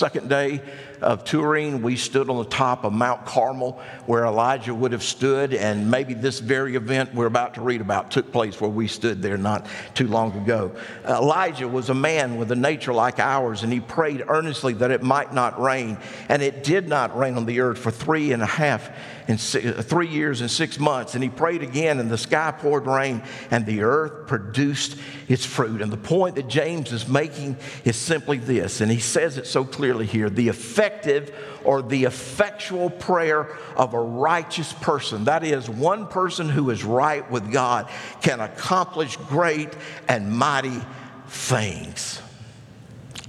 second 0.00 0.30
day 0.30 0.62
of 1.02 1.24
touring, 1.24 1.82
we 1.82 1.94
stood 1.94 2.30
on 2.30 2.38
the 2.38 2.48
top 2.48 2.84
of 2.84 2.92
Mount 2.92 3.26
Carmel 3.26 3.78
where 4.06 4.24
Elijah 4.24 4.74
would 4.74 4.92
have 4.92 5.02
stood, 5.02 5.52
and 5.52 5.90
maybe 5.90 6.14
this 6.14 6.40
very 6.40 6.74
event 6.74 7.14
we're 7.14 7.26
about 7.26 7.52
to 7.54 7.60
read 7.60 7.82
about 7.82 8.10
took 8.10 8.32
place 8.32 8.58
where 8.62 8.70
we 8.70 8.88
stood 8.88 9.20
there 9.20 9.36
not 9.36 9.66
too 9.94 10.08
long 10.08 10.32
ago. 10.38 10.72
Elijah 11.06 11.68
was 11.68 11.90
a 11.90 11.94
man 11.94 12.38
with 12.38 12.50
a 12.50 12.56
nature 12.56 12.94
like 12.94 13.18
ours, 13.18 13.62
and 13.62 13.70
he 13.70 13.80
prayed 13.80 14.24
earnestly 14.26 14.72
that 14.72 14.90
it 14.90 15.02
might 15.02 15.34
not 15.34 15.60
rain, 15.60 15.98
and 16.30 16.40
it 16.40 16.64
did 16.64 16.88
not 16.88 17.14
rain 17.14 17.36
on 17.36 17.44
the 17.44 17.60
earth 17.60 17.78
for 17.78 17.90
three 17.90 18.32
and 18.32 18.42
a 18.42 18.46
half 18.46 18.90
in 19.30 19.38
six, 19.38 19.64
uh, 19.64 19.80
three 19.80 20.08
years 20.08 20.40
and 20.40 20.50
six 20.50 20.78
months. 20.78 21.14
And 21.14 21.22
he 21.22 21.30
prayed 21.30 21.62
again, 21.62 22.00
and 22.00 22.10
the 22.10 22.18
sky 22.18 22.50
poured 22.50 22.86
rain, 22.86 23.22
and 23.50 23.64
the 23.64 23.82
earth 23.82 24.26
produced 24.26 24.96
its 25.28 25.44
fruit. 25.44 25.80
And 25.80 25.92
the 25.92 25.96
point 25.96 26.34
that 26.34 26.48
James 26.48 26.92
is 26.92 27.06
making 27.06 27.56
is 27.84 27.96
simply 27.96 28.38
this, 28.38 28.80
and 28.80 28.90
he 28.90 28.98
says 28.98 29.38
it 29.38 29.46
so 29.46 29.64
clearly 29.64 30.04
here 30.04 30.28
the 30.28 30.48
effective 30.48 31.32
or 31.64 31.80
the 31.80 32.04
effectual 32.04 32.90
prayer 32.90 33.56
of 33.76 33.94
a 33.94 34.00
righteous 34.00 34.72
person, 34.72 35.24
that 35.24 35.44
is, 35.44 35.70
one 35.70 36.08
person 36.08 36.48
who 36.48 36.70
is 36.70 36.82
right 36.84 37.30
with 37.30 37.52
God, 37.52 37.88
can 38.22 38.40
accomplish 38.40 39.16
great 39.16 39.70
and 40.08 40.32
mighty 40.32 40.80
things. 41.28 42.20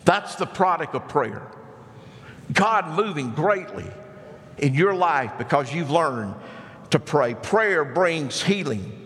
That's 0.04 0.36
the 0.36 0.48
product 0.48 0.96
of 0.96 1.08
prayer. 1.08 1.46
God 2.52 2.98
moving 2.98 3.32
greatly 3.32 3.86
in 4.58 4.74
your 4.74 4.94
life 4.94 5.34
because 5.38 5.74
you've 5.74 5.92
learned 5.92 6.36
to 6.92 7.00
pray. 7.00 7.34
Prayer 7.36 7.84
brings 7.84 8.42
healing. 8.42 8.98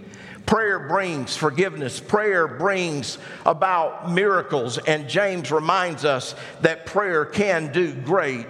Prayer 0.45 0.79
brings 0.79 1.35
forgiveness. 1.35 1.99
Prayer 1.99 2.47
brings 2.47 3.17
about 3.45 4.11
miracles. 4.11 4.77
And 4.77 5.09
James 5.09 5.51
reminds 5.51 6.05
us 6.05 6.35
that 6.61 6.85
prayer 6.85 7.25
can 7.25 7.71
do 7.71 7.93
great 7.93 8.47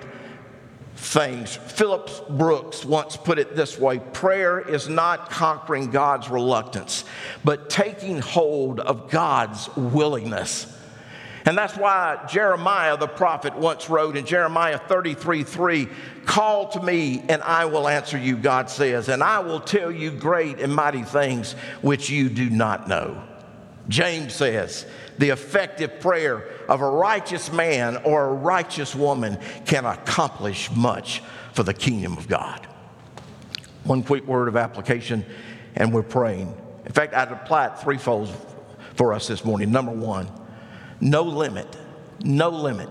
things. 0.95 1.55
Phillips 1.55 2.21
Brooks 2.29 2.83
once 2.83 3.15
put 3.17 3.37
it 3.37 3.55
this 3.55 3.77
way 3.77 3.99
prayer 3.99 4.59
is 4.59 4.89
not 4.89 5.29
conquering 5.29 5.91
God's 5.91 6.29
reluctance, 6.29 7.05
but 7.43 7.69
taking 7.69 8.19
hold 8.19 8.79
of 8.79 9.09
God's 9.09 9.73
willingness. 9.75 10.67
And 11.45 11.55
that's 11.55 11.77
why 11.77 12.25
Jeremiah 12.27 12.97
the 12.97 13.07
prophet 13.07 13.55
once 13.55 13.87
wrote 13.87 14.17
in 14.17 14.25
Jeremiah 14.25 14.79
33 14.79 15.43
3, 15.43 15.87
Call 16.25 16.69
to 16.69 16.81
me 16.81 17.23
and 17.29 17.43
I 17.43 17.65
will 17.65 17.87
answer 17.87 18.17
you, 18.17 18.35
God 18.35 18.69
says, 18.69 19.09
and 19.09 19.23
I 19.23 19.39
will 19.39 19.59
tell 19.59 19.91
you 19.91 20.09
great 20.09 20.59
and 20.59 20.73
mighty 20.73 21.03
things 21.03 21.53
which 21.81 22.09
you 22.09 22.29
do 22.29 22.49
not 22.49 22.87
know. 22.87 23.21
James 23.87 24.33
says, 24.33 24.87
the 25.19 25.29
effective 25.29 25.99
prayer 25.99 26.49
of 26.67 26.81
a 26.81 26.89
righteous 26.89 27.51
man 27.51 27.97
or 27.97 28.25
a 28.25 28.33
righteous 28.33 28.95
woman 28.95 29.37
can 29.65 29.85
accomplish 29.85 30.71
much 30.71 31.21
for 31.53 31.63
the 31.63 31.73
kingdom 31.73 32.17
of 32.17 32.27
God. 32.27 32.65
One 33.83 34.03
quick 34.03 34.25
word 34.25 34.47
of 34.47 34.57
application, 34.57 35.23
and 35.75 35.93
we're 35.93 36.03
praying. 36.03 36.53
In 36.85 36.91
fact, 36.91 37.13
I'd 37.13 37.31
apply 37.31 37.67
it 37.67 37.79
threefold 37.79 38.35
for 38.95 39.13
us 39.13 39.27
this 39.27 39.45
morning. 39.45 39.71
Number 39.71 39.91
one, 39.91 40.27
no 40.99 41.23
limit, 41.23 41.77
no 42.23 42.49
limit 42.49 42.89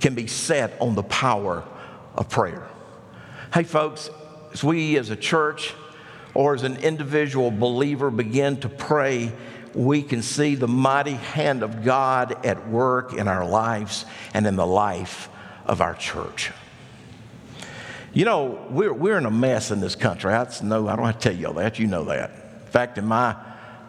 can 0.00 0.14
be 0.14 0.26
set 0.26 0.80
on 0.80 0.94
the 0.94 1.02
power 1.02 1.64
of 2.14 2.28
prayer. 2.28 2.66
Hey, 3.54 3.64
folks, 3.64 4.10
as 4.52 4.64
we 4.64 4.96
as 4.96 5.10
a 5.10 5.16
church 5.16 5.74
or 6.34 6.54
as 6.54 6.62
an 6.62 6.76
individual 6.78 7.50
believer 7.50 8.10
begin 8.10 8.58
to 8.60 8.68
pray, 8.68 9.32
we 9.74 10.02
can 10.02 10.22
see 10.22 10.54
the 10.54 10.68
mighty 10.68 11.12
hand 11.12 11.62
of 11.62 11.84
God 11.84 12.44
at 12.44 12.68
work 12.68 13.12
in 13.14 13.28
our 13.28 13.46
lives 13.46 14.04
and 14.34 14.46
in 14.46 14.56
the 14.56 14.66
life 14.66 15.28
of 15.66 15.80
our 15.80 15.94
church. 15.94 16.50
You 18.12 18.26
know, 18.26 18.66
we're, 18.70 18.92
we're 18.92 19.16
in 19.16 19.24
a 19.24 19.30
mess 19.30 19.70
in 19.70 19.80
this 19.80 19.94
country. 19.94 20.32
No, 20.62 20.88
I 20.88 20.96
don't 20.96 21.06
have 21.06 21.18
to 21.18 21.30
tell 21.30 21.34
you 21.34 21.46
all 21.46 21.54
that. 21.54 21.78
You 21.78 21.86
know 21.86 22.04
that. 22.04 22.30
In 22.30 22.70
fact, 22.70 22.98
in 22.98 23.06
my, 23.06 23.36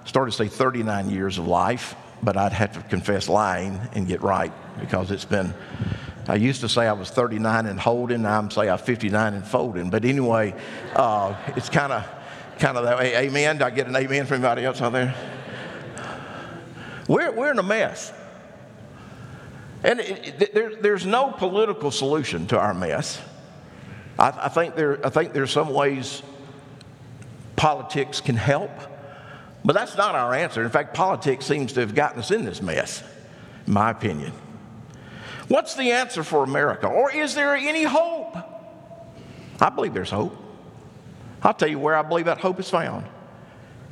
started 0.05 0.31
to 0.31 0.37
say 0.37 0.47
39 0.47 1.09
years 1.09 1.37
of 1.37 1.47
life, 1.47 1.95
but 2.23 2.37
I'd 2.37 2.53
have 2.53 2.73
to 2.73 2.81
confess 2.89 3.27
lying 3.29 3.79
and 3.93 4.07
get 4.07 4.21
right 4.21 4.51
because 4.79 5.11
it's 5.11 5.25
been. 5.25 5.53
I 6.27 6.35
used 6.35 6.61
to 6.61 6.69
say 6.69 6.87
I 6.87 6.93
was 6.93 7.09
39 7.09 7.65
and 7.65 7.79
holding. 7.79 8.25
I'm 8.25 8.49
saying 8.49 8.69
I'm 8.69 8.77
59 8.77 9.33
and 9.33 9.45
folding. 9.45 9.89
But 9.89 10.05
anyway, 10.05 10.55
uh, 10.95 11.35
it's 11.57 11.69
kind 11.69 11.91
of 11.91 12.07
kind 12.59 12.77
of 12.77 12.85
that 12.85 12.97
way. 12.97 13.15
Amen. 13.15 13.57
Do 13.57 13.65
I 13.65 13.69
get 13.71 13.87
an 13.87 13.95
amen 13.95 14.25
from 14.25 14.35
anybody 14.35 14.65
else 14.65 14.81
out 14.81 14.93
there? 14.93 15.13
We're, 17.07 17.31
we're 17.31 17.51
in 17.51 17.59
a 17.59 17.63
mess. 17.63 18.13
And 19.83 19.99
it, 19.99 20.41
it, 20.41 20.53
there, 20.53 20.75
there's 20.75 21.05
no 21.05 21.31
political 21.31 21.91
solution 21.91 22.47
to 22.47 22.59
our 22.59 22.73
mess. 22.73 23.21
I, 24.17 24.29
I, 24.43 24.47
think 24.47 24.75
there, 24.75 25.05
I 25.05 25.09
think 25.09 25.33
there's 25.33 25.51
some 25.51 25.73
ways 25.73 26.23
politics 27.55 28.21
can 28.21 28.37
help. 28.37 28.71
But 29.65 29.73
that's 29.73 29.95
not 29.95 30.15
our 30.15 30.33
answer. 30.33 30.63
In 30.63 30.69
fact, 30.69 30.93
politics 30.93 31.45
seems 31.45 31.73
to 31.73 31.79
have 31.79 31.95
gotten 31.95 32.19
us 32.19 32.31
in 32.31 32.43
this 32.43 32.61
mess, 32.61 33.03
in 33.65 33.73
my 33.73 33.91
opinion. 33.91 34.33
What's 35.47 35.75
the 35.75 35.91
answer 35.91 36.23
for 36.23 36.43
America? 36.43 36.87
Or 36.87 37.11
is 37.11 37.35
there 37.35 37.55
any 37.55 37.83
hope? 37.83 38.35
I 39.59 39.69
believe 39.69 39.93
there's 39.93 40.09
hope. 40.09 40.35
I'll 41.41 41.53
tell 41.53 41.69
you 41.69 41.79
where 41.79 41.95
I 41.95 42.01
believe 42.01 42.25
that 42.25 42.39
hope 42.39 42.59
is 42.59 42.69
found 42.69 43.05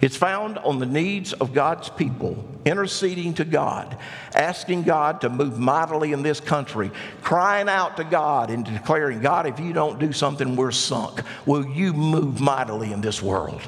It's 0.02 0.18
found 0.18 0.58
on 0.58 0.80
the 0.80 0.86
needs 0.86 1.32
of 1.34 1.54
God's 1.54 1.90
people, 1.90 2.44
interceding 2.66 3.36
to 3.36 3.46
God, 3.46 3.98
asking 4.34 4.84
God 4.84 5.22
to 5.22 5.30
move 5.30 5.60
mightily 5.60 6.12
in 6.12 6.24
this 6.24 6.40
country, 6.40 6.90
crying 7.22 7.70
out 7.70 7.98
to 7.98 8.04
God 8.04 8.50
and 8.50 8.66
declaring, 8.66 9.22
God, 9.22 9.46
if 9.46 9.60
you 9.60 9.74
don't 9.74 10.00
do 10.00 10.12
something, 10.12 10.56
we're 10.56 10.72
sunk. 10.72 11.22
Will 11.46 11.66
you 11.66 11.94
move 11.94 12.42
mightily 12.42 12.92
in 12.92 13.02
this 13.02 13.22
world? 13.22 13.62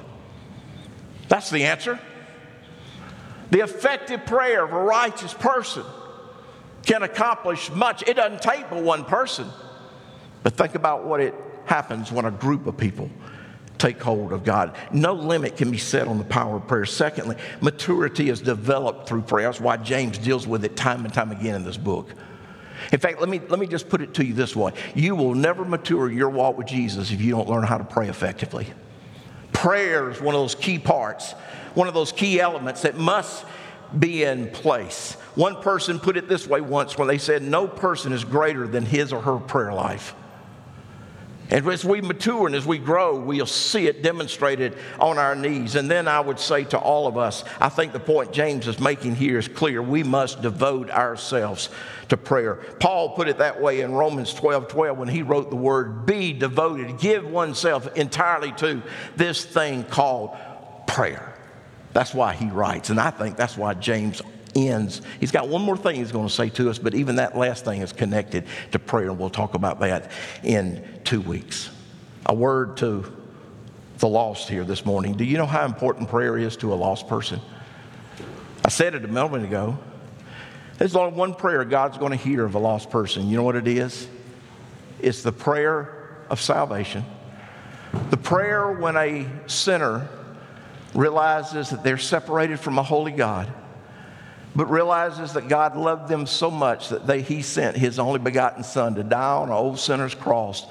That's 1.33 1.49
the 1.49 1.63
answer. 1.63 1.99
The 3.49 3.61
effective 3.61 4.23
prayer 4.23 4.63
of 4.63 4.71
a 4.71 4.79
righteous 4.79 5.33
person 5.33 5.83
can 6.85 7.01
accomplish 7.01 7.71
much. 7.71 8.07
It 8.07 8.17
doesn't 8.17 8.43
take 8.43 8.69
but 8.69 8.83
one 8.83 9.03
person. 9.03 9.47
But 10.43 10.53
think 10.53 10.75
about 10.75 11.05
what 11.05 11.21
it 11.21 11.33
happens 11.65 12.11
when 12.11 12.25
a 12.25 12.29
group 12.29 12.67
of 12.67 12.77
people 12.77 13.09
take 13.79 13.99
hold 13.99 14.31
of 14.31 14.43
God. 14.43 14.75
No 14.91 15.13
limit 15.13 15.57
can 15.57 15.71
be 15.71 15.79
set 15.79 16.07
on 16.07 16.19
the 16.19 16.23
power 16.23 16.57
of 16.57 16.67
prayer. 16.67 16.85
Secondly, 16.85 17.35
maturity 17.61 18.29
is 18.29 18.39
developed 18.39 19.09
through 19.09 19.23
prayer. 19.23 19.47
That's 19.47 19.59
why 19.59 19.77
James 19.77 20.19
deals 20.19 20.45
with 20.45 20.63
it 20.63 20.75
time 20.75 21.03
and 21.03 21.11
time 21.11 21.31
again 21.31 21.55
in 21.55 21.63
this 21.63 21.77
book. 21.77 22.13
In 22.91 22.99
fact, 22.99 23.19
let 23.19 23.27
me, 23.27 23.41
let 23.49 23.57
me 23.57 23.65
just 23.65 23.89
put 23.89 24.01
it 24.01 24.13
to 24.13 24.23
you 24.23 24.35
this 24.35 24.55
way 24.55 24.73
you 24.93 25.15
will 25.15 25.33
never 25.33 25.65
mature 25.65 26.11
your 26.11 26.29
walk 26.29 26.59
with 26.59 26.67
Jesus 26.67 27.09
if 27.09 27.21
you 27.21 27.31
don't 27.31 27.49
learn 27.49 27.63
how 27.63 27.79
to 27.79 27.83
pray 27.83 28.07
effectively. 28.07 28.67
Prayer 29.63 30.09
is 30.09 30.19
one 30.19 30.35
of 30.35 30.41
those 30.41 30.55
key 30.55 30.77
parts, 30.77 31.31
one 31.73 31.87
of 31.87 31.93
those 31.93 32.11
key 32.11 32.41
elements 32.41 32.81
that 32.81 32.97
must 32.97 33.45
be 33.97 34.25
in 34.25 34.49
place. 34.49 35.13
One 35.35 35.61
person 35.61 36.01
put 36.01 36.17
it 36.17 36.27
this 36.27 36.45
way 36.45 36.59
once 36.59 36.97
when 36.97 37.07
they 37.07 37.17
said, 37.17 37.41
No 37.41 37.65
person 37.65 38.11
is 38.11 38.25
greater 38.25 38.67
than 38.67 38.85
his 38.85 39.13
or 39.13 39.21
her 39.21 39.37
prayer 39.37 39.71
life. 39.71 40.15
And 41.53 41.67
as 41.67 41.85
we 41.85 42.01
mature 42.01 42.47
and 42.47 42.55
as 42.55 42.65
we 42.65 42.79
grow, 42.79 43.15
we'll 43.15 43.45
see 43.45 43.85
it 43.85 44.01
demonstrated 44.01 44.75
on 44.99 45.19
our 45.19 45.35
knees. 45.35 45.75
And 45.75 45.89
then 45.89 46.07
I 46.07 46.19
would 46.19 46.39
say 46.39 46.63
to 46.65 46.79
all 46.79 47.05
of 47.05 47.15
us, 47.15 47.43
I 47.61 47.69
think 47.69 47.93
the 47.93 47.99
point 47.99 48.33
James 48.33 48.67
is 48.67 48.79
making 48.79 49.15
here 49.15 49.37
is 49.37 49.47
clear. 49.47 49.79
We 49.79 50.01
must 50.01 50.41
devote 50.41 50.89
ourselves 50.89 51.69
to 52.09 52.17
prayer. 52.17 52.55
Paul 52.79 53.15
put 53.15 53.27
it 53.27 53.37
that 53.37 53.61
way 53.61 53.81
in 53.81 53.91
Romans 53.91 54.33
12 54.33 54.67
12 54.67 54.97
when 54.97 55.07
he 55.07 55.21
wrote 55.21 55.51
the 55.51 55.55
word, 55.55 56.07
be 56.07 56.33
devoted, 56.33 56.97
give 56.97 57.29
oneself 57.29 57.95
entirely 57.95 58.51
to 58.53 58.81
this 59.15 59.45
thing 59.45 59.83
called 59.83 60.35
prayer. 60.87 61.37
That's 61.93 62.15
why 62.15 62.33
he 62.33 62.47
writes. 62.47 62.89
And 62.89 62.99
I 62.99 63.11
think 63.11 63.37
that's 63.37 63.55
why 63.55 63.75
James 63.75 64.23
ends. 64.55 65.01
He's 65.19 65.31
got 65.31 65.47
one 65.47 65.61
more 65.61 65.77
thing 65.77 65.95
he's 65.95 66.11
going 66.11 66.27
to 66.27 66.33
say 66.33 66.49
to 66.49 66.69
us, 66.69 66.77
but 66.77 66.93
even 66.93 67.17
that 67.17 67.37
last 67.37 67.65
thing 67.65 67.81
is 67.81 67.93
connected 67.93 68.45
to 68.71 68.79
prayer, 68.79 69.09
and 69.09 69.19
we'll 69.19 69.29
talk 69.29 69.53
about 69.53 69.79
that 69.81 70.11
in 70.43 70.83
two 71.03 71.21
weeks. 71.21 71.69
A 72.25 72.33
word 72.33 72.77
to 72.77 73.11
the 73.97 74.07
lost 74.07 74.49
here 74.49 74.63
this 74.63 74.85
morning. 74.85 75.15
Do 75.15 75.23
you 75.23 75.37
know 75.37 75.45
how 75.45 75.65
important 75.65 76.09
prayer 76.09 76.37
is 76.37 76.57
to 76.57 76.73
a 76.73 76.75
lost 76.75 77.07
person? 77.07 77.39
I 78.65 78.69
said 78.69 78.95
it 78.95 79.03
a 79.03 79.09
moment 79.09 79.45
ago. 79.45 79.77
There's 80.77 80.95
only 80.95 81.17
one 81.17 81.33
prayer 81.35 81.63
God's 81.65 81.97
going 81.97 82.11
to 82.11 82.17
hear 82.17 82.45
of 82.45 82.55
a 82.55 82.59
lost 82.59 82.89
person. 82.89 83.27
You 83.27 83.37
know 83.37 83.43
what 83.43 83.55
it 83.55 83.67
is? 83.67 84.07
It's 84.99 85.21
the 85.21 85.31
prayer 85.31 86.17
of 86.29 86.41
salvation. 86.41 87.05
The 88.09 88.17
prayer 88.17 88.71
when 88.71 88.95
a 88.95 89.27
sinner 89.47 90.07
realizes 90.95 91.69
that 91.69 91.83
they're 91.83 91.97
separated 91.97 92.59
from 92.59 92.79
a 92.79 92.83
holy 92.83 93.11
God 93.11 93.51
but 94.55 94.69
realizes 94.69 95.33
that 95.33 95.47
God 95.47 95.75
loved 95.75 96.07
them 96.07 96.25
so 96.25 96.51
much 96.51 96.89
that 96.89 97.07
they, 97.07 97.21
He 97.21 97.41
sent 97.41 97.77
His 97.77 97.99
only 97.99 98.19
begotten 98.19 98.63
Son 98.63 98.95
to 98.95 99.03
die 99.03 99.35
on 99.35 99.49
an 99.49 99.53
old 99.53 99.79
sinner's 99.79 100.15
cross 100.15 100.65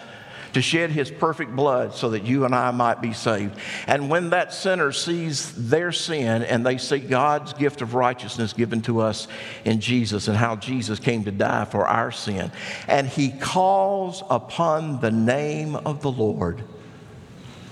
to 0.52 0.62
shed 0.62 0.90
his 0.90 1.10
perfect 1.10 1.54
blood 1.54 1.94
so 1.94 2.10
that 2.10 2.24
you 2.24 2.44
and 2.44 2.54
I 2.54 2.70
might 2.70 3.00
be 3.00 3.12
saved. 3.12 3.56
And 3.86 4.10
when 4.10 4.30
that 4.30 4.52
sinner 4.52 4.92
sees 4.92 5.68
their 5.68 5.92
sin 5.92 6.42
and 6.42 6.64
they 6.64 6.78
see 6.78 6.98
God's 6.98 7.52
gift 7.54 7.82
of 7.82 7.94
righteousness 7.94 8.52
given 8.52 8.82
to 8.82 9.00
us 9.00 9.28
in 9.64 9.80
Jesus 9.80 10.28
and 10.28 10.36
how 10.36 10.56
Jesus 10.56 10.98
came 10.98 11.24
to 11.24 11.32
die 11.32 11.64
for 11.64 11.86
our 11.86 12.12
sin, 12.12 12.52
and 12.86 13.08
he 13.08 13.30
calls 13.30 14.22
upon 14.28 15.00
the 15.00 15.10
name 15.10 15.76
of 15.76 16.02
the 16.02 16.10
Lord, 16.10 16.62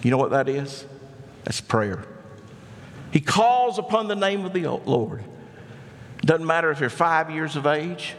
you 0.03 0.11
know 0.11 0.19
what 0.19 0.31
that 0.31 0.49
is? 0.49 0.87
That's 1.45 1.61
prayer. 1.61 2.05
He 3.13 3.21
calls 3.21 3.79
upon 3.79 4.09
the 4.09 4.17
name 4.17 4.47
of 4.47 4.53
the 4.53 4.67
Lord. 4.69 5.25
Doesn't 6.23 6.47
matter 6.47 6.71
if 6.71 6.79
they're 6.79 6.91
five 6.91 7.31
years 7.31 7.57
of 7.57 7.67
age 7.67 8.15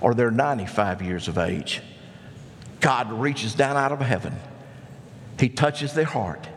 or 0.00 0.14
they're 0.14 0.30
95 0.30 1.02
years 1.02 1.28
of 1.28 1.38
age. 1.38 1.82
God 2.80 3.12
reaches 3.12 3.54
down 3.54 3.76
out 3.76 3.92
of 3.92 4.00
heaven. 4.00 4.34
He 5.38 5.48
touches 5.48 5.92
their 5.92 6.04
heart. 6.04 6.48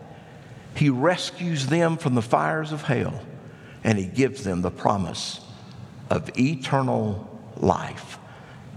He 0.75 0.89
rescues 0.89 1.67
them 1.67 1.97
from 1.97 2.15
the 2.15 2.21
fires 2.21 2.71
of 2.71 2.83
hell 2.83 3.21
and 3.83 3.97
He 3.97 4.05
gives 4.05 4.43
them 4.43 4.61
the 4.61 4.71
promise 4.71 5.39
of 6.09 6.37
eternal 6.37 7.29
life. 7.57 8.17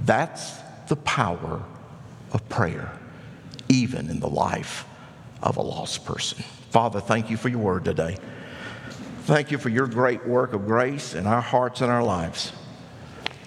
That's 0.04 0.54
the 0.88 0.96
power 0.96 1.62
of 2.32 2.48
prayer, 2.48 2.92
even 3.68 4.10
in 4.10 4.20
the 4.20 4.28
life 4.28 4.84
of 5.42 5.56
a 5.56 5.62
lost 5.62 6.04
person. 6.04 6.42
Father, 6.70 7.00
thank 7.00 7.30
you 7.30 7.36
for 7.36 7.48
your 7.48 7.60
word 7.60 7.84
today. 7.84 8.16
Thank 9.26 9.50
you 9.50 9.58
for 9.58 9.70
your 9.70 9.88
great 9.88 10.24
work 10.24 10.52
of 10.52 10.66
grace 10.66 11.12
in 11.12 11.26
our 11.26 11.40
hearts 11.40 11.80
and 11.80 11.90
our 11.90 12.04
lives. 12.04 12.52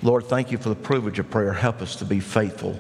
Lord, 0.04 0.26
thank 0.26 0.52
you 0.52 0.58
for 0.58 0.68
the 0.68 0.76
privilege 0.76 1.20
of 1.20 1.30
prayer. 1.32 1.54
Help 1.54 1.82
us 1.82 1.96
to 1.96 2.06
be 2.06 2.20
faithful, 2.20 2.78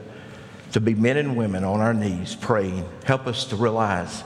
to 0.74 0.82
be 0.82 0.96
men 0.96 1.16
and 1.16 1.38
women 1.38 1.64
on 1.64 1.80
our 1.80 1.94
knees 1.94 2.36
praying. 2.36 2.86
Help 3.06 3.26
us 3.26 3.46
to 3.46 3.56
realize 3.56 4.26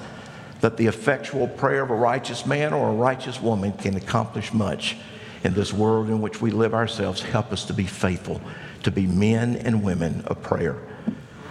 that 0.62 0.78
the 0.78 0.88
effectual 0.88 1.48
prayer 1.48 1.84
of 1.84 1.92
a 1.92 1.96
righteous 1.96 2.48
man 2.48 2.74
or 2.74 2.90
a 2.90 2.96
righteous 2.96 3.40
woman 3.40 3.74
can 3.74 3.96
accomplish 3.96 4.52
much 4.52 4.98
in 5.44 5.54
this 5.54 5.72
world 5.72 6.10
in 6.10 6.20
which 6.20 6.42
we 6.42 6.50
live 6.50 6.74
ourselves. 6.74 7.22
Help 7.22 7.54
us 7.54 7.66
to 7.66 7.74
be 7.74 7.86
faithful, 7.86 8.42
to 8.82 8.90
be 8.90 9.06
men 9.06 9.56
and 9.56 9.84
women 9.84 10.24
of 10.26 10.42
prayer. 10.42 10.78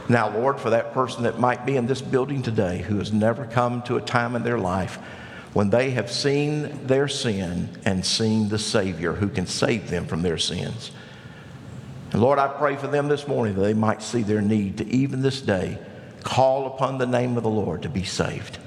Now, 0.09 0.29
Lord, 0.37 0.59
for 0.59 0.71
that 0.71 0.93
person 0.93 1.23
that 1.23 1.39
might 1.39 1.65
be 1.67 1.77
in 1.77 1.87
this 1.87 2.03
building 2.03 2.43
today 2.43 2.79
who 2.79 2.99
has 2.99 3.13
never 3.13 3.45
come 3.45 3.81
to 3.83 3.97
a 3.97 4.01
time 4.01 4.35
in 4.35 4.43
their 4.43 4.59
life 4.59 4.99
when 5.53 5.71
they 5.71 5.91
have 5.91 6.11
seen 6.11 6.87
their 6.87 7.09
sin 7.09 7.69
and 7.85 8.05
seen 8.05 8.49
the 8.49 8.59
Savior 8.59 9.13
who 9.13 9.29
can 9.29 9.47
save 9.47 9.91
them 9.91 10.07
from 10.07 10.23
their 10.23 10.39
sins. 10.39 10.91
And 12.13 12.21
Lord, 12.21 12.39
I 12.39 12.49
pray 12.49 12.77
for 12.77 12.87
them 12.87 13.09
this 13.09 13.29
morning 13.29 13.55
that 13.55 13.63
they 13.63 13.75
might 13.75 14.03
see 14.03 14.23
their 14.23 14.43
need 14.43 14.79
to 14.79 14.87
even 14.87 15.23
this 15.23 15.41
day 15.41 15.79
call 16.23 16.67
upon 16.67 16.99
the 16.99 17.07
name 17.07 17.37
of 17.37 17.43
the 17.43 17.51
Lord 17.51 17.83
to 17.83 17.89
be 17.89 18.05
saved. 18.05 18.59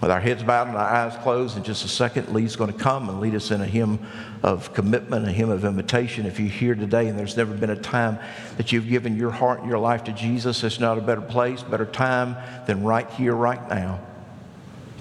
With 0.00 0.10
our 0.10 0.20
heads 0.20 0.42
bowed 0.42 0.66
and 0.68 0.76
our 0.76 0.82
eyes 0.88 1.16
closed, 1.22 1.56
in 1.56 1.62
just 1.62 1.84
a 1.84 1.88
second, 1.88 2.28
Lee's 2.34 2.56
going 2.56 2.72
to 2.72 2.78
come 2.78 3.08
and 3.08 3.20
lead 3.20 3.36
us 3.36 3.52
in 3.52 3.60
a 3.60 3.66
hymn 3.66 4.04
of 4.42 4.74
commitment, 4.74 5.28
a 5.28 5.30
hymn 5.30 5.50
of 5.50 5.64
invitation. 5.64 6.26
If 6.26 6.40
you're 6.40 6.48
here 6.48 6.74
today 6.74 7.06
and 7.06 7.16
there's 7.16 7.36
never 7.36 7.54
been 7.54 7.70
a 7.70 7.76
time 7.76 8.18
that 8.56 8.72
you've 8.72 8.88
given 8.88 9.16
your 9.16 9.30
heart 9.30 9.60
and 9.60 9.68
your 9.68 9.78
life 9.78 10.02
to 10.04 10.12
Jesus, 10.12 10.64
it's 10.64 10.80
not 10.80 10.98
a 10.98 11.00
better 11.00 11.20
place, 11.20 11.62
better 11.62 11.86
time 11.86 12.36
than 12.66 12.82
right 12.82 13.08
here, 13.10 13.34
right 13.34 13.68
now. 13.68 14.00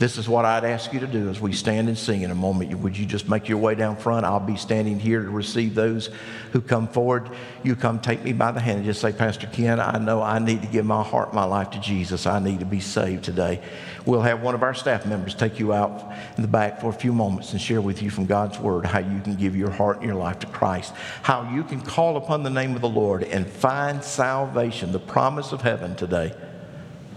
This 0.01 0.17
is 0.17 0.27
what 0.27 0.45
I'd 0.45 0.63
ask 0.63 0.93
you 0.93 0.99
to 1.01 1.05
do 1.05 1.29
as 1.29 1.39
we 1.39 1.53
stand 1.53 1.87
and 1.87 1.95
sing 1.95 2.23
in 2.23 2.31
a 2.31 2.35
moment. 2.35 2.75
Would 2.79 2.97
you 2.97 3.05
just 3.05 3.29
make 3.29 3.47
your 3.47 3.59
way 3.59 3.75
down 3.75 3.95
front? 3.95 4.25
I'll 4.25 4.39
be 4.39 4.57
standing 4.57 4.99
here 4.99 5.21
to 5.21 5.29
receive 5.29 5.75
those 5.75 6.09
who 6.53 6.59
come 6.59 6.87
forward. 6.87 7.29
You 7.61 7.75
come 7.75 7.99
take 7.99 8.23
me 8.23 8.33
by 8.33 8.51
the 8.51 8.59
hand 8.59 8.77
and 8.77 8.85
just 8.85 8.99
say, 8.99 9.11
Pastor 9.11 9.45
Ken, 9.45 9.79
I 9.79 9.99
know 9.99 10.23
I 10.23 10.39
need 10.39 10.63
to 10.63 10.67
give 10.67 10.87
my 10.87 11.03
heart, 11.03 11.35
my 11.35 11.43
life 11.43 11.69
to 11.69 11.79
Jesus. 11.79 12.25
I 12.25 12.39
need 12.39 12.61
to 12.61 12.65
be 12.65 12.79
saved 12.79 13.23
today. 13.25 13.61
We'll 14.03 14.23
have 14.23 14.41
one 14.41 14.55
of 14.55 14.63
our 14.63 14.73
staff 14.73 15.05
members 15.05 15.35
take 15.35 15.59
you 15.59 15.71
out 15.71 16.11
in 16.35 16.41
the 16.41 16.47
back 16.47 16.81
for 16.81 16.89
a 16.89 16.93
few 16.93 17.13
moments 17.13 17.51
and 17.51 17.61
share 17.61 17.79
with 17.79 18.01
you 18.01 18.09
from 18.09 18.25
God's 18.25 18.57
Word 18.57 18.87
how 18.87 19.01
you 19.01 19.19
can 19.19 19.35
give 19.35 19.55
your 19.55 19.69
heart 19.69 19.97
and 19.97 20.07
your 20.07 20.15
life 20.15 20.39
to 20.39 20.47
Christ, 20.47 20.95
how 21.21 21.47
you 21.53 21.63
can 21.63 21.79
call 21.79 22.17
upon 22.17 22.41
the 22.41 22.49
name 22.49 22.73
of 22.75 22.81
the 22.81 22.89
Lord 22.89 23.21
and 23.21 23.45
find 23.45 24.03
salvation, 24.03 24.93
the 24.93 24.99
promise 24.99 25.51
of 25.51 25.61
heaven 25.61 25.95
today. 25.95 26.33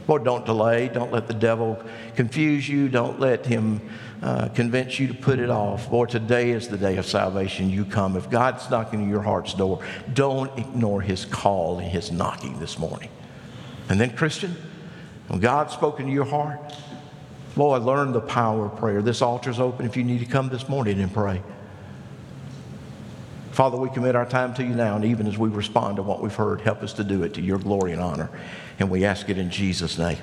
Lord, 0.06 0.24
don't 0.24 0.44
delay. 0.44 0.88
Don't 0.88 1.12
let 1.12 1.26
the 1.26 1.34
devil 1.34 1.82
confuse 2.16 2.68
you. 2.68 2.88
Don't 2.88 3.18
let 3.20 3.46
him 3.46 3.80
uh, 4.22 4.48
convince 4.48 4.98
you 4.98 5.08
to 5.08 5.14
put 5.14 5.38
it 5.38 5.50
off. 5.50 5.90
Lord, 5.90 6.10
today 6.10 6.50
is 6.50 6.68
the 6.68 6.78
day 6.78 6.96
of 6.96 7.06
salvation. 7.06 7.70
You 7.70 7.84
come. 7.84 8.16
If 8.16 8.30
God's 8.30 8.68
knocking 8.70 9.04
at 9.04 9.08
your 9.08 9.22
heart's 9.22 9.54
door, 9.54 9.82
don't 10.12 10.56
ignore 10.58 11.00
his 11.00 11.24
call 11.24 11.78
and 11.78 11.90
his 11.90 12.12
knocking 12.12 12.58
this 12.58 12.78
morning. 12.78 13.10
And 13.88 14.00
then, 14.00 14.16
Christian, 14.16 14.56
when 15.28 15.40
God's 15.40 15.72
spoken 15.72 16.06
to 16.06 16.12
your 16.12 16.24
heart, 16.24 16.74
boy, 17.54 17.78
learn 17.78 18.12
the 18.12 18.20
power 18.20 18.66
of 18.66 18.76
prayer. 18.76 19.02
This 19.02 19.22
altar's 19.22 19.60
open 19.60 19.86
if 19.86 19.96
you 19.96 20.04
need 20.04 20.20
to 20.20 20.26
come 20.26 20.48
this 20.48 20.68
morning 20.68 21.00
and 21.00 21.12
pray. 21.12 21.42
Father, 23.52 23.76
we 23.76 23.88
commit 23.88 24.16
our 24.16 24.26
time 24.26 24.52
to 24.54 24.64
you 24.64 24.74
now, 24.74 24.96
and 24.96 25.04
even 25.04 25.28
as 25.28 25.38
we 25.38 25.48
respond 25.48 25.96
to 25.96 26.02
what 26.02 26.20
we've 26.20 26.34
heard, 26.34 26.60
help 26.60 26.82
us 26.82 26.92
to 26.94 27.04
do 27.04 27.22
it 27.22 27.34
to 27.34 27.40
your 27.40 27.58
glory 27.58 27.92
and 27.92 28.02
honor. 28.02 28.28
And 28.78 28.90
we 28.90 29.04
ask 29.04 29.28
it 29.28 29.38
in 29.38 29.50
Jesus' 29.50 29.98
name. 29.98 30.18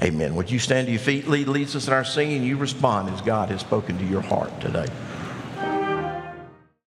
Amen. 0.00 0.34
Would 0.34 0.50
you 0.50 0.58
stand 0.58 0.86
to 0.86 0.92
your 0.92 1.00
feet? 1.00 1.28
Lee 1.28 1.44
leads 1.44 1.76
us 1.76 1.86
in 1.86 1.92
our 1.92 2.04
singing. 2.04 2.42
You 2.42 2.56
respond 2.56 3.10
as 3.10 3.20
God 3.20 3.50
has 3.50 3.60
spoken 3.60 3.98
to 3.98 4.04
your 4.04 4.22
heart 4.22 4.60
today. 4.60 4.86